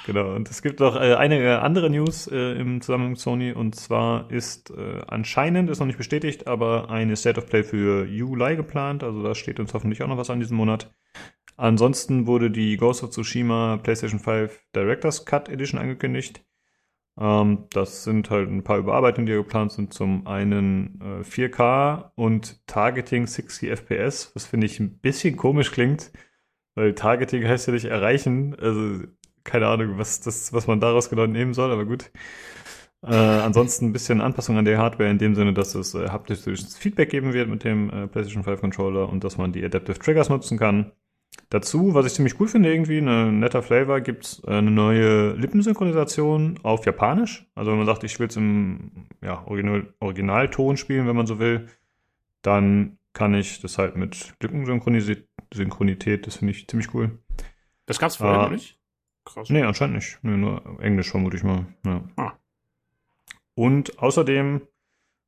[0.05, 3.75] Genau, und es gibt noch äh, eine andere News äh, im Zusammenhang mit Sony und
[3.75, 8.55] zwar ist äh, anscheinend, ist noch nicht bestätigt, aber eine State of Play für Juli
[8.55, 10.91] geplant, also da steht uns hoffentlich auch noch was an diesem Monat.
[11.55, 16.43] Ansonsten wurde die Ghost of Tsushima PlayStation 5 Director's Cut Edition angekündigt.
[17.19, 19.93] Ähm, das sind halt ein paar Überarbeitungen, die geplant sind.
[19.93, 26.11] Zum einen äh, 4K und Targeting 60 FPS, was finde ich ein bisschen komisch klingt,
[26.73, 28.55] weil Targeting heißt ja nicht erreichen.
[28.59, 29.03] Also
[29.43, 32.11] keine Ahnung, was, das, was man daraus genau nehmen soll, aber gut.
[33.03, 36.77] Äh, ansonsten ein bisschen Anpassung an der Hardware in dem Sinne, dass es äh, haptisches
[36.77, 40.29] Feedback geben wird mit dem äh, PlayStation 5 Controller und dass man die Adaptive Triggers
[40.29, 40.91] nutzen kann.
[41.49, 46.59] Dazu, was ich ziemlich cool finde, irgendwie, ein netter Flavor, gibt's äh, eine neue Lippensynchronisation
[46.61, 47.49] auf Japanisch.
[47.55, 51.39] Also wenn man sagt, ich will es im ja, Original, Originalton spielen, wenn man so
[51.39, 51.67] will,
[52.43, 57.19] dann kann ich das halt mit Lippensynchronität, das finde ich ziemlich cool.
[57.85, 58.80] Das gab's vorher äh, noch nicht?
[59.25, 59.49] Krass.
[59.49, 60.19] Nee, anscheinend nicht.
[60.23, 61.65] Nee, nur Englisch vermute ich mal.
[61.85, 62.03] Ja.
[62.17, 62.33] Ah.
[63.55, 64.61] Und außerdem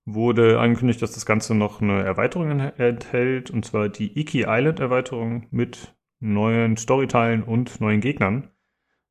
[0.06, 5.48] wurde angekündigt, dass das Ganze noch eine Erweiterung enthält, und zwar die Iki Island Erweiterung
[5.52, 8.50] mit neuen Storyteilen und neuen Gegnern.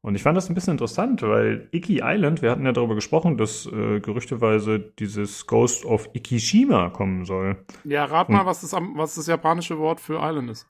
[0.02, 3.38] Und ich fand das ein bisschen interessant, weil Iki Island, wir hatten ja darüber gesprochen,
[3.38, 7.64] dass äh, gerüchteweise dieses Ghost of Ikishima kommen soll.
[7.84, 10.68] Ja, rat mal, was das, was das japanische Wort für Island ist.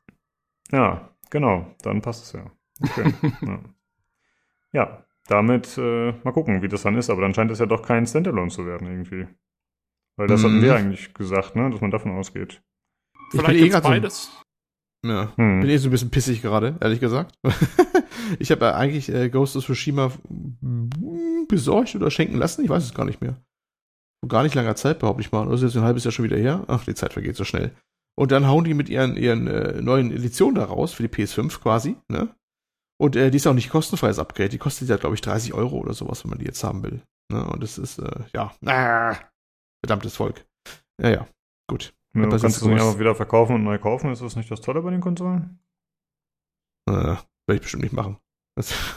[0.71, 2.51] Ja, genau, dann passt es ja.
[2.83, 3.15] Okay.
[3.47, 3.61] ja
[4.73, 7.11] ja, damit äh, mal gucken, wie das dann ist.
[7.11, 9.27] Aber dann scheint es ja doch kein Standalone zu werden irgendwie.
[10.17, 10.47] Weil das mhm.
[10.47, 12.63] hatten wir eigentlich gesagt, ne, dass man davon ausgeht.
[13.31, 14.31] Vielleicht ich bin eh beides.
[15.05, 15.61] So, ja, hm.
[15.61, 17.35] bin eh so ein bisschen pissig gerade, ehrlich gesagt.
[18.39, 20.13] ich habe ja eigentlich äh, Ghost of Tsushima
[21.49, 23.37] besorgt oder schenken lassen, ich weiß es gar nicht mehr.
[24.21, 25.47] Vor gar nicht langer Zeit, behaupte ich mal.
[25.47, 26.65] Das ist jetzt ein halbes Jahr schon wieder her.
[26.69, 27.75] Ach, die Zeit vergeht so schnell.
[28.15, 31.61] Und dann hauen die mit ihren, ihren äh, neuen Editionen da raus, für die PS5
[31.61, 32.29] quasi, ne?
[33.03, 34.51] Und äh, die ist auch nicht kostenfreies Upgrade.
[34.51, 37.03] Die kostet ja, glaube ich, 30 Euro oder sowas, wenn man die jetzt haben will.
[37.33, 37.45] Ne?
[37.49, 39.17] Und das ist, äh, ja, ah,
[39.85, 40.47] verdammtes Volk.
[41.03, 41.27] Ja, ja,
[41.69, 41.95] gut.
[42.15, 44.13] Ja, du kannst du nicht auch wieder verkaufen und neu kaufen.
[44.13, 45.59] Ist das nicht das Tolle bei den Konsolen?
[46.89, 48.19] Äh, Werde ich bestimmt nicht machen.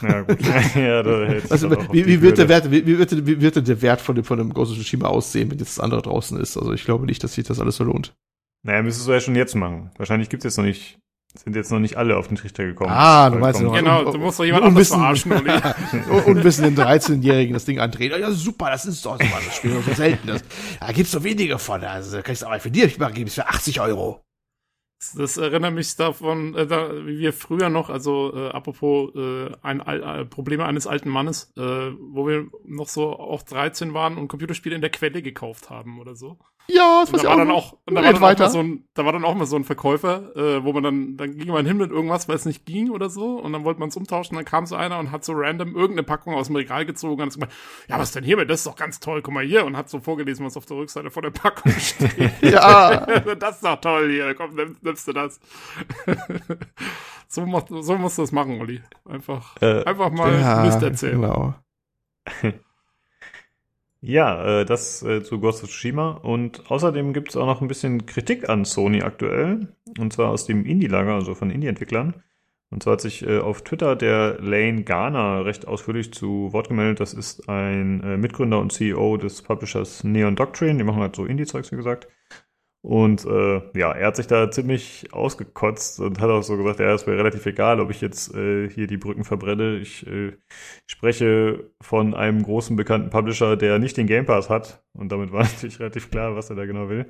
[0.03, 0.39] Ja, gut.
[0.75, 3.81] ja, da also, wie, wie, wird der Wert, wie, wie, wird, wie wird denn der
[3.81, 6.57] Wert von dem, von dem Ghost of Tsushima aussehen, wenn jetzt das andere draußen ist?
[6.57, 8.15] Also ich glaube nicht, dass sich das alles so lohnt.
[8.61, 9.89] Naja, müsstest du ja schon jetzt machen.
[9.97, 10.99] Wahrscheinlich gibt es jetzt noch nicht
[11.43, 12.91] sind jetzt noch nicht alle auf den Trichter gekommen.
[12.91, 13.73] Ah, du meinst noch.
[13.73, 15.31] Genau, du musst doch jemand anderes verarschen.
[16.25, 18.19] und wissen den 13-Jährigen das Ding andrehen.
[18.19, 20.27] Ja, super, das ist doch so, das Spiel so selten.
[20.27, 20.43] Das,
[20.79, 21.83] da gibt's so wenige von.
[21.83, 24.21] Also, da kriegst du aber für dir, ich mache es für 80 Euro.
[25.13, 29.81] Das erinnert mich davon, äh, da, wie wir früher noch, also äh, apropos äh, ein,
[29.81, 34.73] äh, Probleme eines alten Mannes, äh, wo wir noch so auch 13 waren und Computerspiele
[34.75, 36.39] in der Quelle gekauft haben oder so.
[36.67, 38.87] Ja, das und da war dann auch, und da war dann auch mal so ein,
[38.93, 41.65] da war dann auch mal so ein Verkäufer, äh, wo man dann, dann ging man
[41.65, 44.35] hin mit irgendwas, weil es nicht ging oder so, und dann wollte man es umtauschen,
[44.35, 47.27] dann kam so einer und hat so random irgendeine Packung aus dem Regal gezogen und
[47.27, 47.53] hat gesagt,
[47.87, 49.89] ja, was denn hier mit, das ist doch ganz toll, guck mal hier, und hat
[49.89, 52.33] so vorgelesen, was auf der Rückseite von der Packung steht.
[52.41, 53.05] ja.
[53.35, 55.39] das ist doch toll hier, komm, nimm, nimmst du das.
[57.27, 58.81] so, macht, so musst du das machen, Olli.
[59.07, 61.21] Einfach, äh, einfach mal ja, Mist erzählen.
[61.21, 61.53] Genau.
[64.07, 66.11] Ja, äh, das äh, zu Ghost of Tsushima.
[66.11, 69.67] Und außerdem gibt es auch noch ein bisschen Kritik an Sony aktuell.
[69.97, 72.21] Und zwar aus dem Indie-Lager, also von Indie-Entwicklern.
[72.69, 76.99] Und zwar hat sich äh, auf Twitter der Lane Garner recht ausführlich zu Wort gemeldet.
[76.99, 80.77] Das ist ein äh, Mitgründer und CEO des Publishers Neon Doctrine.
[80.77, 82.07] Die machen halt so Indie-Zeugs, wie gesagt.
[82.85, 86.93] Und äh, ja, er hat sich da ziemlich ausgekotzt und hat auch so gesagt, ja,
[86.93, 89.77] es wäre relativ egal, ob ich jetzt äh, hier die Brücken verbrenne.
[89.77, 90.33] Ich äh,
[90.85, 94.83] spreche von einem großen bekannten Publisher, der nicht den Game Pass hat.
[94.93, 97.09] Und damit war natürlich relativ klar, was er da genau will.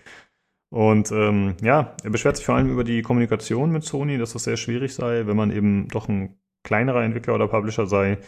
[0.69, 4.45] Und ähm, ja, er beschwert sich vor allem über die Kommunikation mit Sony, dass das
[4.45, 8.19] sehr schwierig sei, wenn man eben doch ein kleinerer Entwickler oder Publisher sei.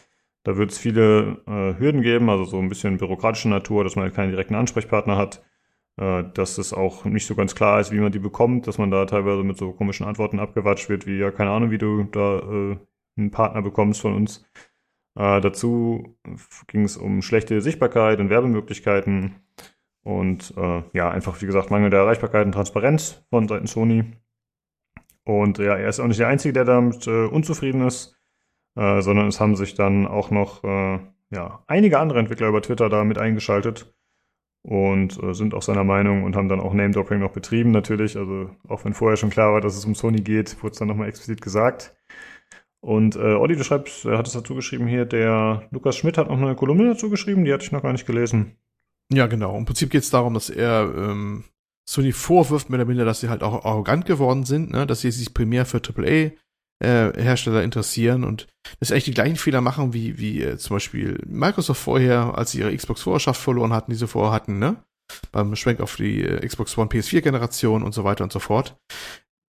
[0.44, 4.04] Da wird es viele äh, Hürden geben, also so ein bisschen bürokratische Natur, dass man
[4.04, 5.42] halt keinen direkten Ansprechpartner hat
[5.98, 8.92] äh, dass es auch nicht so ganz klar ist, wie man die bekommt, dass man
[8.92, 12.40] da teilweise mit so komischen Antworten abgewatscht wird, wie ja, keine Ahnung, wie du da
[12.40, 12.78] äh,
[13.18, 14.46] einen Partner bekommst von uns.
[15.16, 16.18] Äh, dazu
[16.68, 19.36] ging es um schlechte Sichtbarkeit und Werbemöglichkeiten
[20.04, 24.06] und äh, ja, einfach, wie gesagt, Mangel der Erreichbarkeit und Transparenz von Seiten Sony.
[25.24, 28.16] Und ja, er ist auch nicht der Einzige, der damit äh, unzufrieden ist,
[28.76, 31.00] äh, sondern es haben sich dann auch noch äh,
[31.32, 33.94] ja, einige andere Entwickler über Twitter da mit eingeschaltet
[34.68, 38.18] und äh, sind auch seiner Meinung und haben dann auch Name-Dropping noch betrieben natürlich.
[38.18, 40.90] Also auch wenn vorher schon klar war, dass es um Sony geht, wurde es dann
[40.90, 41.96] nochmal explizit gesagt.
[42.82, 46.28] Und äh, Olli, du schreibst, er hat es dazu geschrieben hier, der Lukas Schmidt hat
[46.28, 48.58] noch eine Kolumne dazu geschrieben, die hatte ich noch gar nicht gelesen.
[49.12, 49.58] Ja, genau.
[49.58, 51.46] Im Prinzip geht es darum, dass er ähm,
[51.90, 54.86] Sony vorwirft, mehr oder minder, dass sie halt auch arrogant geworden sind, ne?
[54.86, 56.32] dass sie sich primär für AAA
[56.80, 58.48] äh, Hersteller interessieren und
[58.82, 62.60] sie eigentlich die gleichen Fehler machen, wie, wie äh, zum Beispiel Microsoft vorher, als sie
[62.60, 64.84] ihre Xbox Vorherrschaft verloren hatten, die sie vorher hatten, ne?
[65.32, 68.78] Beim Schwenk auf die äh, Xbox One PS4 Generation und so weiter und so fort.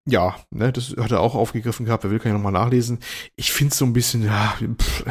[0.09, 2.99] Ja, ne, das hat er auch aufgegriffen gehabt, wer will, kann ja nochmal nachlesen.
[3.37, 5.05] Ich finde es so ein bisschen, ja, pff,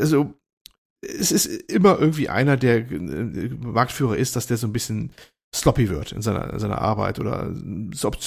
[0.00, 0.34] also
[1.02, 5.12] es ist immer irgendwie einer, der Marktführer ist, dass der so ein bisschen
[5.54, 7.52] sloppy wird in seiner, in seiner Arbeit oder
[7.92, 8.22] versucht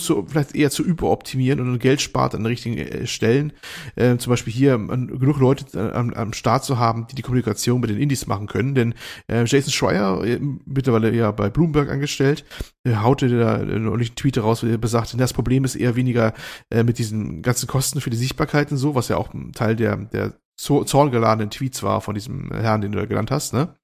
[0.00, 3.52] so vielleicht eher zu überoptimieren und Geld spart an den richtigen äh, Stellen.
[3.96, 7.22] Äh, zum Beispiel hier an, genug Leute äh, am, am Start zu haben, die die
[7.22, 8.74] Kommunikation mit den Indies machen können.
[8.74, 8.94] Denn
[9.28, 12.44] äh, Jason Schreier, äh, mittlerweile ja bei Bloomberg angestellt,
[12.84, 16.34] äh, haute da neulich einen Tweet raus, wo er besagt, das Problem ist eher weniger
[16.70, 19.76] äh, mit diesen ganzen Kosten für die Sichtbarkeit und so, was ja auch ein Teil
[19.76, 23.76] der, der zorngeladenen Tweets war von diesem Herrn, den du da genannt hast, ne?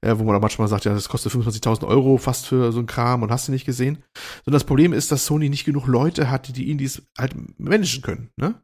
[0.00, 2.86] Äh, wo man auch manchmal sagt, ja, das kostet 25.000 Euro fast für so ein
[2.86, 4.02] Kram und hast du nicht gesehen.
[4.44, 8.02] Sondern das Problem ist, dass Sony nicht genug Leute hat, die die Indies halt managen
[8.02, 8.54] können, ne?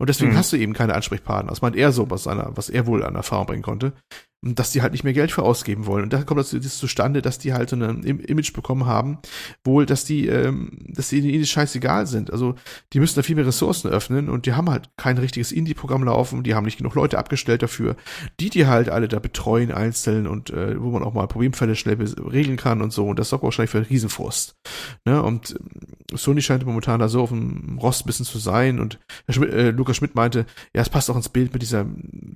[0.00, 0.38] Und deswegen hm.
[0.38, 1.50] hast du eben keine Ansprechpartner.
[1.50, 3.94] Das meint er so, was, seiner, was er wohl an Erfahrung bringen konnte
[4.40, 6.04] dass die halt nicht mehr Geld für ausgeben wollen.
[6.04, 9.18] Und da kommt das, das zustande, dass die halt so ein Image bekommen haben,
[9.64, 12.32] wohl, dass die, ähm, dass die ihnen scheißegal sind.
[12.32, 12.54] Also
[12.92, 16.44] die müssen da viel mehr Ressourcen öffnen und die haben halt kein richtiges Indie-Programm laufen,
[16.44, 17.96] die haben nicht genug Leute abgestellt dafür,
[18.38, 21.98] die die halt alle da betreuen einzeln und äh, wo man auch mal Problemfälle schnell
[22.30, 23.06] regeln kann und so.
[23.06, 24.56] Und das sorgt wahrscheinlich für einen Riesenfrust.
[25.04, 25.20] Ne?
[25.20, 29.00] Und ähm, Sony scheint momentan da so auf dem Rost ein bisschen zu sein und
[29.28, 31.86] Schmidt, äh, Lukas Schmidt meinte, ja, es passt auch ins Bild mit dieser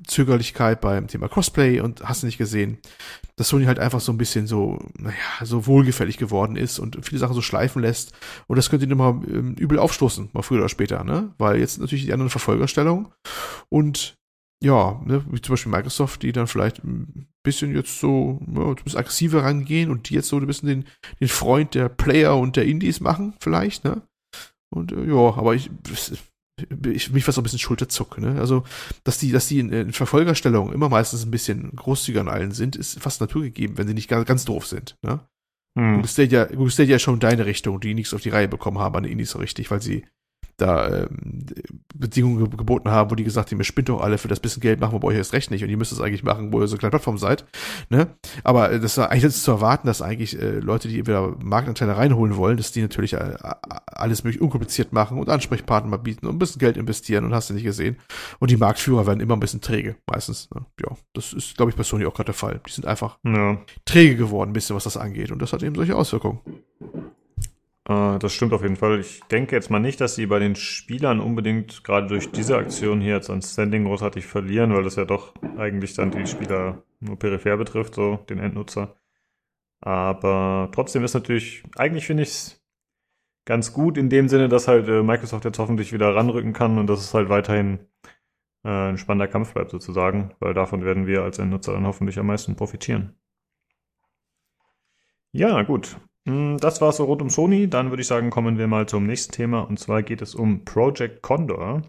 [0.07, 2.78] Zögerlichkeit beim Thema Crossplay und und hast du nicht gesehen,
[3.36, 7.19] dass Sony halt einfach so ein bisschen so, naja, so wohlgefällig geworden ist und viele
[7.19, 8.12] Sachen so schleifen lässt.
[8.47, 11.35] Und das könnte ihnen mal ähm, übel aufstoßen, mal früher oder später, ne?
[11.39, 13.12] Weil jetzt natürlich die anderen Verfolgerstellung
[13.69, 14.16] und
[14.62, 18.74] ja, ne, wie zum Beispiel Microsoft, die dann vielleicht ein bisschen jetzt so ja, ein
[18.77, 20.85] bisschen aggressiver rangehen und die jetzt so ein bisschen den,
[21.20, 24.02] den Freund der Player und der Indies machen, vielleicht, ne?
[24.73, 25.70] Und äh, ja, aber ich,
[26.91, 28.39] ich, mich fast so ein bisschen Schulterzuck, ne?
[28.39, 28.65] Also,
[29.05, 32.77] dass die, dass die in, in Verfolgerstellung immer meistens ein bisschen großzügiger an allen sind,
[32.77, 35.21] ist fast naturgegeben, wenn sie nicht ganz, ganz doof sind, ne?
[35.79, 35.95] Hm.
[35.95, 39.05] Google Stadia, Google Stadia schon deine Richtung, die nichts auf die Reihe bekommen haben an
[39.05, 40.05] Indies so richtig, weil sie
[40.57, 41.47] da ähm,
[41.95, 44.81] Bedingungen geboten haben, wo die gesagt haben, ihr spinnt doch alle, für das bisschen Geld
[44.81, 46.66] machen wir bei euch erst recht nicht und ihr müsst es eigentlich machen, wo ihr
[46.69, 47.45] so eine kleine Plattform seid.
[47.89, 48.09] Ne?
[48.45, 52.37] Aber äh, das war eigentlich zu erwarten, dass eigentlich äh, Leute, die entweder Marktanteile reinholen
[52.37, 53.37] wollen, dass die natürlich äh,
[53.87, 57.51] alles möglich unkompliziert machen und Ansprechpartner mal bieten und ein bisschen Geld investieren und hast
[57.51, 57.97] du nicht gesehen.
[58.39, 60.51] Und die Marktführer werden immer ein bisschen träge, meistens.
[60.55, 60.65] Ne?
[60.81, 62.61] Ja, das ist, glaube ich, bei Sony auch gerade der Fall.
[62.66, 63.59] Die sind einfach ja.
[63.85, 65.31] träge geworden, ein bisschen, was das angeht.
[65.31, 66.41] Und das hat eben solche Auswirkungen.
[67.89, 69.01] Äh, das stimmt auf jeden Fall.
[69.01, 73.01] Ich denke jetzt mal nicht, dass sie bei den Spielern unbedingt gerade durch diese Aktion
[73.01, 77.19] hier jetzt an Standing großartig verlieren, weil das ja doch eigentlich dann die Spieler nur
[77.19, 78.97] peripher betrifft, so den Endnutzer.
[79.81, 82.63] Aber trotzdem ist natürlich, eigentlich finde ich es
[83.47, 86.87] ganz gut in dem Sinne, dass halt äh, Microsoft jetzt hoffentlich wieder ranrücken kann und
[86.89, 87.81] dass es halt weiterhin
[88.65, 92.27] äh, ein spannender Kampf bleibt sozusagen, weil davon werden wir als Endnutzer dann hoffentlich am
[92.27, 93.17] meisten profitieren.
[95.33, 95.97] Ja, gut.
[96.27, 97.69] Hm, das war so rund um Sony.
[97.69, 99.61] Dann würde ich sagen, kommen wir mal zum nächsten Thema.
[99.61, 101.82] Und zwar geht es um Project Condor.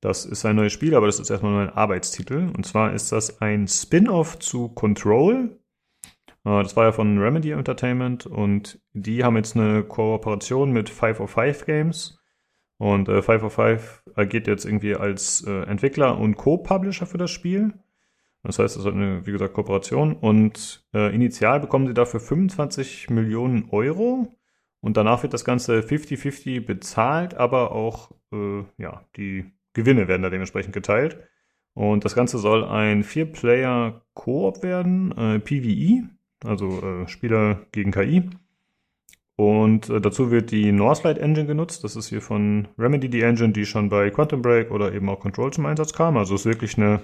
[0.00, 2.50] Das ist ein neues Spiel, aber das ist erstmal nur ein Arbeitstitel.
[2.56, 5.58] Und zwar ist das ein Spin-off zu Control.
[6.44, 11.64] Äh, das war ja von Remedy Entertainment und die haben jetzt eine Kooperation mit 505
[11.66, 12.18] Games.
[12.78, 17.72] Und 505 äh, agiert jetzt irgendwie als äh, Entwickler und Co-Publisher für das Spiel.
[18.42, 20.14] Das heißt, es ist eine, wie gesagt, Kooperation.
[20.14, 24.34] Und äh, initial bekommen sie dafür 25 Millionen Euro.
[24.80, 29.44] Und danach wird das Ganze 50-50 bezahlt, aber auch äh, ja, die
[29.74, 31.18] Gewinne werden da dementsprechend geteilt.
[31.74, 36.08] Und das Ganze soll ein Vier-Player-Koop werden, äh, PvE,
[36.44, 38.28] also äh, Spieler gegen KI.
[39.36, 41.84] Und äh, dazu wird die Northlight Engine genutzt.
[41.84, 45.20] Das ist hier von Remedy die Engine, die schon bei Quantum Break oder eben auch
[45.20, 46.16] Control zum Einsatz kam.
[46.16, 47.02] Also ist wirklich eine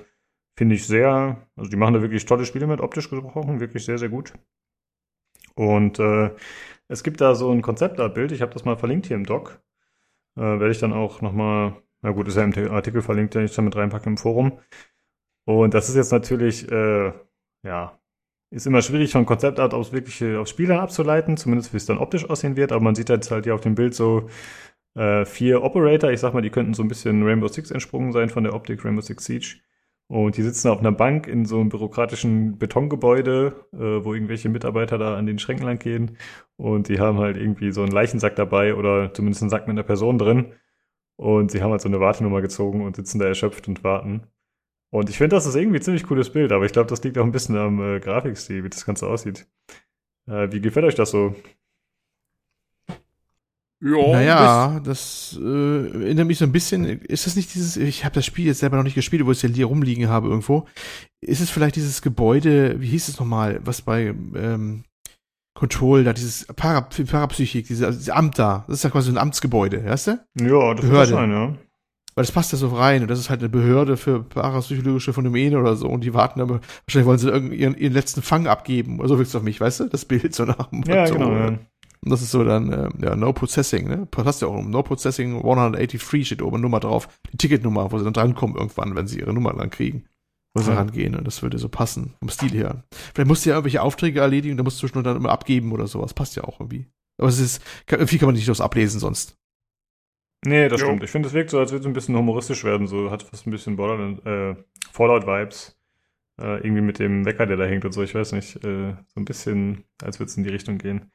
[0.58, 3.96] Finde ich sehr, also die machen da wirklich tolle Spiele mit, optisch gesprochen, wirklich sehr,
[3.96, 4.32] sehr gut.
[5.54, 6.32] Und äh,
[6.88, 9.62] es gibt da so ein Konzeptartbild, ich habe das mal verlinkt hier im Doc.
[10.36, 13.54] Äh, Werde ich dann auch nochmal, na gut, ist ja im Artikel verlinkt, den ich
[13.54, 14.58] dann mit reinpacke im Forum.
[15.44, 17.12] Und das ist jetzt natürlich, äh,
[17.62, 17.96] ja,
[18.50, 22.28] ist immer schwierig von Konzeptart aufs wirkliche, aufs Spiel abzuleiten, zumindest wie es dann optisch
[22.28, 24.28] aussehen wird, aber man sieht jetzt halt hier auf dem Bild so
[24.96, 26.10] äh, vier Operator.
[26.10, 28.84] Ich sag mal, die könnten so ein bisschen Rainbow Six entsprungen sein von der Optik
[28.84, 29.60] Rainbow Six Siege.
[30.08, 34.96] Und die sitzen auf einer Bank in so einem bürokratischen Betongebäude, äh, wo irgendwelche Mitarbeiter
[34.96, 36.16] da an den Schränken lang gehen.
[36.56, 39.82] Und die haben halt irgendwie so einen Leichensack dabei oder zumindest einen Sack mit einer
[39.82, 40.54] Person drin.
[41.16, 44.28] Und sie haben halt so eine Wartenummer gezogen und sitzen da erschöpft und warten.
[44.90, 47.18] Und ich finde, das ist irgendwie ein ziemlich cooles Bild, aber ich glaube, das liegt
[47.18, 49.46] auch ein bisschen am äh, Grafikstil, wie das Ganze aussieht.
[50.26, 51.34] Äh, wie gefällt euch das so?
[53.80, 56.84] Ja, naja, das äh, erinnert mich so ein bisschen.
[56.84, 59.38] Ist das nicht dieses, ich habe das Spiel jetzt selber noch nicht gespielt, wo ich
[59.38, 60.66] es ja hier rumliegen habe irgendwo.
[61.20, 64.84] Ist es vielleicht dieses Gebäude, wie hieß es nochmal, was bei ähm,
[65.58, 69.18] Control, da dieses Para, Parapsychik, diese, also dieses Amt da, das ist ja quasi ein
[69.18, 70.10] Amtsgebäude, weißt du?
[70.40, 71.12] Ja, das Behörde.
[71.12, 71.46] sein, ja.
[72.14, 75.58] Weil das passt ja so rein und das ist halt eine Behörde für parapsychologische Phänomene
[75.58, 79.08] oder so und die warten aber, wahrscheinlich wollen sie ihren, ihren, letzten Fang abgeben oder
[79.08, 79.84] so willst du auf mich, weißt du?
[79.86, 81.58] Das Bild so nach dem Ja, genau, ja.
[82.08, 84.06] Und das ist so dann, äh, ja, No Processing, ne?
[84.10, 84.70] Passt ja auch um.
[84.70, 87.06] No Processing 183 steht oben Nummer drauf.
[87.30, 90.06] Die Ticketnummer, wo sie dann drankommen irgendwann, wenn sie ihre Nummer dann kriegen.
[90.54, 90.78] Wo sie ja.
[90.78, 91.14] rangehen.
[91.14, 92.84] Und das würde so passen, vom Stil her.
[93.12, 95.86] Vielleicht musst du ja irgendwelche Aufträge erledigen, da musst du schon dann immer abgeben oder
[95.86, 96.14] sowas.
[96.14, 96.86] Passt ja auch irgendwie.
[97.18, 99.36] Aber es ist, irgendwie kann man nicht das ablesen sonst.
[100.46, 100.86] Nee, das jo.
[100.86, 101.02] stimmt.
[101.02, 102.86] Ich finde, es wirkt so, als würde es ein bisschen humoristisch werden.
[102.86, 104.56] So hat fast ein bisschen Borderland, äh,
[104.92, 105.76] Fallout-Vibes.
[106.40, 108.02] Äh, irgendwie mit dem Wecker, der da hängt und so.
[108.02, 108.64] Ich weiß nicht.
[108.64, 111.10] Äh, so ein bisschen, als würde es in die Richtung gehen.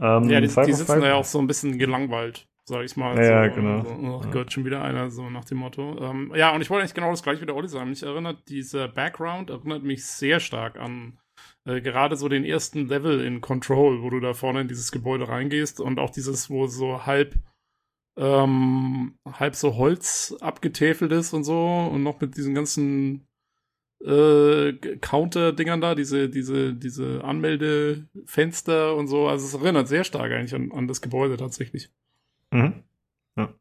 [0.00, 3.16] Ähm, ja, die, die sitzen da ja auch so ein bisschen gelangweilt, sag ich mal.
[3.22, 3.84] Ja, so, genau.
[3.84, 4.32] So, ja.
[4.32, 5.98] Gott, schon wieder einer, so nach dem Motto.
[6.00, 7.90] Ähm, ja, und ich wollte eigentlich genau das gleiche wie der Olli sagen.
[7.90, 11.18] Mich erinnert, dieser Background erinnert mich sehr stark an
[11.64, 15.28] äh, gerade so den ersten Level in Control, wo du da vorne in dieses Gebäude
[15.28, 17.34] reingehst und auch dieses, wo so halb
[18.16, 23.26] ähm, halb so Holz abgetäfelt ist und so und noch mit diesen ganzen
[24.04, 29.28] äh, Counter-Dingern da, diese, diese, diese Anmeldefenster und so.
[29.28, 31.90] Also es erinnert sehr stark eigentlich an, an das Gebäude tatsächlich.
[32.50, 32.82] Mhm.
[33.36, 33.54] Ja.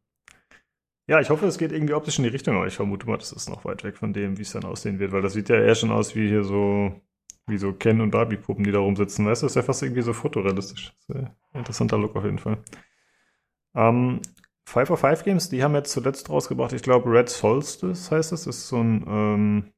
[1.08, 3.32] ja, ich hoffe, es geht irgendwie optisch in die Richtung, aber ich vermute mal, das
[3.32, 5.58] ist noch weit weg von dem, wie es dann aussehen wird, weil das sieht ja
[5.62, 6.94] eher schon aus wie hier so,
[7.48, 9.26] wie so Ken und Barbie-Puppen, die da rumsitzen.
[9.26, 10.94] Weißt du, das ist ja fast irgendwie so fotorealistisch.
[11.08, 12.58] Das ist ein interessanter Look auf jeden Fall.
[13.76, 14.22] Ähm,
[14.66, 18.46] Five of Five Games, die haben jetzt zuletzt rausgebracht, ich glaube, Red Solstice heißt es,
[18.46, 19.74] ist so ein, ähm,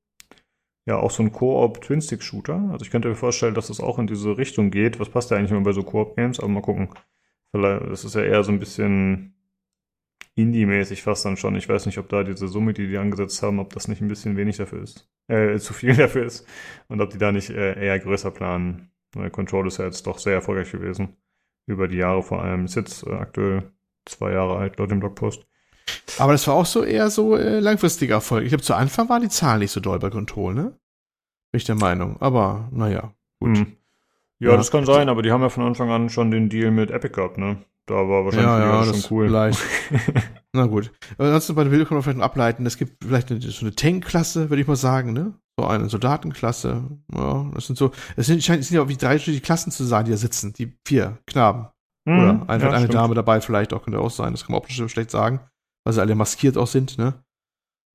[0.86, 2.70] ja, auch so ein Koop Twin-Stick-Shooter.
[2.72, 4.99] Also ich könnte mir vorstellen, dass das auch in diese Richtung geht.
[4.99, 6.90] Was passt ja eigentlich immer bei so Koop-Games, aber mal gucken.
[7.52, 9.36] Vielleicht, das ist ja eher so ein bisschen
[10.36, 11.56] Indie-mäßig fast dann schon.
[11.56, 14.08] Ich weiß nicht, ob da diese Summe, die die angesetzt haben, ob das nicht ein
[14.08, 15.10] bisschen wenig dafür ist.
[15.28, 16.48] Äh, zu viel dafür ist.
[16.88, 18.91] Und ob die da nicht äh, eher größer planen.
[19.14, 21.18] Weil Control ist ja jetzt doch sehr erfolgreich gewesen.
[21.68, 22.66] Über die Jahre vor allem.
[22.66, 23.72] Ist jetzt äh, aktuell
[24.06, 25.48] zwei Jahre alt, laut dem Blogpost.
[26.18, 28.43] Aber das war auch so eher so äh, langfristiger Erfolg.
[28.43, 30.63] Ich glaube, zu Anfang waren die Zahlen nicht so doll bei Control, ne?
[31.51, 32.18] Bin ich der Meinung.
[32.19, 33.57] Aber, naja, gut.
[33.57, 33.77] Hm.
[34.39, 36.72] Ja, ja, das kann sein, aber die haben ja von Anfang an schon den Deal
[36.72, 37.57] mit Epic gehabt, ne?
[37.85, 39.27] Da war wahrscheinlich ja, ja, schon cool.
[39.27, 39.59] Vielleicht.
[40.53, 40.91] Na gut.
[41.18, 43.76] Ansonsten bei den Bildern kann man vielleicht noch ableiten, es gibt vielleicht eine, so eine
[43.76, 45.34] Tank-Klasse, würde ich mal sagen, ne?
[45.59, 46.84] So eine Soldatenklasse.
[47.13, 50.05] Ja, das sind so, es sind, scheint, es sind ja wie drei Klassen zu sein,
[50.05, 51.68] die da sitzen, die vier Knaben.
[52.05, 52.93] Mhm, Oder einfach ja, eine stimmt.
[52.95, 54.34] Dame dabei, vielleicht auch, könnte auch sein.
[54.34, 55.39] Das kann man optisch schlecht sagen,
[55.84, 57.24] weil sie alle maskiert auch sind, ne?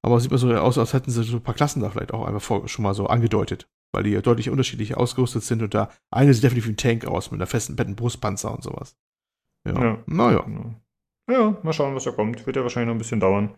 [0.03, 2.27] Aber sieht mir so aus, als hätten sie so ein paar Klassen da vielleicht auch
[2.27, 3.69] einfach vor, schon mal so angedeutet.
[3.93, 7.07] Weil die ja deutlich unterschiedlich ausgerüstet sind und da eine sieht definitiv wie ein Tank
[7.07, 8.97] aus mit einer festen betten Brustpanzer und sowas.
[9.67, 9.73] Ja.
[9.73, 10.43] ja naja.
[10.43, 10.75] Genau.
[11.29, 12.47] Ja, mal schauen, was da kommt.
[12.47, 13.57] Wird ja wahrscheinlich noch ein bisschen dauern.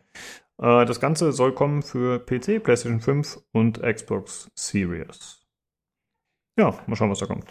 [0.59, 5.47] Äh, das Ganze soll kommen für PC, PlayStation 5 und Xbox Series.
[6.59, 7.47] Ja, mal schauen, was da kommt.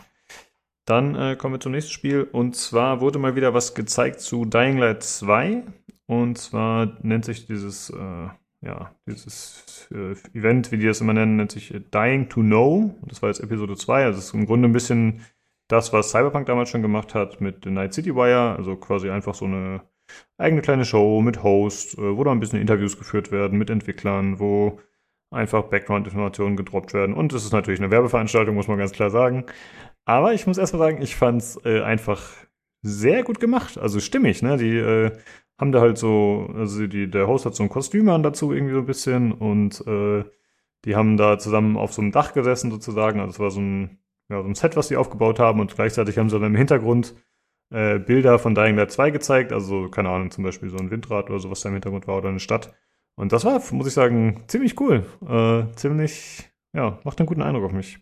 [0.86, 2.24] Dann äh, kommen wir zum nächsten Spiel.
[2.24, 5.64] Und zwar wurde mal wieder was gezeigt zu Dying Light 2.
[6.08, 8.30] Und zwar nennt sich dieses, äh,
[8.62, 12.96] ja, dieses äh, Event, wie die das immer nennen, nennt sich Dying to Know.
[13.06, 14.06] Das war jetzt Episode 2.
[14.06, 15.22] Also es ist im Grunde ein bisschen
[15.68, 18.56] das, was Cyberpunk damals schon gemacht hat mit Night City Wire.
[18.58, 19.82] Also quasi einfach so eine
[20.38, 24.40] eigene kleine Show mit Host, äh, wo da ein bisschen Interviews geführt werden mit Entwicklern,
[24.40, 24.80] wo
[25.30, 27.14] einfach Background-Informationen gedroppt werden.
[27.14, 29.46] Und es ist natürlich eine Werbeveranstaltung, muss man ganz klar sagen.
[30.06, 32.47] Aber ich muss erstmal sagen, ich fand es äh, einfach
[32.82, 33.78] sehr gut gemacht.
[33.78, 34.58] Also stimmig, ne?
[34.58, 35.12] Die äh,
[35.60, 38.74] haben da halt so, also die, der Host hat so ein Kostüm an dazu irgendwie
[38.74, 40.24] so ein bisschen und äh,
[40.86, 43.20] die haben da zusammen auf so einem Dach gesessen sozusagen.
[43.20, 44.00] Also es war so ein,
[44.30, 47.16] ja, so ein Set, was die aufgebaut haben und gleichzeitig haben sie dann im Hintergrund
[47.72, 49.52] äh, Bilder von Dying Light 2 gezeigt.
[49.54, 52.18] Also, keine Ahnung, zum Beispiel so ein Windrad oder so, was da im Hintergrund war
[52.18, 52.74] oder eine Stadt.
[53.16, 55.06] Und das war, muss ich sagen, ziemlich cool.
[55.28, 58.00] Äh, ziemlich, ja, macht einen guten Eindruck auf mich.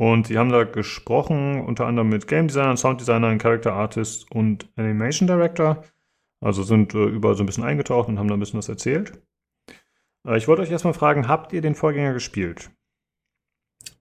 [0.00, 4.66] Und die haben da gesprochen, unter anderem mit Game Designern, Sound Designern, Character Artist und
[4.76, 5.84] Animation Director.
[6.40, 9.12] Also sind äh, überall so ein bisschen eingetaucht und haben da ein bisschen was erzählt.
[10.26, 12.70] Äh, ich wollte euch erstmal fragen, habt ihr den Vorgänger gespielt?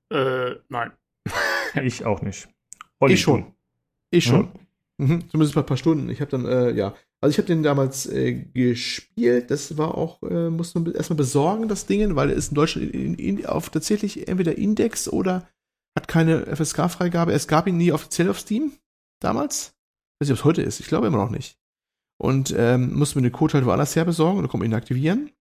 [0.09, 0.93] Äh, nein.
[1.83, 2.47] ich auch nicht.
[3.01, 3.53] Olli, ich schon.
[4.09, 4.53] Ich schon.
[4.97, 5.05] Mhm.
[5.05, 6.09] Mhm, zumindest mal ein paar Stunden.
[6.09, 9.51] Ich habe dann, äh, ja, also ich habe den damals äh, gespielt.
[9.51, 13.15] Das war auch, äh, muss man erstmal besorgen, das Ding, weil es in Deutschland in,
[13.15, 15.45] in, auf tatsächlich entweder Index oder
[15.97, 17.33] hat keine FSK-Freigabe.
[17.33, 18.73] Es gab ihn nie offiziell auf Steam
[19.21, 19.73] damals.
[20.19, 20.79] Ich weiß nicht, ob es heute ist.
[20.79, 21.57] Ich glaube immer noch nicht.
[22.21, 25.31] Und ähm, musste mir den Code halt woanders her besorgen und dann konnte ihn aktivieren.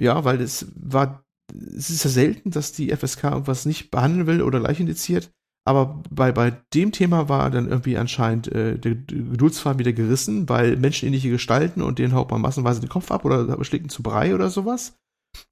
[0.00, 4.42] Ja, weil es war, es ist ja selten, dass die FSK irgendwas nicht behandeln will
[4.42, 5.30] oder gleich indiziert.
[5.66, 10.76] Aber bei, bei dem Thema war dann irgendwie anscheinend äh, der Geduldsfaden wieder gerissen, weil
[10.76, 14.34] menschenähnliche Gestalten und denen haut man massenweise den Kopf ab oder schlägt ihn zu Brei
[14.34, 14.98] oder sowas.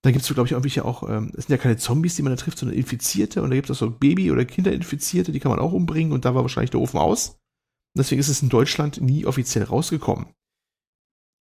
[0.03, 2.33] Dann gibt es, glaube ich, irgendwelche auch, ähm, es sind ja keine Zombies, die man
[2.33, 3.43] da trifft, sondern Infizierte.
[3.43, 6.13] Und da gibt es auch so Baby- oder Kinderinfizierte, die kann man auch umbringen.
[6.13, 7.39] Und da war wahrscheinlich der Ofen aus.
[7.97, 10.27] Deswegen ist es in Deutschland nie offiziell rausgekommen.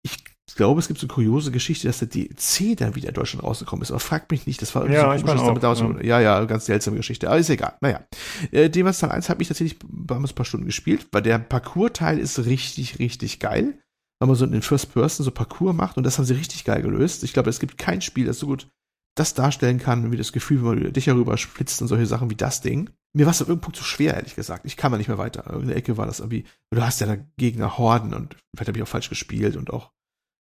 [0.04, 3.42] Ich glaube, es gibt so eine kuriose Geschichte, dass der DLC dann wieder in Deutschland
[3.42, 3.90] rausgekommen ist.
[3.90, 6.02] Aber fragt mich nicht, das war irgendwie ja, so komisch, damit damals ja.
[6.02, 7.28] ja, ja, ganz seltsame Geschichte.
[7.28, 7.76] Aber ist egal.
[7.80, 8.06] Naja.
[8.50, 12.18] Äh, Demon's Teil 1 habe ich tatsächlich damals ein paar Stunden gespielt, weil der Parcours-Teil
[12.18, 13.78] ist richtig, richtig geil.
[14.22, 16.80] Weil man so in First Person so Parcours macht und das haben sie richtig geil
[16.80, 17.24] gelöst.
[17.24, 18.68] Ich glaube, es gibt kein Spiel, das so gut
[19.16, 22.36] das darstellen kann, wie das Gefühl, wenn man dich herüber splitzt und solche Sachen wie
[22.36, 22.88] das Ding.
[23.16, 24.64] Mir war es auf irgendeinem Punkt zu schwer, ehrlich gesagt.
[24.64, 25.52] Ich kam da nicht mehr weiter.
[25.54, 28.78] In der Ecke war das irgendwie, du hast ja da Gegner Horden und vielleicht habe
[28.78, 29.90] ich auch falsch gespielt und auch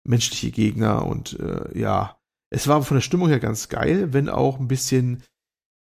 [0.07, 2.21] menschliche Gegner und äh, ja,
[2.53, 5.23] es war von der Stimmung her ganz geil, wenn auch ein bisschen,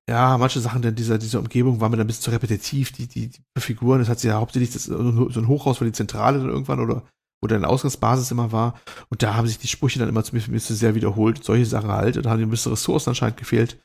[0.08, 3.08] ja, manche Sachen in dieser, dieser Umgebung waren mir dann ein bisschen zu repetitiv, die,
[3.08, 6.38] die, die Figuren, das hat sie ja hauptsächlich das, so ein Hochhaus für die Zentrale
[6.38, 7.02] dann irgendwann oder
[7.40, 8.74] wo dann Ausgangsbasis immer war.
[9.08, 11.42] Und da haben sich die Sprüche dann immer zu mir sehr wiederholt.
[11.42, 12.16] Solche Sachen halt.
[12.16, 13.82] Und da haben die ein bisschen Ressourcen anscheinend gefehlt.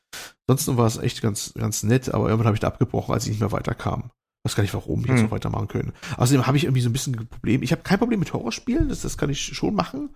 [0.48, 3.32] Ansonsten war es echt ganz, ganz nett, aber irgendwann habe ich da abgebrochen, als ich
[3.32, 4.12] nicht mehr weiterkam.
[4.44, 5.24] Ich weiß gar nicht, warum ich jetzt hm.
[5.26, 5.94] noch weitermachen können.
[6.18, 7.64] Außerdem habe ich irgendwie so ein bisschen ein Problem.
[7.64, 10.16] Ich habe kein Problem mit Horrorspielen, das, das kann ich schon machen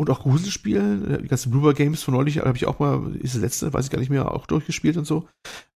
[0.00, 1.22] und auch Gruselspielen.
[1.22, 3.90] Die ganzen Bloober Games von neulich habe ich auch mal, ist das letzte, weiß ich
[3.90, 5.28] gar nicht mehr, auch durchgespielt und so.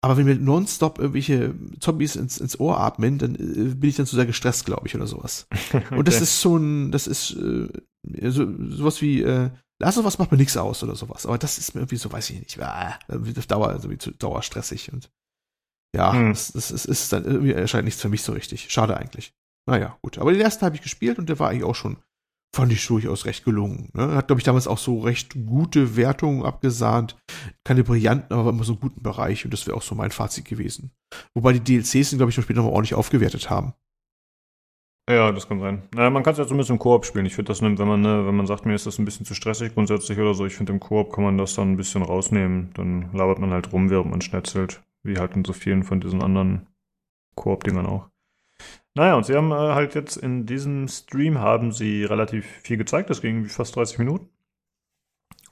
[0.00, 4.06] Aber wenn mir nonstop irgendwelche Zombies ins, ins Ohr atmen, dann äh, bin ich dann
[4.06, 5.48] zu sehr gestresst, glaube ich, oder sowas.
[5.50, 5.82] okay.
[5.96, 7.68] Und das ist so ein, das ist äh,
[8.30, 9.50] so, sowas wie, äh,
[9.80, 11.26] Last of Us macht mir nichts aus oder sowas.
[11.26, 14.12] Aber das ist mir irgendwie so, weiß ich nicht, ah, auf Dauer, also wie zu
[14.12, 15.10] dauerstressig und
[15.96, 16.28] ja, hm.
[16.28, 18.70] das, das, das ist dann irgendwie erscheint nichts für mich so richtig.
[18.70, 19.34] Schade eigentlich.
[19.66, 20.18] Naja, gut.
[20.18, 21.96] Aber den ersten habe ich gespielt und der war eigentlich auch schon
[22.54, 23.90] fand ich durchaus recht gelungen.
[23.94, 24.14] Ne?
[24.14, 27.16] Hat, glaube ich, damals auch so recht gute Wertungen abgesahnt.
[27.64, 29.44] Keine brillanten, aber immer so einen guten Bereich.
[29.44, 30.92] Und das wäre auch so mein Fazit gewesen.
[31.34, 33.72] Wobei die DLCs sind, glaube ich, noch später noch ordentlich aufgewertet haben.
[35.10, 35.82] Ja, das kann sein.
[35.94, 37.26] Naja, man kann es ja zumindest im Koop spielen.
[37.26, 39.34] Ich finde das, wenn man, ne, wenn man sagt, mir ist das ein bisschen zu
[39.34, 42.70] stressig grundsätzlich oder so, ich finde im Koop kann man das dann ein bisschen rausnehmen.
[42.74, 44.82] Dann labert man halt rum, während man schnetzelt.
[45.02, 46.68] Wie halt in so vielen von diesen anderen
[47.34, 48.11] Koop-Dingern auch.
[48.94, 53.10] Naja, und sie haben äh, halt jetzt in diesem Stream haben sie relativ viel gezeigt.
[53.10, 54.28] Das ging fast 30 Minuten.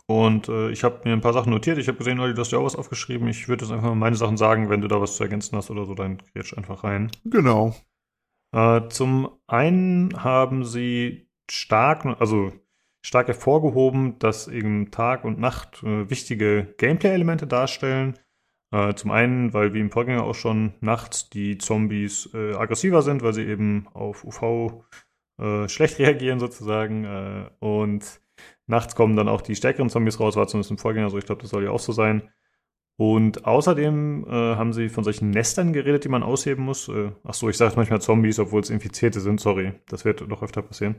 [0.06, 1.78] Und äh, ich habe mir ein paar Sachen notiert.
[1.78, 3.28] Ich habe gesehen, Olli, du hast ja auch was aufgeschrieben.
[3.28, 4.68] Ich würde jetzt einfach mal meine Sachen sagen.
[4.68, 7.12] Wenn du da was zu ergänzen hast oder so, dann grätsch einfach rein.
[7.24, 7.74] Genau.
[8.52, 12.52] Äh, zum einen haben sie stark, also
[13.02, 18.18] stark hervorgehoben, dass eben Tag und Nacht äh, wichtige Gameplay-Elemente darstellen.
[18.72, 23.22] Äh, zum einen, weil wie im Vorgänger auch schon nachts die Zombies äh, aggressiver sind,
[23.22, 24.84] weil sie eben auf UV
[25.38, 27.04] äh, schlecht reagieren sozusagen.
[27.04, 28.20] Äh, und
[28.66, 31.18] nachts kommen dann auch die stärkeren Zombies raus, war zumindest im Vorgänger so.
[31.18, 32.30] Ich glaube, das soll ja auch so sein.
[32.96, 36.86] Und außerdem äh, haben sie von solchen Nestern geredet, die man ausheben muss.
[36.88, 39.40] Äh, ach so, ich sage manchmal Zombies, obwohl es Infizierte sind.
[39.40, 40.96] Sorry, das wird noch öfter passieren.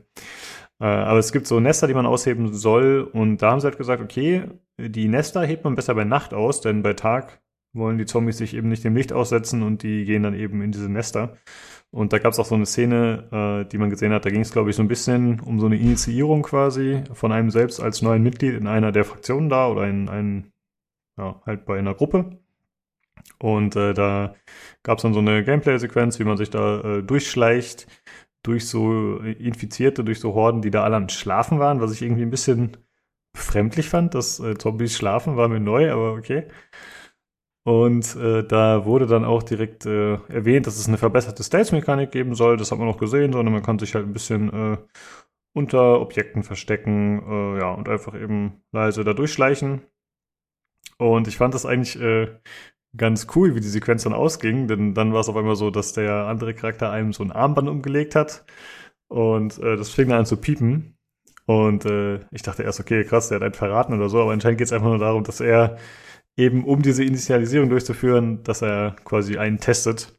[0.79, 3.07] Äh, aber es gibt so Nester, die man ausheben soll.
[3.13, 4.45] Und da haben sie halt gesagt, okay,
[4.79, 7.40] die Nester hebt man besser bei Nacht aus, denn bei Tag
[7.73, 10.71] wollen die Zombies sich eben nicht dem Licht aussetzen und die gehen dann eben in
[10.71, 11.37] diese Nester.
[11.91, 14.41] Und da gab es auch so eine Szene, äh, die man gesehen hat, da ging
[14.41, 18.01] es, glaube ich, so ein bisschen um so eine Initiierung quasi von einem selbst als
[18.01, 20.51] neuen Mitglied in einer der Fraktionen da oder in einem,
[21.17, 22.39] ja, halt bei einer Gruppe.
[23.39, 24.35] Und äh, da
[24.83, 27.87] gab es dann so eine Gameplay-Sequenz, wie man sich da äh, durchschleicht
[28.43, 32.23] durch so Infizierte, durch so Horden, die da alle am Schlafen waren, was ich irgendwie
[32.23, 32.77] ein bisschen
[33.33, 36.47] befremdlich fand, dass äh, Zombies schlafen, war mir neu, aber okay.
[37.63, 42.33] Und äh, da wurde dann auch direkt äh, erwähnt, dass es eine verbesserte Stealth-Mechanik geben
[42.33, 42.57] soll.
[42.57, 44.77] Das hat man noch gesehen, sondern man kann sich halt ein bisschen äh,
[45.53, 49.81] unter Objekten verstecken, äh, ja, und einfach eben leise da durchschleichen.
[50.97, 52.29] Und ich fand das eigentlich äh,
[52.95, 55.93] ganz cool, wie die Sequenz dann ausging, denn dann war es auf einmal so, dass
[55.93, 58.45] der andere Charakter einem so ein Armband umgelegt hat
[59.07, 60.97] und äh, das fing dann an zu piepen.
[61.45, 64.59] Und äh, ich dachte erst, okay, krass, der hat einen verraten oder so, aber anscheinend
[64.59, 65.77] geht es einfach nur darum, dass er
[66.37, 70.17] eben um diese Initialisierung durchzuführen, dass er quasi einen testet.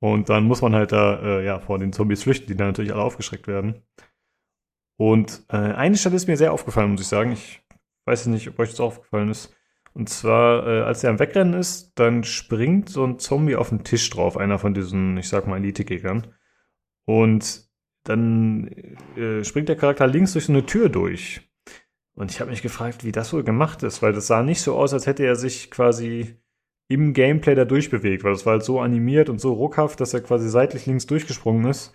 [0.00, 2.92] Und dann muss man halt da äh, ja vor den Zombies flüchten, die dann natürlich
[2.92, 3.82] alle aufgeschreckt werden.
[4.96, 7.32] Und äh, eine Stelle ist mir sehr aufgefallen, muss ich sagen.
[7.32, 7.62] Ich
[8.06, 9.54] weiß nicht, ob euch das aufgefallen ist.
[9.94, 13.84] Und zwar, äh, als er am Wegrennen ist, dann springt so ein Zombie auf den
[13.84, 16.34] Tisch drauf, einer von diesen, ich sag mal, Elite-Gegnern.
[17.04, 17.68] Und
[18.04, 18.68] dann
[19.16, 21.51] äh, springt der Charakter links durch so eine Tür durch.
[22.14, 24.76] Und ich habe mich gefragt, wie das wohl gemacht ist, weil das sah nicht so
[24.76, 26.36] aus, als hätte er sich quasi
[26.88, 30.20] im Gameplay da durchbewegt, weil das war halt so animiert und so ruckhaft, dass er
[30.20, 31.94] quasi seitlich links durchgesprungen ist,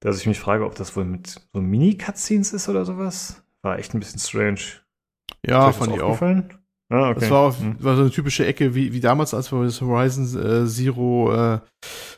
[0.00, 3.42] dass ich mich frage, ob das wohl mit so Mini-Cutscenes ist oder sowas.
[3.62, 4.60] War echt ein bisschen strange.
[5.44, 6.20] Ja, fand ich auch.
[6.88, 7.20] Ah, okay.
[7.20, 7.82] Das war, auf, hm.
[7.82, 11.58] war so eine typische Ecke wie, wie damals, als wir das Horizon äh, Zero äh,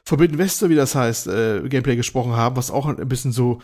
[0.05, 3.63] Forbidden West, wie das heißt, äh, Gameplay gesprochen haben, was auch ein bisschen so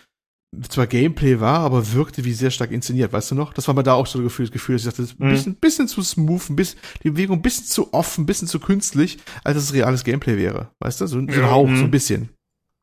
[0.68, 3.52] zwar Gameplay war, aber wirkte wie sehr stark inszeniert, weißt du noch?
[3.52, 5.32] Das war mir da auch so das Gefühl, dass ich dachte, das ist ein mhm.
[5.32, 8.60] bisschen, bisschen zu smooth, ein bisschen, die Bewegung ein bisschen zu offen, ein bisschen zu
[8.60, 11.06] künstlich, als es reales Gameplay wäre, weißt du?
[11.06, 11.90] So, so ein Hauch, so ein mhm.
[11.90, 12.28] bisschen.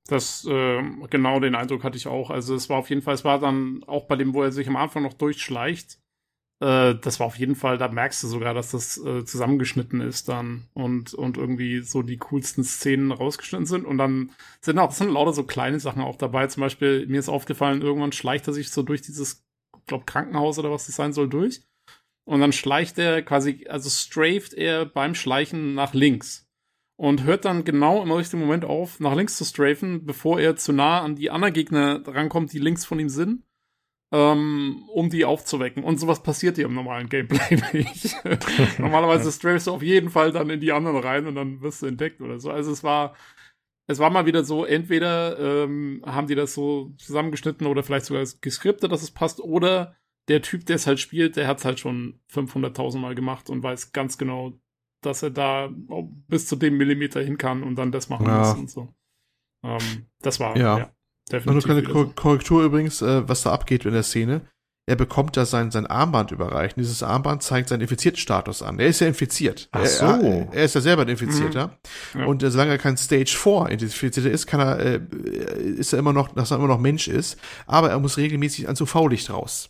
[0.08, 2.32] Das, äh, genau den Eindruck hatte ich auch.
[2.32, 4.68] Also es war auf jeden Fall, es war dann auch bei dem, wo er sich
[4.68, 6.00] am Anfang noch durchschleicht,
[6.62, 10.30] äh, das war auf jeden Fall, da merkst du sogar, dass das äh, zusammengeschnitten ist
[10.30, 13.86] dann und, und irgendwie so die coolsten Szenen rausgeschnitten sind.
[13.86, 14.32] Und dann
[14.62, 16.48] sind auch, sind lauter so kleine Sachen auch dabei.
[16.48, 19.44] Zum Beispiel, mir ist aufgefallen, irgendwann schleicht er sich so durch dieses,
[19.88, 21.64] glaub, Krankenhaus oder was das sein soll, durch.
[22.26, 26.48] Und dann schleicht er quasi, also strafed er beim Schleichen nach links.
[26.96, 30.72] Und hört dann genau im richtigen Moment auf, nach links zu strafen, bevor er zu
[30.72, 33.42] nah an die anderen Gegner rankommt, die links von ihm sind
[34.12, 35.84] ähm, um die aufzuwecken.
[35.84, 38.16] Und sowas passiert hier im normalen Gameplay nicht.
[38.78, 41.86] Normalerweise strafst du auf jeden Fall dann in die anderen rein und dann wirst du
[41.86, 42.52] entdeckt oder so.
[42.52, 43.16] Also es war,
[43.88, 48.26] es war mal wieder so, entweder ähm, haben die das so zusammengeschnitten oder vielleicht sogar
[48.42, 49.96] geskriptet, dass es passt, oder
[50.28, 53.64] der Typ, der es halt spielt, der hat es halt schon 500.000 Mal gemacht und
[53.64, 54.54] weiß ganz genau,
[55.02, 55.70] dass er da
[56.28, 58.40] bis zu dem Millimeter hin kann und dann das machen ja.
[58.40, 58.94] muss und so.
[59.64, 60.78] Ähm, das war, ja.
[60.78, 60.96] ja.
[61.32, 61.68] Definitiv.
[61.68, 64.42] Nur eine Kor Korrektur übrigens, äh, was da abgeht in der Szene.
[64.88, 66.76] Er bekommt da sein, sein Armband überreicht.
[66.76, 68.80] Dieses Armband zeigt seinen Infiziertstatus an.
[68.80, 69.70] Er ist ja infiziert.
[69.72, 70.06] Ach so.
[70.06, 71.78] Er, er ist ja selber ein Infizierter.
[72.14, 72.20] Mhm.
[72.20, 72.26] Ja.
[72.26, 75.00] Und äh, solange er kein Stage 4 Infizierter ist, kann er, äh,
[75.62, 77.38] ist er immer noch, dass er immer noch Mensch ist.
[77.68, 79.70] Aber er muss regelmäßig ans UV-Licht raus.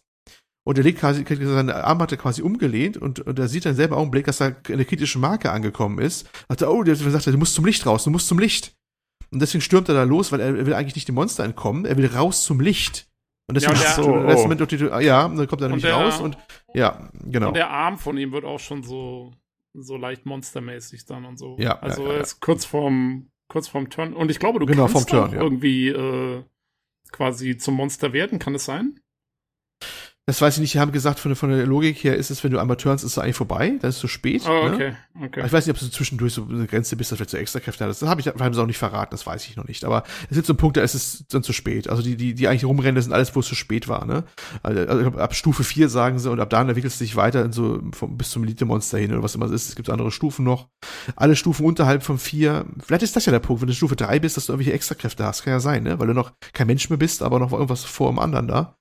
[0.64, 4.26] Und er legt quasi, seine Armband quasi umgelehnt und, und er sieht dann selber Augenblick,
[4.26, 6.28] dass er eine kritische Marke angekommen ist.
[6.48, 8.74] Sagt er, oh, der sagt, du musst zum Licht raus, du musst zum Licht.
[9.32, 11.98] Und deswegen stürmt er da los, weil er will eigentlich nicht dem Monster entkommen, er
[11.98, 13.08] will raus zum Licht.
[13.48, 14.42] Und deswegen ja, und der, so, oh.
[14.44, 16.38] Moment ja, dann kommt er nämlich der, raus und
[16.74, 17.50] ja, genau.
[17.50, 19.32] Und der Arm von ihm wird auch schon so
[19.74, 21.56] so leicht monstermäßig dann und so.
[21.60, 24.66] Ja, also ja, ja, er ist kurz vorm kurz vorm Turn und ich glaube, du
[24.66, 26.44] genau, kannst vom Turn, irgendwie äh,
[27.12, 29.00] quasi zum Monster werden, kann es sein?
[30.28, 32.52] Das weiß ich nicht, die haben gesagt, von, von der Logik her ist es, wenn
[32.52, 34.44] du einmal turnst, ist es eigentlich vorbei, dann ist es zu spät.
[34.48, 35.26] Oh, okay, ne?
[35.26, 35.42] okay.
[35.44, 37.60] ich weiß nicht, ob du zwischendurch so eine Grenze bist, dass du vielleicht so extra
[37.60, 38.04] Kräfte hattest.
[38.04, 39.84] Das habe ich, haben sie auch nicht verraten, das weiß ich noch nicht.
[39.84, 41.90] Aber es gibt so einen Punkt, da ist es dann zu spät.
[41.90, 44.24] Also die, die, die eigentlich rumrennen, sind alles, wo es zu spät war, ne?
[44.62, 47.52] Also, also ab Stufe 4 sagen sie und ab da entwickelst du dich weiter in
[47.52, 49.70] so, vom, bis zum Elite-Monster hin oder was immer es ist.
[49.70, 50.70] Es gibt andere Stufen noch.
[51.16, 52.66] Alle Stufen unterhalb von 4.
[52.86, 55.26] Vielleicht ist das ja der Punkt, wenn du Stufe 3 bist, dass du irgendwelche Extrakräfte
[55.26, 55.44] hast.
[55.44, 55.98] Kann ja sein, ne?
[55.98, 58.78] Weil du noch kein Mensch mehr bist, aber noch irgendwas vor dem anderen da.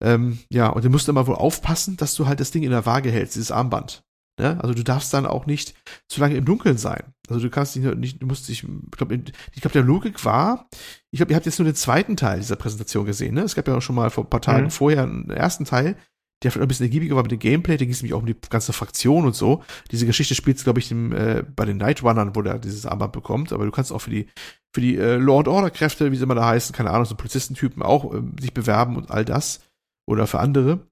[0.00, 2.86] Ähm, ja, und du musst immer wohl aufpassen, dass du halt das Ding in der
[2.86, 4.04] Waage hältst, dieses Armband.
[4.40, 5.74] Ja, also du darfst dann auch nicht
[6.06, 7.12] zu lange im Dunkeln sein.
[7.28, 10.68] Also du kannst nicht, du musst dich, ich glaube, ich glaube, der Logik war,
[11.10, 13.42] ich glaube, ihr habt jetzt nur den zweiten Teil dieser Präsentation gesehen, ne?
[13.42, 14.70] Es gab ja auch schon mal vor ein paar Tagen mhm.
[14.70, 15.96] vorher einen ersten Teil,
[16.42, 18.26] der vielleicht ein bisschen ergiebiger war mit dem Gameplay, da ging es nämlich auch um
[18.26, 19.62] die ganze Fraktion und so.
[19.90, 23.12] Diese Geschichte spielt glaube ich, im, äh, bei den Night Runnern, wo der dieses Armband
[23.12, 24.28] bekommt, aber du kannst auch für die,
[24.72, 27.16] für die äh, Law and Order Kräfte, wie sie immer da heißen, keine Ahnung, so
[27.16, 29.60] Polizistentypen auch äh, sich bewerben und all das
[30.06, 30.86] oder für andere.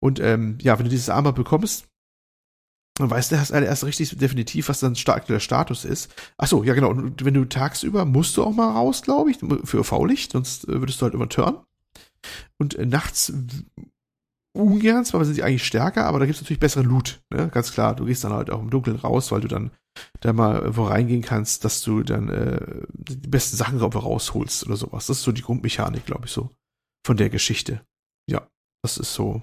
[0.00, 1.86] Und ähm, ja, wenn du dieses Armband bekommst,
[3.00, 6.14] dann weißt du erst, erst richtig definitiv, was dann stark der Status ist.
[6.36, 6.90] Ach so, ja genau.
[6.90, 10.80] Und wenn du tagsüber musst du auch mal raus, glaube ich, für UV-Licht, sonst äh,
[10.80, 11.58] würdest du halt immer turnen.
[12.58, 13.32] Und äh, nachts
[14.52, 17.48] ungern, zwar sind sie eigentlich stärker, aber da gibt es natürlich besseren Loot, ne?
[17.48, 17.94] Ganz klar.
[17.94, 19.70] Du gehst dann halt auch im Dunkeln raus, weil du dann
[20.20, 25.06] da mal wo reingehen kannst, dass du dann äh, die besten Sachen rausholst oder sowas.
[25.06, 26.50] Das ist so die Grundmechanik, glaube ich, so
[27.06, 27.82] von der Geschichte.
[28.28, 28.46] Ja,
[28.82, 29.42] das ist so.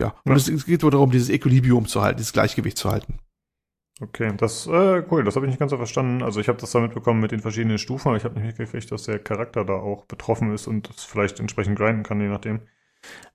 [0.00, 0.14] Ja.
[0.24, 0.54] Und ja.
[0.54, 3.18] es geht nur darum, dieses Equilibrium zu halten, dieses Gleichgewicht zu halten.
[4.00, 6.22] Okay, das äh, cool, das habe ich nicht ganz so verstanden.
[6.22, 8.92] Also ich habe das da mitbekommen mit den verschiedenen Stufen, aber ich habe nicht mitgekriegt,
[8.92, 12.60] dass der Charakter da auch betroffen ist und das vielleicht entsprechend grinden kann, je nachdem.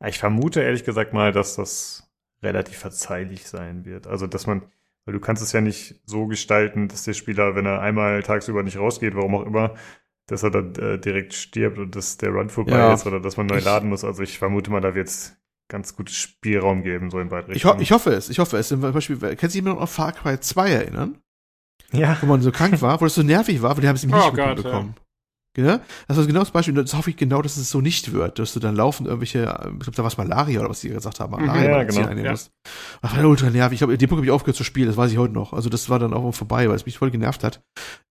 [0.05, 2.11] Ich vermute ehrlich gesagt mal, dass das
[2.43, 4.07] relativ verzeihlich sein wird.
[4.07, 4.63] Also dass man,
[5.05, 8.63] weil du kannst es ja nicht so gestalten, dass der Spieler, wenn er einmal tagsüber
[8.63, 9.75] nicht rausgeht, warum auch immer,
[10.27, 12.93] dass er dann äh, direkt stirbt und dass der Run vorbei ja.
[12.93, 14.03] ist oder dass man neu laden muss.
[14.03, 17.75] Also ich vermute mal, da wird es ganz gutes Spielraum geben, so in beide Richtungen.
[17.75, 18.67] Ich, ho ich hoffe es, ich hoffe es.
[18.67, 21.17] Zum Beispiel, kannst du dich immer noch an Far Cry 2 erinnern?
[21.91, 22.17] Ja.
[22.21, 24.21] Wo man so krank war, wo das so nervig war, weil die haben es nämlich
[24.21, 24.95] oh nicht gut bekommen.
[24.97, 25.03] Ja.
[25.57, 25.81] Ja?
[26.07, 26.73] Das ist genau das Beispiel.
[26.73, 29.79] Das hoffe ich genau, dass es so nicht wird, dass du dann laufend irgendwelche, ich
[29.79, 31.45] glaube, da war es Malaria oder was die gesagt haben, mhm.
[31.45, 32.01] Malaria ja, genau.
[32.01, 32.31] einnehmen ja.
[32.31, 32.51] musst.
[33.01, 33.77] Das war ultra nervig.
[33.77, 35.51] Ich habe den Punkt habe ich aufgehört zu spielen, das weiß ich heute noch.
[35.51, 37.61] Also das war dann auch vorbei, weil es mich voll genervt hat.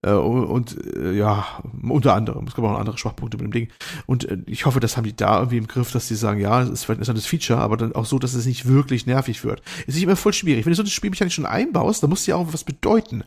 [0.03, 2.45] Äh, und äh, ja, unter anderem.
[2.47, 3.69] Es gibt auch noch andere Schwachpunkte mit dem Ding.
[4.05, 6.59] Und äh, ich hoffe, das haben die da irgendwie im Griff, dass die sagen, ja,
[6.59, 9.43] das ist vielleicht ein interessantes Feature, aber dann auch so, dass es nicht wirklich nervig
[9.43, 9.61] wird.
[9.87, 10.65] Es ist immer voll schwierig.
[10.65, 13.23] Wenn du so eine Spielmechanik schon einbaust, dann musst du ja auch was bedeuten.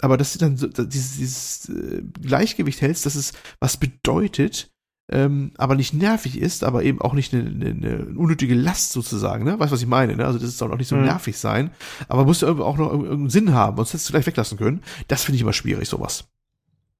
[0.00, 4.70] Aber dass du dann so, dieses, dieses äh, Gleichgewicht hältst, dass es was bedeutet,
[5.08, 9.44] ähm, aber nicht nervig ist, aber eben auch nicht eine, eine, eine unnötige Last sozusagen,
[9.44, 9.58] ne?
[9.58, 10.26] Weißt du, was ich meine, ne?
[10.26, 11.04] Also das soll auch nicht so mhm.
[11.04, 11.70] nervig sein,
[12.08, 14.82] aber muss ja auch noch irgendeinen Sinn haben, sonst hättest du gleich weglassen können.
[15.06, 16.28] Das finde ich immer schwierig, sowas.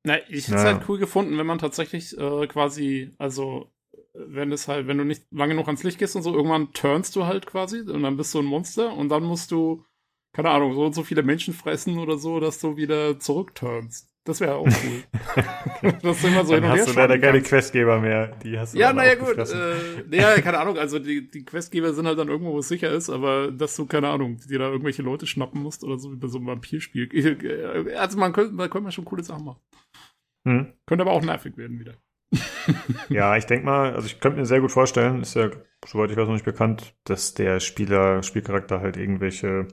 [0.05, 3.73] Na, ich hätte es halt cool gefunden, wenn man tatsächlich äh, quasi, also
[4.15, 7.17] wenn es halt, wenn du nicht lange genug ans Licht gehst und so, irgendwann turnst
[7.17, 9.85] du halt quasi und dann bist du ein Monster und dann musst du,
[10.33, 14.09] keine Ahnung, so und so viele Menschen fressen oder so, dass du wieder zurückturnst.
[14.27, 15.93] Das wäre auch cool.
[16.03, 18.37] das immer so Dann hast du leider keine Questgeber mehr.
[18.43, 19.39] Die hast du ja, naja, gut.
[19.39, 19.75] Äh,
[20.09, 20.77] naja, keine Ahnung.
[20.77, 23.87] Also die, die Questgeber sind halt dann irgendwo, wo es sicher ist, aber dass du,
[23.87, 27.09] keine Ahnung, dir da irgendwelche Leute schnappen musst oder so wie bei so einem Vampirspiel.
[27.15, 29.61] Äh, also man könnte, da könnte man schon coole Sachen machen.
[30.45, 30.73] Hm.
[30.87, 31.95] Könnte aber auch nervig werden wieder.
[33.09, 35.51] ja, ich denke mal, also ich könnte mir sehr gut vorstellen, ist ja,
[35.87, 39.69] soweit ich weiß, noch nicht bekannt, dass der Spieler, Spielcharakter halt irgendwelche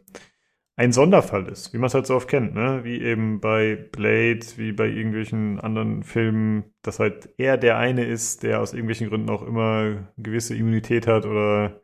[0.76, 2.82] ein Sonderfall ist, wie man es halt so oft kennt, ne?
[2.84, 8.44] Wie eben bei Blade, wie bei irgendwelchen anderen Filmen, dass halt er der eine ist,
[8.44, 11.82] der aus irgendwelchen Gründen auch immer gewisse Immunität hat oder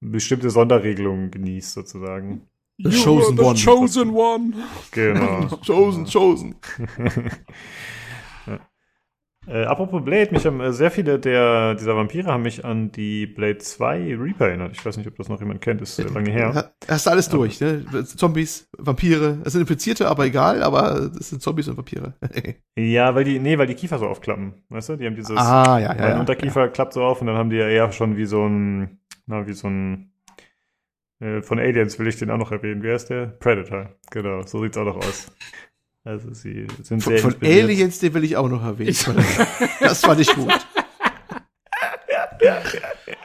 [0.00, 2.46] bestimmte Sonderregelungen genießt, sozusagen.
[2.78, 3.58] The chosen the one.
[3.58, 4.52] Chosen one.
[4.92, 5.46] Genau.
[5.66, 6.54] chosen, chosen.
[9.46, 13.26] Äh, apropos Blade, mich haben äh, sehr viele der, dieser Vampire haben mich an die
[13.26, 14.72] Blade 2 Reaper erinnert.
[14.72, 16.72] Ich weiß nicht, ob das noch jemand kennt, ist äh, lange her.
[16.86, 17.84] Hast du alles aber, durch, ne?
[18.04, 22.14] Zombies, Vampire, es sind Infizierte, aber egal, aber es sind Zombies und Vampire.
[22.76, 24.96] ja, weil die, nee, weil die Kiefer so aufklappen, weißt du?
[24.96, 26.68] Die haben dieses, ah, ja, ja, ja, Unterkiefer ja.
[26.68, 29.54] klappt so auf und dann haben die ja eher schon wie so ein, na, wie
[29.54, 30.12] so ein,
[31.18, 32.82] äh, von Aliens will ich den auch noch erwähnen.
[32.82, 33.26] Wer ist der?
[33.26, 33.94] Predator.
[34.10, 35.32] Genau, so sieht's auch noch aus.
[36.04, 38.94] Also sie sind von, sehr Von Aliens, den will ich auch noch erwähnen.
[39.80, 40.48] das fand ich gut.
[42.40, 42.62] ja,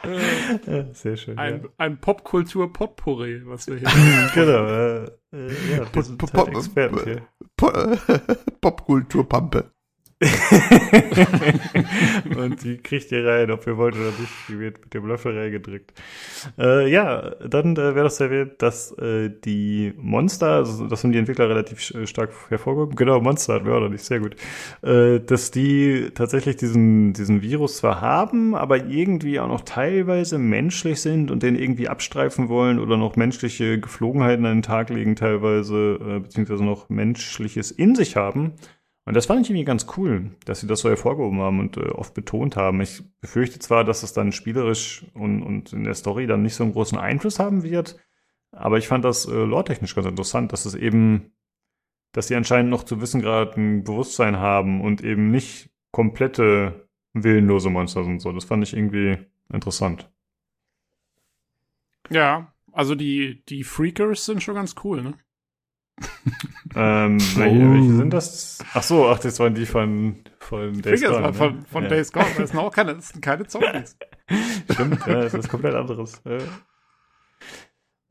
[0.92, 1.38] sehr schön.
[1.38, 1.68] Ein, ja.
[1.78, 3.88] ein Popkultur-Potpourri, was wir hier
[4.34, 4.66] Genau.
[4.66, 5.08] Äh, äh,
[5.70, 5.92] ja, halt.
[8.60, 9.72] Popkultur-Pampe.
[12.38, 14.32] und die kriegt ihr rein, ob ihr wollt oder nicht.
[14.48, 15.92] Die wird mit dem Löffel reingedrückt.
[16.58, 21.18] Äh, ja, dann äh, wäre das erwähnt, dass äh, die Monster, also das haben die
[21.18, 22.96] Entwickler relativ äh, stark hervorgehoben.
[22.96, 24.36] Genau, Monster hatten wir auch noch nicht, sehr gut.
[24.80, 31.02] Äh, dass die tatsächlich diesen, diesen Virus zwar haben, aber irgendwie auch noch teilweise menschlich
[31.02, 35.98] sind und den irgendwie abstreifen wollen oder noch menschliche Geflogenheiten an den Tag legen teilweise,
[36.00, 38.54] äh, beziehungsweise noch menschliches in sich haben.
[39.06, 41.90] Und das fand ich irgendwie ganz cool, dass sie das so hervorgehoben haben und äh,
[41.90, 42.80] oft betont haben.
[42.80, 46.64] Ich befürchte zwar, dass es dann spielerisch und, und in der Story dann nicht so
[46.64, 47.96] einen großen Einfluss haben wird,
[48.50, 51.30] aber ich fand das äh, lore-technisch ganz interessant, dass es eben,
[52.10, 57.70] dass sie anscheinend noch zu wissen gerade ein Bewusstsein haben und eben nicht komplette willenlose
[57.70, 58.32] Monster sind so.
[58.32, 59.18] Das fand ich irgendwie
[59.52, 60.10] interessant.
[62.10, 65.14] Ja, also die, die Freakers sind schon ganz cool, ne?
[66.76, 67.36] ähm, oh.
[67.38, 68.58] welche, welche, sind das?
[68.74, 71.20] Ach so, ach, das waren die von, von Days Gone.
[71.20, 71.32] Ne?
[71.32, 71.88] Von, von ja.
[71.88, 73.96] Days Gone, das sind auch keine, das sind keine Zombies.
[74.70, 76.20] Stimmt, ja, das ist komplett anderes.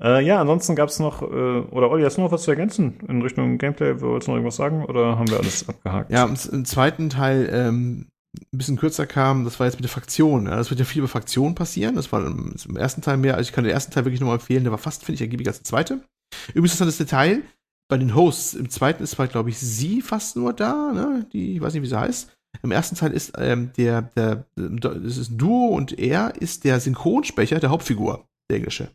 [0.02, 3.00] Äh, ja, ansonsten gab es noch, äh, oder Olli, hast du noch was zu ergänzen
[3.08, 4.02] in Richtung Gameplay?
[4.02, 6.12] Wolltest du noch irgendwas sagen oder haben wir alles abgehakt?
[6.12, 10.48] Ja, im zweiten Teil ähm, ein bisschen kürzer kam, das war jetzt mit der Fraktion.
[10.48, 10.58] Ja.
[10.58, 11.96] Das wird ja viel über Fraktionen passieren.
[11.96, 13.36] Das war im, im ersten Teil mehr.
[13.36, 14.64] Also ich kann den ersten Teil wirklich nochmal empfehlen.
[14.64, 16.02] Der war fast, finde ich, ergiebiger als der zweite.
[16.50, 17.44] Übrigens ist das Detail,
[17.88, 21.28] bei den Hosts, im zweiten ist halt, glaube ich, sie fast nur da, ne?
[21.32, 22.32] Die, ich weiß nicht, wie sie heißt.
[22.64, 26.80] Im ersten Teil ist ähm, der, der, das ist ein Duo und er ist der
[26.80, 28.90] Synchronsprecher der Hauptfigur, der Englische.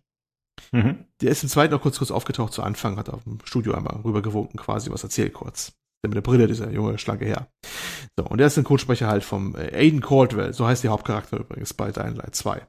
[0.73, 1.05] Mhm.
[1.21, 4.01] Der ist im zweiten auch kurz kurz aufgetaucht zu Anfang, hat auf dem Studio einmal
[4.03, 5.73] rübergewunken, quasi was erzählt kurz.
[6.03, 7.49] Der mit der Brille, dieser junge, schlanke Herr.
[8.19, 11.75] So, und der ist Synchronsprecher halt vom äh, Aiden Caldwell, so heißt der Hauptcharakter übrigens
[11.75, 12.67] bei Dying Light 2.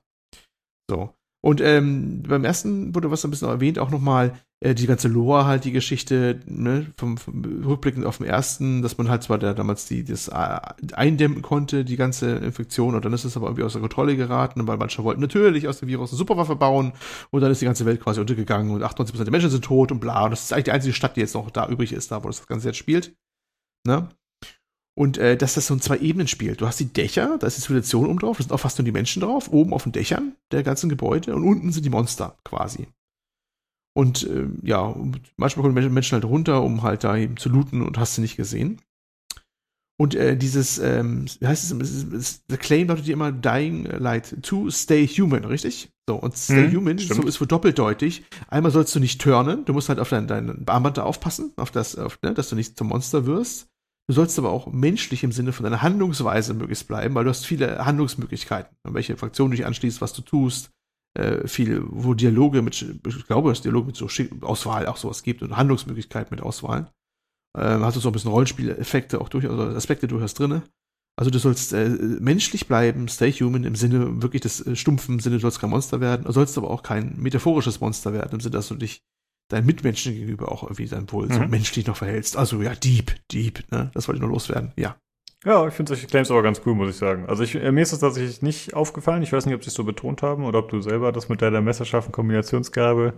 [0.90, 1.14] So.
[1.44, 5.46] Und ähm, beim ersten wurde was ein bisschen erwähnt, auch nochmal äh, die ganze Lore
[5.46, 9.56] halt, die Geschichte, ne, vom, vom rückblickend auf den ersten, dass man halt zwar der,
[9.56, 10.60] damals die, das äh,
[10.94, 14.78] eindämmen konnte, die ganze Infektion, und dann ist es aber irgendwie außer Kontrolle geraten, weil
[14.78, 16.94] manche wollten natürlich aus dem Virus eine Superwaffe bauen,
[17.32, 20.00] und dann ist die ganze Welt quasi untergegangen und 98% der Menschen sind tot und
[20.00, 22.24] bla, und das ist eigentlich die einzige Stadt, die jetzt noch da übrig ist, da
[22.24, 23.16] wo das Ganze jetzt spielt.
[23.88, 24.10] Ne?
[25.02, 26.62] Und äh, dass das so in zwei Ebenen spielt.
[26.62, 28.86] Du hast die Dächer, da ist die Zivilisation oben drauf, da sind auch fast nur
[28.86, 32.38] die Menschen drauf, oben auf den Dächern der ganzen Gebäude und unten sind die Monster
[32.44, 32.86] quasi.
[33.98, 34.96] Und äh, ja,
[35.38, 38.38] manchmal kommen Menschen halt runter, um halt da eben zu looten und hast du nicht
[38.38, 38.80] gesehen.
[40.00, 43.86] Und äh, dieses, ähm, wie heißt es, es, es, der Claim lautet ja immer Dying
[43.86, 45.90] Light to stay human, richtig?
[46.08, 48.24] So, und stay hm, human so ist wohl doppeldeutig.
[48.50, 51.72] Einmal sollst du nicht turnen, du musst halt auf dein, dein Armband da aufpassen, auf
[51.72, 53.71] das, auf, ne, dass du nicht zum Monster wirst.
[54.08, 57.46] Du sollst aber auch menschlich im Sinne von deiner Handlungsweise möglichst bleiben, weil du hast
[57.46, 60.72] viele Handlungsmöglichkeiten, welche Fraktion du dich anschließt, was du tust,
[61.18, 64.08] äh, viel, wo Dialoge mit, ich glaube, es Dialoge mit so
[64.42, 66.92] Auswahl auch sowas gibt und Handlungsmöglichkeiten mit Auswahl.
[67.58, 70.64] Ähm, hast du so ein bisschen Rollenspieleffekte auch durchaus, also Aspekte durchaus drinne.
[71.18, 75.36] Also du sollst äh, menschlich bleiben, stay human im Sinne wirklich des äh, stumpfen Sinne,
[75.36, 78.54] du sollst kein Monster werden, du sollst aber auch kein metaphorisches Monster werden, im Sinne,
[78.54, 79.04] dass du dich
[79.52, 81.34] deinen Mitmenschen gegenüber auch irgendwie dann wohl mhm.
[81.34, 82.38] so menschlich noch verhältst.
[82.38, 83.92] Also ja, deep, deep, ne?
[83.94, 84.96] Das wollte ich nur loswerden, ja.
[85.44, 87.26] Ja, ich finde solche Claims aber ganz cool, muss ich sagen.
[87.28, 89.24] Also ich, äh, mir ist das tatsächlich nicht aufgefallen.
[89.24, 91.42] Ich weiß nicht, ob sie es so betont haben oder ob du selber das mit
[91.42, 93.14] deiner messerscharfen Kombinationsgabe.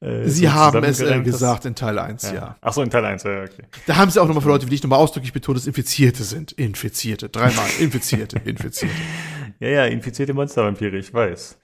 [0.00, 2.34] Äh, sie haben es äh, gesagt in Teil 1, ja.
[2.34, 2.56] ja.
[2.62, 3.64] Ach so, in Teil 1, ja, okay.
[3.86, 6.52] Da haben sie auch nochmal für Leute wie dich nochmal ausdrücklich betont, dass Infizierte sind.
[6.52, 7.28] Infizierte.
[7.28, 7.68] Dreimal.
[7.78, 8.40] Infizierte.
[8.42, 8.94] Infizierte.
[9.60, 11.58] ja, ja, infizierte Monstervampire, ich weiß.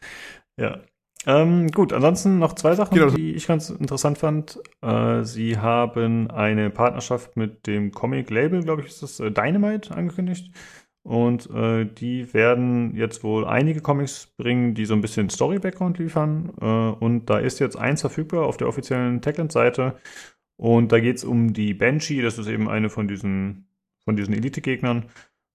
[0.58, 0.78] Ja.
[1.24, 3.10] Ähm, gut, ansonsten noch zwei Sachen, genau.
[3.10, 4.60] die ich ganz interessant fand.
[4.80, 10.50] Äh, sie haben eine Partnerschaft mit dem Comic-Label, glaube ich, ist das äh, Dynamite angekündigt.
[11.04, 16.52] Und äh, die werden jetzt wohl einige Comics bringen, die so ein bisschen Story-Background liefern.
[16.60, 16.64] Äh,
[17.04, 19.96] und da ist jetzt eins verfügbar auf der offiziellen Techland-Seite.
[20.56, 23.66] Und da geht es um die Banshee, das ist eben eine von diesen,
[24.04, 25.06] von diesen Elite-Gegnern.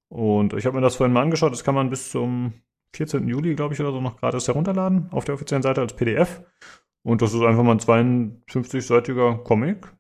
[0.10, 2.54] Und ich habe mir das vorhin mal angeschaut, das kann man bis zum
[2.94, 3.28] 14.
[3.28, 6.42] Juli, glaube ich, oder so noch gratis herunterladen auf der offiziellen Seite als PDF.
[7.04, 9.96] Und das ist einfach mal ein 52-seitiger Comic,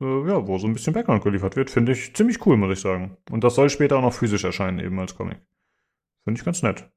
[0.00, 1.70] äh, ja, wo so ein bisschen Background geliefert wird.
[1.70, 3.16] Finde ich ziemlich cool, muss ich sagen.
[3.30, 5.38] Und das soll später auch noch physisch erscheinen, eben als Comic.
[6.24, 6.90] Finde ich ganz nett.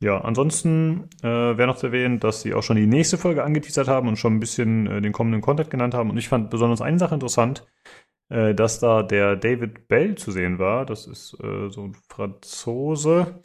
[0.00, 3.88] Ja, ansonsten äh, wäre noch zu erwähnen, dass sie auch schon die nächste Folge angeteasert
[3.88, 6.10] haben und schon ein bisschen äh, den kommenden Content genannt haben.
[6.10, 7.66] Und ich fand besonders eine Sache interessant
[8.30, 10.84] äh, dass da der David Bell zu sehen war.
[10.84, 13.40] Das ist äh, so ein Franzose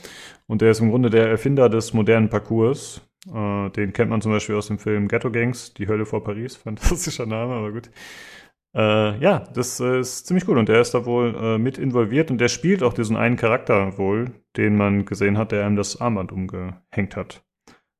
[0.47, 3.01] und der ist im Grunde der Erfinder des modernen Parcours.
[3.33, 6.55] Äh, den kennt man zum Beispiel aus dem Film Ghetto Gangs, Die Hölle vor Paris.
[6.63, 7.89] Fantastischer Name, aber gut.
[8.75, 12.39] Äh, ja, das äh, ist ziemlich gut und der ist da wohl mit involviert und
[12.39, 16.31] der spielt auch diesen einen Charakter wohl, den man gesehen hat, der ihm das Armband
[16.31, 17.43] umgehängt hat.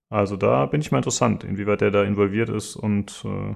[0.10, 3.56] Also da bin ich mal interessant, inwieweit der da involviert ist und äh,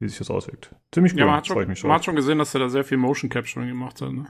[0.00, 0.74] wie sich das auswirkt.
[0.92, 2.96] Ziemlich cool, ja, man hat, schon, man hat schon gesehen, dass er da sehr viel
[2.96, 4.12] Motion Capturing gemacht hat.
[4.12, 4.26] Ne?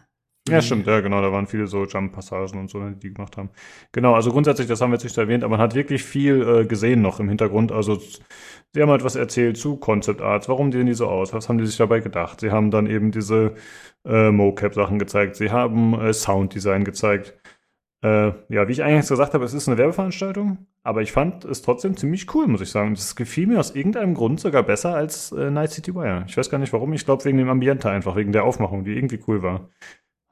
[0.49, 3.51] Ja, stimmt, ja, genau, da waren viele so Jump-Passagen und so, die gemacht haben.
[3.93, 6.65] Genau, also grundsätzlich, das haben wir jetzt nicht erwähnt, aber man hat wirklich viel äh,
[6.65, 7.73] gesehen noch im Hintergrund.
[7.73, 8.01] Also,
[8.73, 11.59] sie haben halt was erzählt zu Concept Arts, warum sehen die so aus, was haben
[11.59, 12.41] die sich dabei gedacht.
[12.41, 13.55] Sie haben dann eben diese
[14.05, 17.35] äh, Mocap-Sachen gezeigt, sie haben äh, Sounddesign gezeigt.
[18.03, 21.61] Äh, ja, wie ich eigentlich gesagt habe, es ist eine Werbeveranstaltung, aber ich fand es
[21.61, 22.95] trotzdem ziemlich cool, muss ich sagen.
[22.95, 26.25] Das gefiel mir aus irgendeinem Grund sogar besser als äh, Night City Wire.
[26.27, 26.93] Ich weiß gar nicht warum.
[26.95, 29.69] Ich glaube wegen dem Ambiente einfach, wegen der Aufmachung, die irgendwie cool war.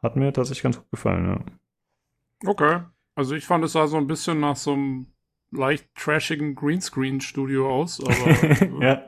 [0.03, 2.49] Hat mir tatsächlich ganz gut gefallen, ja.
[2.49, 2.81] Okay.
[3.15, 5.09] Also ich fand es sah so ein bisschen nach so einem
[5.51, 8.81] leicht trashigen Greenscreen-Studio aus, aber.
[8.83, 9.03] ja.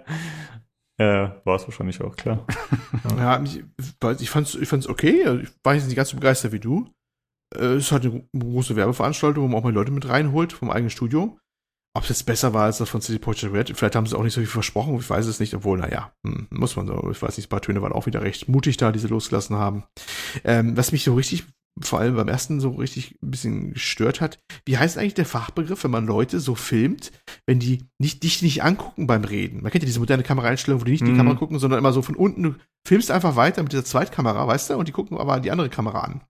[0.98, 2.46] Ja, war es wahrscheinlich auch, klar.
[3.16, 3.64] ja, ich,
[4.18, 5.40] ich fand's, ich fand's okay.
[5.42, 6.92] Ich war jetzt nicht ganz so begeistert wie du.
[7.54, 10.70] Äh, es ist halt eine große Werbeveranstaltung, wo man auch mal Leute mit reinholt vom
[10.70, 11.38] eigenen Studio.
[11.96, 14.22] Ob es jetzt besser war als das von City Project Red, vielleicht haben sie auch
[14.22, 17.20] nicht so viel versprochen, ich weiß es nicht, obwohl, naja, hm, muss man so, ich
[17.20, 19.82] weiß nicht, ein paar Töne waren auch wieder recht mutig da, die sie losgelassen haben.
[20.44, 21.46] Ähm, was mich so richtig,
[21.80, 25.82] vor allem beim ersten so richtig ein bisschen gestört hat, wie heißt eigentlich der Fachbegriff,
[25.82, 27.10] wenn man Leute so filmt,
[27.46, 29.62] wenn die nicht, dich nicht angucken beim Reden?
[29.62, 31.06] Man kennt ja diese moderne Kameraeinstellung, wo die nicht mhm.
[31.06, 32.54] die Kamera gucken, sondern immer so von unten, du
[32.86, 36.02] filmst einfach weiter mit dieser Zweitkamera, weißt du, und die gucken aber die andere Kamera
[36.02, 36.20] an.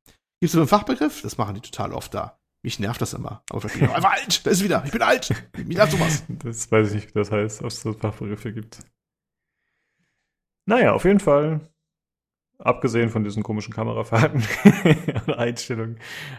[0.40, 1.20] Gibt es so einen Fachbegriff?
[1.20, 2.40] Das machen die total oft da.
[2.62, 3.42] Mich nervt das immer.
[3.50, 4.46] Aber vielleicht bin ich einfach alt.
[4.46, 4.82] Da ist wieder.
[4.86, 5.50] Ich bin alt.
[5.56, 6.24] Mich nervt sowas.
[6.28, 8.80] Das weiß ich nicht, wie das heißt, ob es so Fachbegriffe gibt.
[10.66, 11.60] Naja, auf jeden Fall.
[12.58, 14.42] Abgesehen von diesen komischen Kamerafahrten
[15.26, 15.98] und Einstellungen.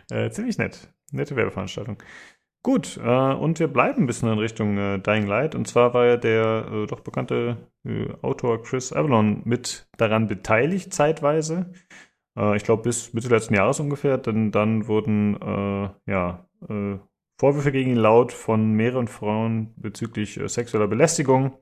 [0.09, 0.91] Äh, ziemlich nett.
[1.11, 1.97] Nette Werbeveranstaltung.
[2.63, 5.55] Gut, äh, und wir bleiben ein bisschen in Richtung äh, Dying Light.
[5.55, 10.93] Und zwar war ja der äh, doch bekannte äh, Autor Chris Avalon mit daran beteiligt,
[10.93, 11.71] zeitweise.
[12.37, 14.17] Äh, ich glaube, bis Mitte letzten Jahres ungefähr.
[14.17, 16.97] Denn dann wurden äh, ja, äh,
[17.37, 21.53] Vorwürfe gegen ihn laut von mehreren Frauen bezüglich äh, sexueller Belästigung.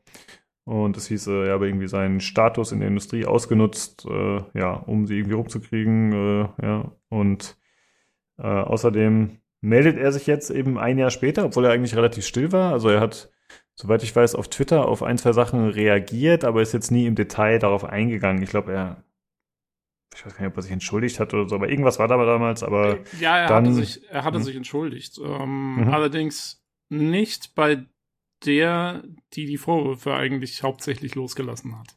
[0.66, 4.06] Und es hieß, er habe irgendwie seinen Status in der Industrie ausgenutzt,
[4.54, 6.48] ja, um sie irgendwie rumzukriegen.
[6.62, 6.92] Ja.
[7.08, 7.58] Und
[8.38, 12.72] außerdem meldet er sich jetzt eben ein Jahr später, obwohl er eigentlich relativ still war.
[12.72, 13.32] Also er hat
[13.80, 17.16] soweit ich weiß, auf Twitter auf ein, zwei Sachen reagiert, aber ist jetzt nie im
[17.16, 18.44] Detail darauf eingegangen.
[18.44, 19.04] Ich glaube, er
[20.16, 22.18] ich weiß gar nicht, ob er sich entschuldigt hat oder so, aber irgendwas war da
[22.24, 22.98] damals, aber.
[22.98, 24.44] Äh, ja, er dann, hatte sich, er hatte mhm.
[24.44, 25.20] sich entschuldigt.
[25.24, 25.90] Ähm, mhm.
[25.90, 27.86] Allerdings nicht bei
[28.46, 29.04] der,
[29.34, 31.96] die die Vorwürfe eigentlich hauptsächlich losgelassen hat.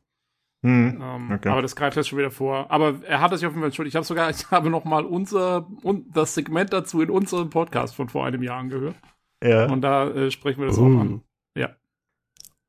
[0.63, 1.01] Mhm.
[1.03, 1.49] Ähm, okay.
[1.49, 2.71] Aber das greift jetzt schon wieder vor.
[2.71, 3.95] Aber er hat sich auf jeden Fall entschuldigt.
[3.95, 7.95] Ich habe sogar, ich habe noch mal unser und das Segment dazu in unserem Podcast
[7.97, 8.97] von vor einem Jahr angehört.
[9.43, 9.67] Ja.
[9.67, 10.83] Und da äh, sprechen wir das uh.
[10.83, 11.23] auch an.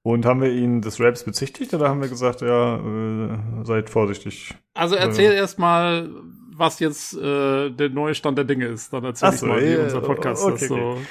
[0.05, 4.53] Und haben wir ihn des Raps bezichtigt oder haben wir gesagt, ja, äh, seid vorsichtig?
[4.73, 6.09] Also erzähl äh, erst mal,
[6.55, 8.91] was jetzt äh, der neue Stand der Dinge ist.
[8.91, 10.75] Dann erzähl so, ich mal, wie äh, unser Podcast okay, das so.
[10.75, 11.01] Okay.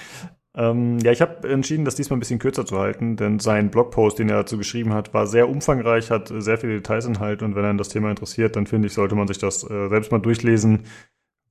[0.54, 4.18] Ähm, ja, ich habe entschieden, das diesmal ein bisschen kürzer zu halten, denn sein Blogpost,
[4.18, 7.64] den er dazu geschrieben hat, war sehr umfangreich, hat sehr viele Details enthalten und wenn
[7.64, 10.84] einen das Thema interessiert, dann finde ich, sollte man sich das äh, selbst mal durchlesen,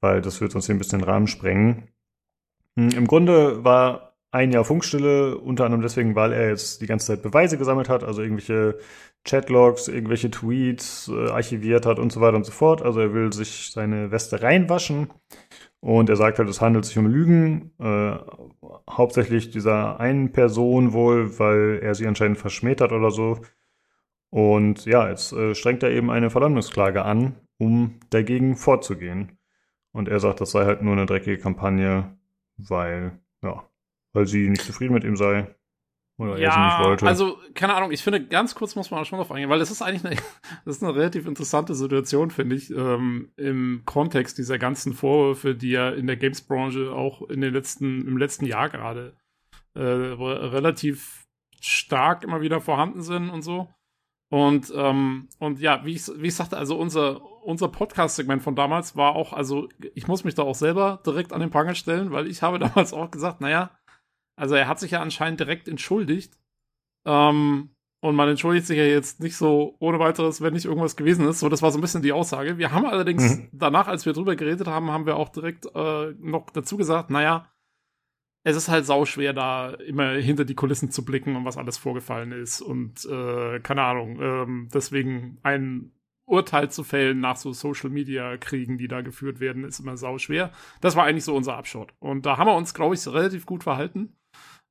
[0.01, 1.87] weil das wird uns hier ein bisschen den Rahmen sprengen.
[2.77, 7.07] Hm, Im Grunde war ein Jahr Funkstille, unter anderem deswegen, weil er jetzt die ganze
[7.07, 8.77] Zeit Beweise gesammelt hat, also irgendwelche
[9.25, 12.81] Chatlogs, irgendwelche Tweets äh, archiviert hat und so weiter und so fort.
[12.81, 15.09] Also er will sich seine Weste reinwaschen
[15.81, 18.13] und er sagt halt, es handelt sich um Lügen, äh,
[18.89, 23.39] hauptsächlich dieser einen Person wohl, weil er sie anscheinend verschmäht hat oder so.
[24.29, 29.37] Und ja, jetzt äh, strengt er eben eine Verleumdungsklage an, um dagegen vorzugehen.
[29.91, 32.17] Und er sagt, das sei halt nur eine dreckige Kampagne,
[32.57, 33.19] weil,
[34.13, 35.55] weil sie nicht zufrieden mit ihm sei.
[36.17, 37.07] Oder ja, er sie nicht wollte.
[37.07, 39.81] Also, keine Ahnung, ich finde, ganz kurz muss man schon drauf eingehen, weil das ist
[39.81, 40.15] eigentlich eine,
[40.65, 45.71] das ist eine relativ interessante Situation, finde ich, ähm, im Kontext dieser ganzen Vorwürfe, die
[45.71, 49.17] ja in der Games-Branche auch in den letzten, im letzten Jahr gerade
[49.73, 51.25] äh, relativ
[51.59, 53.69] stark immer wieder vorhanden sind und so.
[54.29, 58.95] Und, ähm, und ja, wie ich, wie ich sagte, also unser, unser Podcast-Segment von damals
[58.95, 62.27] war auch, also ich muss mich da auch selber direkt an den Pranger stellen, weil
[62.27, 63.71] ich habe damals auch gesagt, naja,
[64.41, 66.35] also er hat sich ja anscheinend direkt entschuldigt.
[67.05, 67.69] Ähm,
[67.99, 71.41] und man entschuldigt sich ja jetzt nicht so ohne weiteres, wenn nicht irgendwas gewesen ist.
[71.41, 72.57] So, das war so ein bisschen die Aussage.
[72.57, 73.49] Wir haben allerdings mhm.
[73.51, 77.51] danach, als wir drüber geredet haben, haben wir auch direkt äh, noch dazu gesagt, naja,
[78.43, 82.31] es ist halt sauschwer, da immer hinter die Kulissen zu blicken und was alles vorgefallen
[82.31, 82.61] ist.
[82.61, 85.91] Und äh, keine Ahnung, ähm, deswegen ein
[86.25, 90.51] Urteil zu fällen nach so Social Media Kriegen, die da geführt werden, ist immer sauschwer.
[90.79, 91.93] Das war eigentlich so unser Abschott.
[91.99, 94.15] Und da haben wir uns, glaube ich, relativ gut verhalten.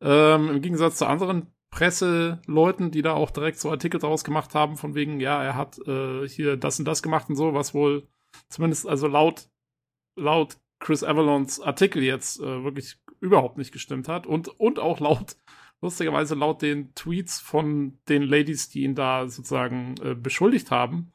[0.03, 4.77] Ähm, Im Gegensatz zu anderen Presseleuten, die da auch direkt so Artikel draus gemacht haben,
[4.77, 8.09] von wegen, ja, er hat äh, hier das und das gemacht und so, was wohl
[8.49, 9.49] zumindest also laut,
[10.17, 14.27] laut Chris Avalons Artikel jetzt äh, wirklich überhaupt nicht gestimmt hat.
[14.27, 15.37] Und, und auch laut,
[15.81, 21.13] lustigerweise laut den Tweets von den Ladies, die ihn da sozusagen äh, beschuldigt haben.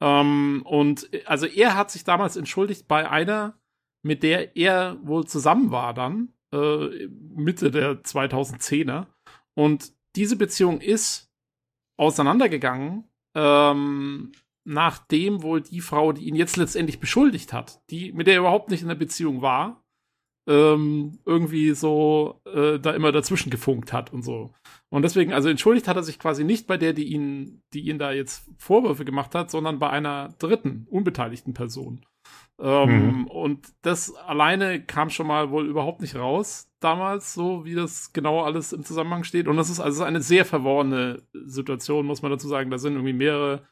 [0.00, 3.58] Ähm, und also er hat sich damals entschuldigt bei einer,
[4.02, 9.06] mit der er wohl zusammen war dann äh, Mitte der 2010er.
[9.54, 11.30] Und diese Beziehung ist
[11.96, 13.04] auseinandergegangen,
[13.34, 14.32] ähm,
[14.64, 18.70] nachdem wohl die Frau, die ihn jetzt letztendlich beschuldigt hat, die, mit der er überhaupt
[18.70, 19.84] nicht in der Beziehung war,
[20.46, 24.52] ähm, irgendwie so äh, da immer dazwischen gefunkt hat und so.
[24.88, 27.98] Und deswegen, also entschuldigt hat er sich quasi nicht bei der, die ihn, die ihn
[27.98, 32.04] da jetzt Vorwürfe gemacht hat, sondern bei einer dritten, unbeteiligten Person.
[32.60, 33.26] Ähm, mhm.
[33.26, 38.42] Und das alleine kam schon mal wohl überhaupt nicht raus damals, so wie das genau
[38.42, 39.48] alles im Zusammenhang steht.
[39.48, 42.70] Und das ist also eine sehr verworrene Situation, muss man dazu sagen.
[42.70, 43.62] Da sind irgendwie mehrere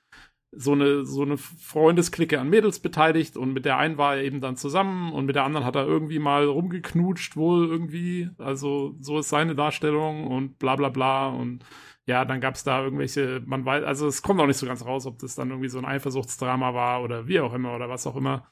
[0.50, 4.40] so eine, so eine Freundesklicke an Mädels beteiligt und mit der einen war er eben
[4.40, 8.30] dann zusammen und mit der anderen hat er irgendwie mal rumgeknutscht wohl irgendwie.
[8.38, 11.64] Also so ist seine Darstellung und bla bla bla und
[12.06, 14.82] ja, dann gab es da irgendwelche, man weiß, also es kommt auch nicht so ganz
[14.82, 18.06] raus, ob das dann irgendwie so ein Eifersuchtsdrama war oder wie auch immer oder was
[18.06, 18.48] auch immer.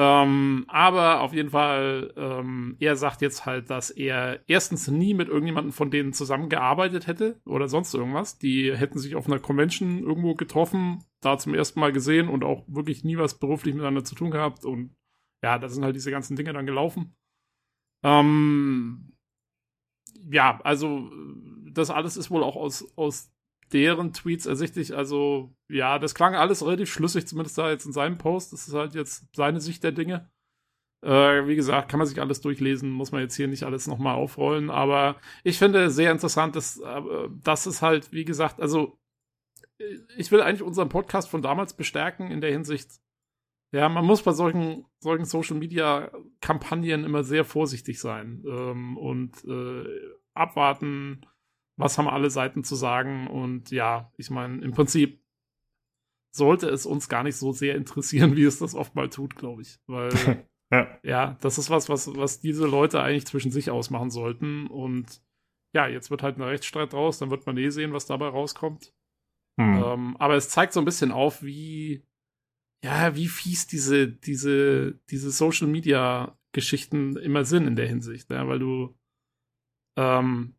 [0.00, 5.26] Ähm, aber auf jeden Fall, ähm, er sagt jetzt halt, dass er erstens nie mit
[5.26, 8.38] irgendjemandem von denen zusammengearbeitet hätte oder sonst irgendwas.
[8.38, 12.62] Die hätten sich auf einer Convention irgendwo getroffen, da zum ersten Mal gesehen und auch
[12.68, 14.64] wirklich nie was beruflich miteinander zu tun gehabt.
[14.64, 14.94] Und
[15.42, 17.16] ja, da sind halt diese ganzen Dinge dann gelaufen.
[18.04, 19.16] Ähm,
[20.30, 21.10] ja, also
[21.72, 23.32] das alles ist wohl auch aus, aus
[23.72, 24.96] deren Tweets ersichtlich.
[24.96, 28.52] Also, ja, das klang alles relativ schlüssig, zumindest da jetzt in seinem Post.
[28.52, 30.30] Das ist halt jetzt seine Sicht der Dinge.
[31.04, 34.16] Äh, wie gesagt, kann man sich alles durchlesen, muss man jetzt hier nicht alles nochmal
[34.16, 34.70] aufrollen.
[34.70, 37.02] Aber ich finde sehr interessant, dass äh,
[37.42, 38.98] das ist halt, wie gesagt, also
[40.16, 43.00] ich will eigentlich unseren Podcast von damals bestärken in der Hinsicht,
[43.70, 49.44] ja, man muss bei solchen, solchen Social Media Kampagnen immer sehr vorsichtig sein ähm, und
[49.44, 49.84] äh,
[50.34, 51.26] abwarten,
[51.78, 53.28] was haben alle Seiten zu sagen.
[53.28, 55.22] Und ja, ich meine, im Prinzip
[56.34, 59.62] sollte es uns gar nicht so sehr interessieren, wie es das oft mal tut, glaube
[59.62, 59.78] ich.
[59.86, 60.10] Weil,
[60.72, 60.98] ja.
[61.02, 64.66] ja, das ist was, was, was diese Leute eigentlich zwischen sich ausmachen sollten.
[64.66, 65.22] Und
[65.74, 68.92] ja, jetzt wird halt ein Rechtsstreit draus, dann wird man eh sehen, was dabei rauskommt.
[69.58, 69.82] Hm.
[69.82, 72.06] Ähm, aber es zeigt so ein bisschen auf, wie,
[72.84, 78.48] ja, wie fies diese, diese, diese Social Media Geschichten immer sind in der Hinsicht, ja,
[78.48, 78.98] weil du,
[79.96, 80.57] ähm, äh,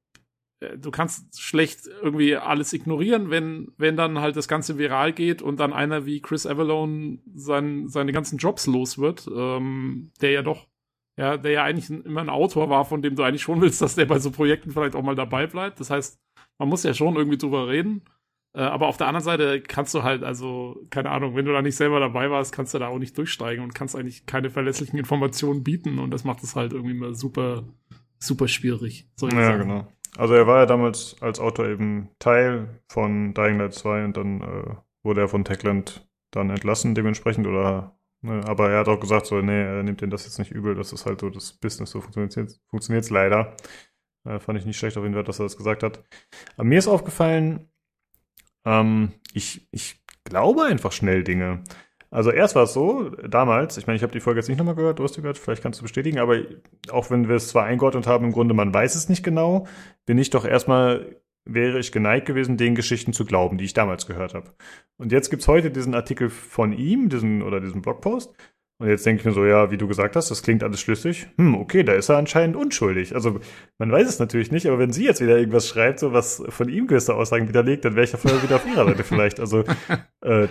[0.59, 5.59] du kannst schlecht irgendwie alles ignorieren, wenn, wenn dann halt das Ganze viral geht und
[5.59, 10.67] dann einer wie Chris Avalone sein, seine ganzen Jobs los wird, ähm, der ja doch,
[11.17, 13.95] ja, der ja eigentlich immer ein Autor war, von dem du eigentlich schon willst, dass
[13.95, 15.79] der bei so Projekten vielleicht auch mal dabei bleibt.
[15.79, 16.19] Das heißt,
[16.57, 18.03] man muss ja schon irgendwie drüber reden.
[18.53, 21.61] Äh, aber auf der anderen Seite kannst du halt, also, keine Ahnung, wenn du da
[21.61, 24.97] nicht selber dabei warst, kannst du da auch nicht durchsteigen und kannst eigentlich keine verlässlichen
[24.97, 27.63] Informationen bieten und das macht es halt irgendwie mal super,
[28.17, 29.07] super schwierig.
[29.21, 29.61] ja, sagen.
[29.61, 29.87] genau.
[30.17, 34.41] Also er war ja damals als Autor eben Teil von Dying Light 2 und dann
[34.41, 39.25] äh, wurde er von Techland dann entlassen dementsprechend oder ne, aber er hat auch gesagt
[39.25, 41.91] so, nee, er nimmt den das jetzt nicht übel, das ist halt so das Business,
[41.91, 43.55] so funktioniert es leider.
[44.25, 46.03] Äh, fand ich nicht schlecht auf jeden Fall, dass er das gesagt hat.
[46.55, 47.69] Aber mir ist aufgefallen,
[48.65, 51.63] ähm, ich, ich glaube einfach schnell Dinge.
[52.11, 54.75] Also erst war es so, damals, ich meine, ich habe die Folge jetzt nicht nochmal
[54.75, 56.39] gehört, du hast die gehört, vielleicht kannst du bestätigen, aber
[56.91, 59.67] auch wenn wir es zwar eingeordnet haben, im Grunde, man weiß es nicht genau,
[60.05, 64.07] bin ich doch erstmal, wäre ich geneigt gewesen, den Geschichten zu glauben, die ich damals
[64.07, 64.51] gehört habe.
[64.97, 68.33] Und jetzt gibt's heute diesen Artikel von ihm, diesen oder diesen Blogpost,
[68.79, 71.27] und jetzt denke ich mir so, ja, wie du gesagt hast, das klingt alles schlüssig.
[71.37, 73.13] Hm, okay, da ist er anscheinend unschuldig.
[73.13, 73.41] Also
[73.77, 76.69] man weiß es natürlich nicht, aber wenn sie jetzt wieder irgendwas schreibt, so was von
[76.69, 79.41] ihm gewisse Aussagen widerlegt, dann wäre ich ja vorher wieder auf ihrer Seite vielleicht.
[79.41, 79.65] Also
[80.21, 80.47] äh,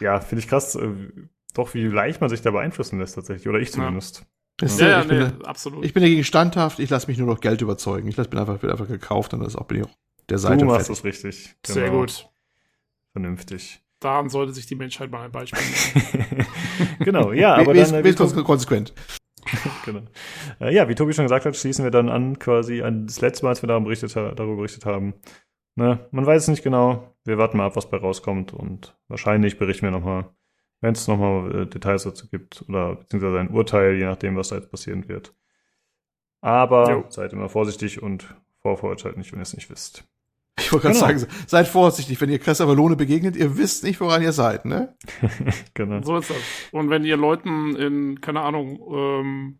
[0.00, 0.88] ja, finde ich krass, äh,
[1.52, 4.24] doch wie leicht man sich da beeinflussen lässt tatsächlich, oder ich zumindest.
[4.62, 5.84] Ja, ja, ja ich nee, bin, absolut.
[5.84, 8.08] Ich bin dagegen standhaft, ich lasse mich nur noch Geld überzeugen.
[8.08, 9.94] Ich lasse bin einfach, bin einfach gekauft und das auch bin ich auch
[10.30, 10.56] der Seite.
[10.56, 11.54] Du machst das richtig.
[11.62, 11.74] Genau.
[11.74, 12.30] Sehr gut.
[13.12, 16.46] Vernünftig daran sollte sich die Menschheit mal ein Beispiel nehmen.
[17.00, 17.94] genau, ja, aber dann.
[17.94, 18.94] Äh, Bist konsequent.
[19.84, 20.02] genau.
[20.60, 23.44] Äh, ja, wie Tobi schon gesagt hat, schließen wir dann an quasi an das letzte
[23.44, 25.14] Mal, als wir darüber berichtet, darüber berichtet haben.
[25.76, 27.14] Ne, man weiß es nicht genau.
[27.24, 30.28] Wir warten mal ab, was bei rauskommt und wahrscheinlich berichten wir nochmal,
[30.80, 34.56] wenn es nochmal äh, Details dazu gibt oder beziehungsweise ein Urteil, je nachdem, was da
[34.56, 35.34] jetzt passieren wird.
[36.40, 37.04] Aber jo.
[37.08, 40.04] seid immer vorsichtig und vorverurteilt nicht, wenn ihr es nicht wisst.
[40.58, 41.18] Ich wollte gerade genau.
[41.18, 44.96] sagen, seid vorsichtig, wenn ihr Kress Avalone begegnet, ihr wisst nicht, woran ihr seid, ne?
[45.74, 46.02] genau.
[46.02, 46.36] So ist das.
[46.72, 49.58] Und wenn ihr Leuten in, keine Ahnung, ähm,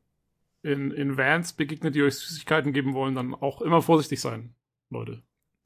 [0.62, 4.54] in, in Vans begegnet, die euch Süßigkeiten geben wollen, dann auch immer vorsichtig sein,
[4.90, 5.22] Leute.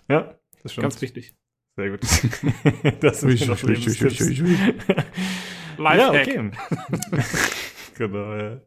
[0.08, 0.82] Ja, das stimmt.
[0.82, 1.34] Ganz wichtig.
[1.76, 2.00] Sehr gut.
[3.00, 4.56] das ui, noch ui,
[5.78, 6.50] Ja, okay.
[7.96, 8.60] genau, ja.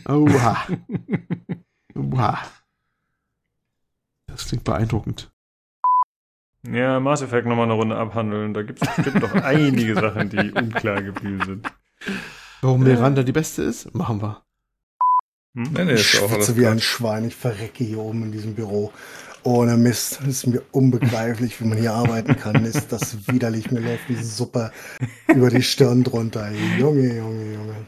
[0.09, 0.67] Oha.
[1.95, 2.39] Oha.
[4.33, 5.31] Das klingt beeindruckend.
[6.69, 8.53] Ja, Mass Effect nochmal eine Runde abhandeln.
[8.53, 11.73] Da gibt es bestimmt noch einige Sachen, die unklar geblieben sind.
[12.61, 13.95] Warum Miranda die beste ist?
[13.95, 14.43] Machen wir.
[15.55, 15.73] Hm?
[15.73, 17.25] Nee, nee, ich schwitze wie ein Schwein.
[17.27, 18.93] Ich verrecke hier oben in diesem Büro.
[19.43, 20.21] Ohne Mist.
[20.21, 22.65] Ist mir unbegreiflich, wie man hier arbeiten kann.
[22.67, 23.71] Ist das widerlich.
[23.71, 24.71] Mir läuft die Suppe
[25.29, 26.51] über die Stirn drunter.
[26.79, 27.87] Junge, Junge, Junge.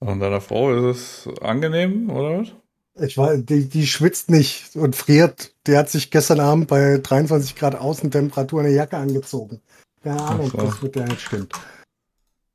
[0.00, 2.54] Und deiner Frau ist es angenehm, oder was?
[3.00, 5.52] Ich war, die, die schwitzt nicht und friert.
[5.66, 9.60] Der hat sich gestern Abend bei 23 Grad Außentemperatur eine Jacke angezogen.
[10.02, 10.58] Keine Ahnung, so.
[10.58, 11.52] das mit der nicht stimmt.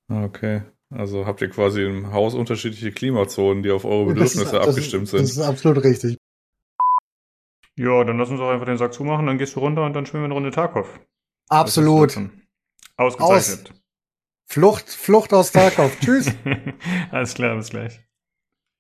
[0.08, 0.62] Okay.
[0.92, 5.12] Also habt ihr quasi im Haus unterschiedliche Klimazonen, die auf eure Bedürfnisse ist, abgestimmt ist,
[5.12, 5.22] sind.
[5.22, 6.18] Das ist absolut richtig.
[7.76, 10.06] Ja, dann lass uns auch einfach den Sack zumachen, dann gehst du runter und dann
[10.06, 11.00] schwimmen wir eine Runde Tarkov.
[11.48, 12.20] Absolut.
[12.98, 13.72] Ausgezeichnet.
[13.72, 13.80] Aus.
[14.46, 15.98] Flucht, Flucht aus Tarkov.
[16.00, 16.32] Tschüss.
[17.12, 18.02] Alles klar, bis gleich.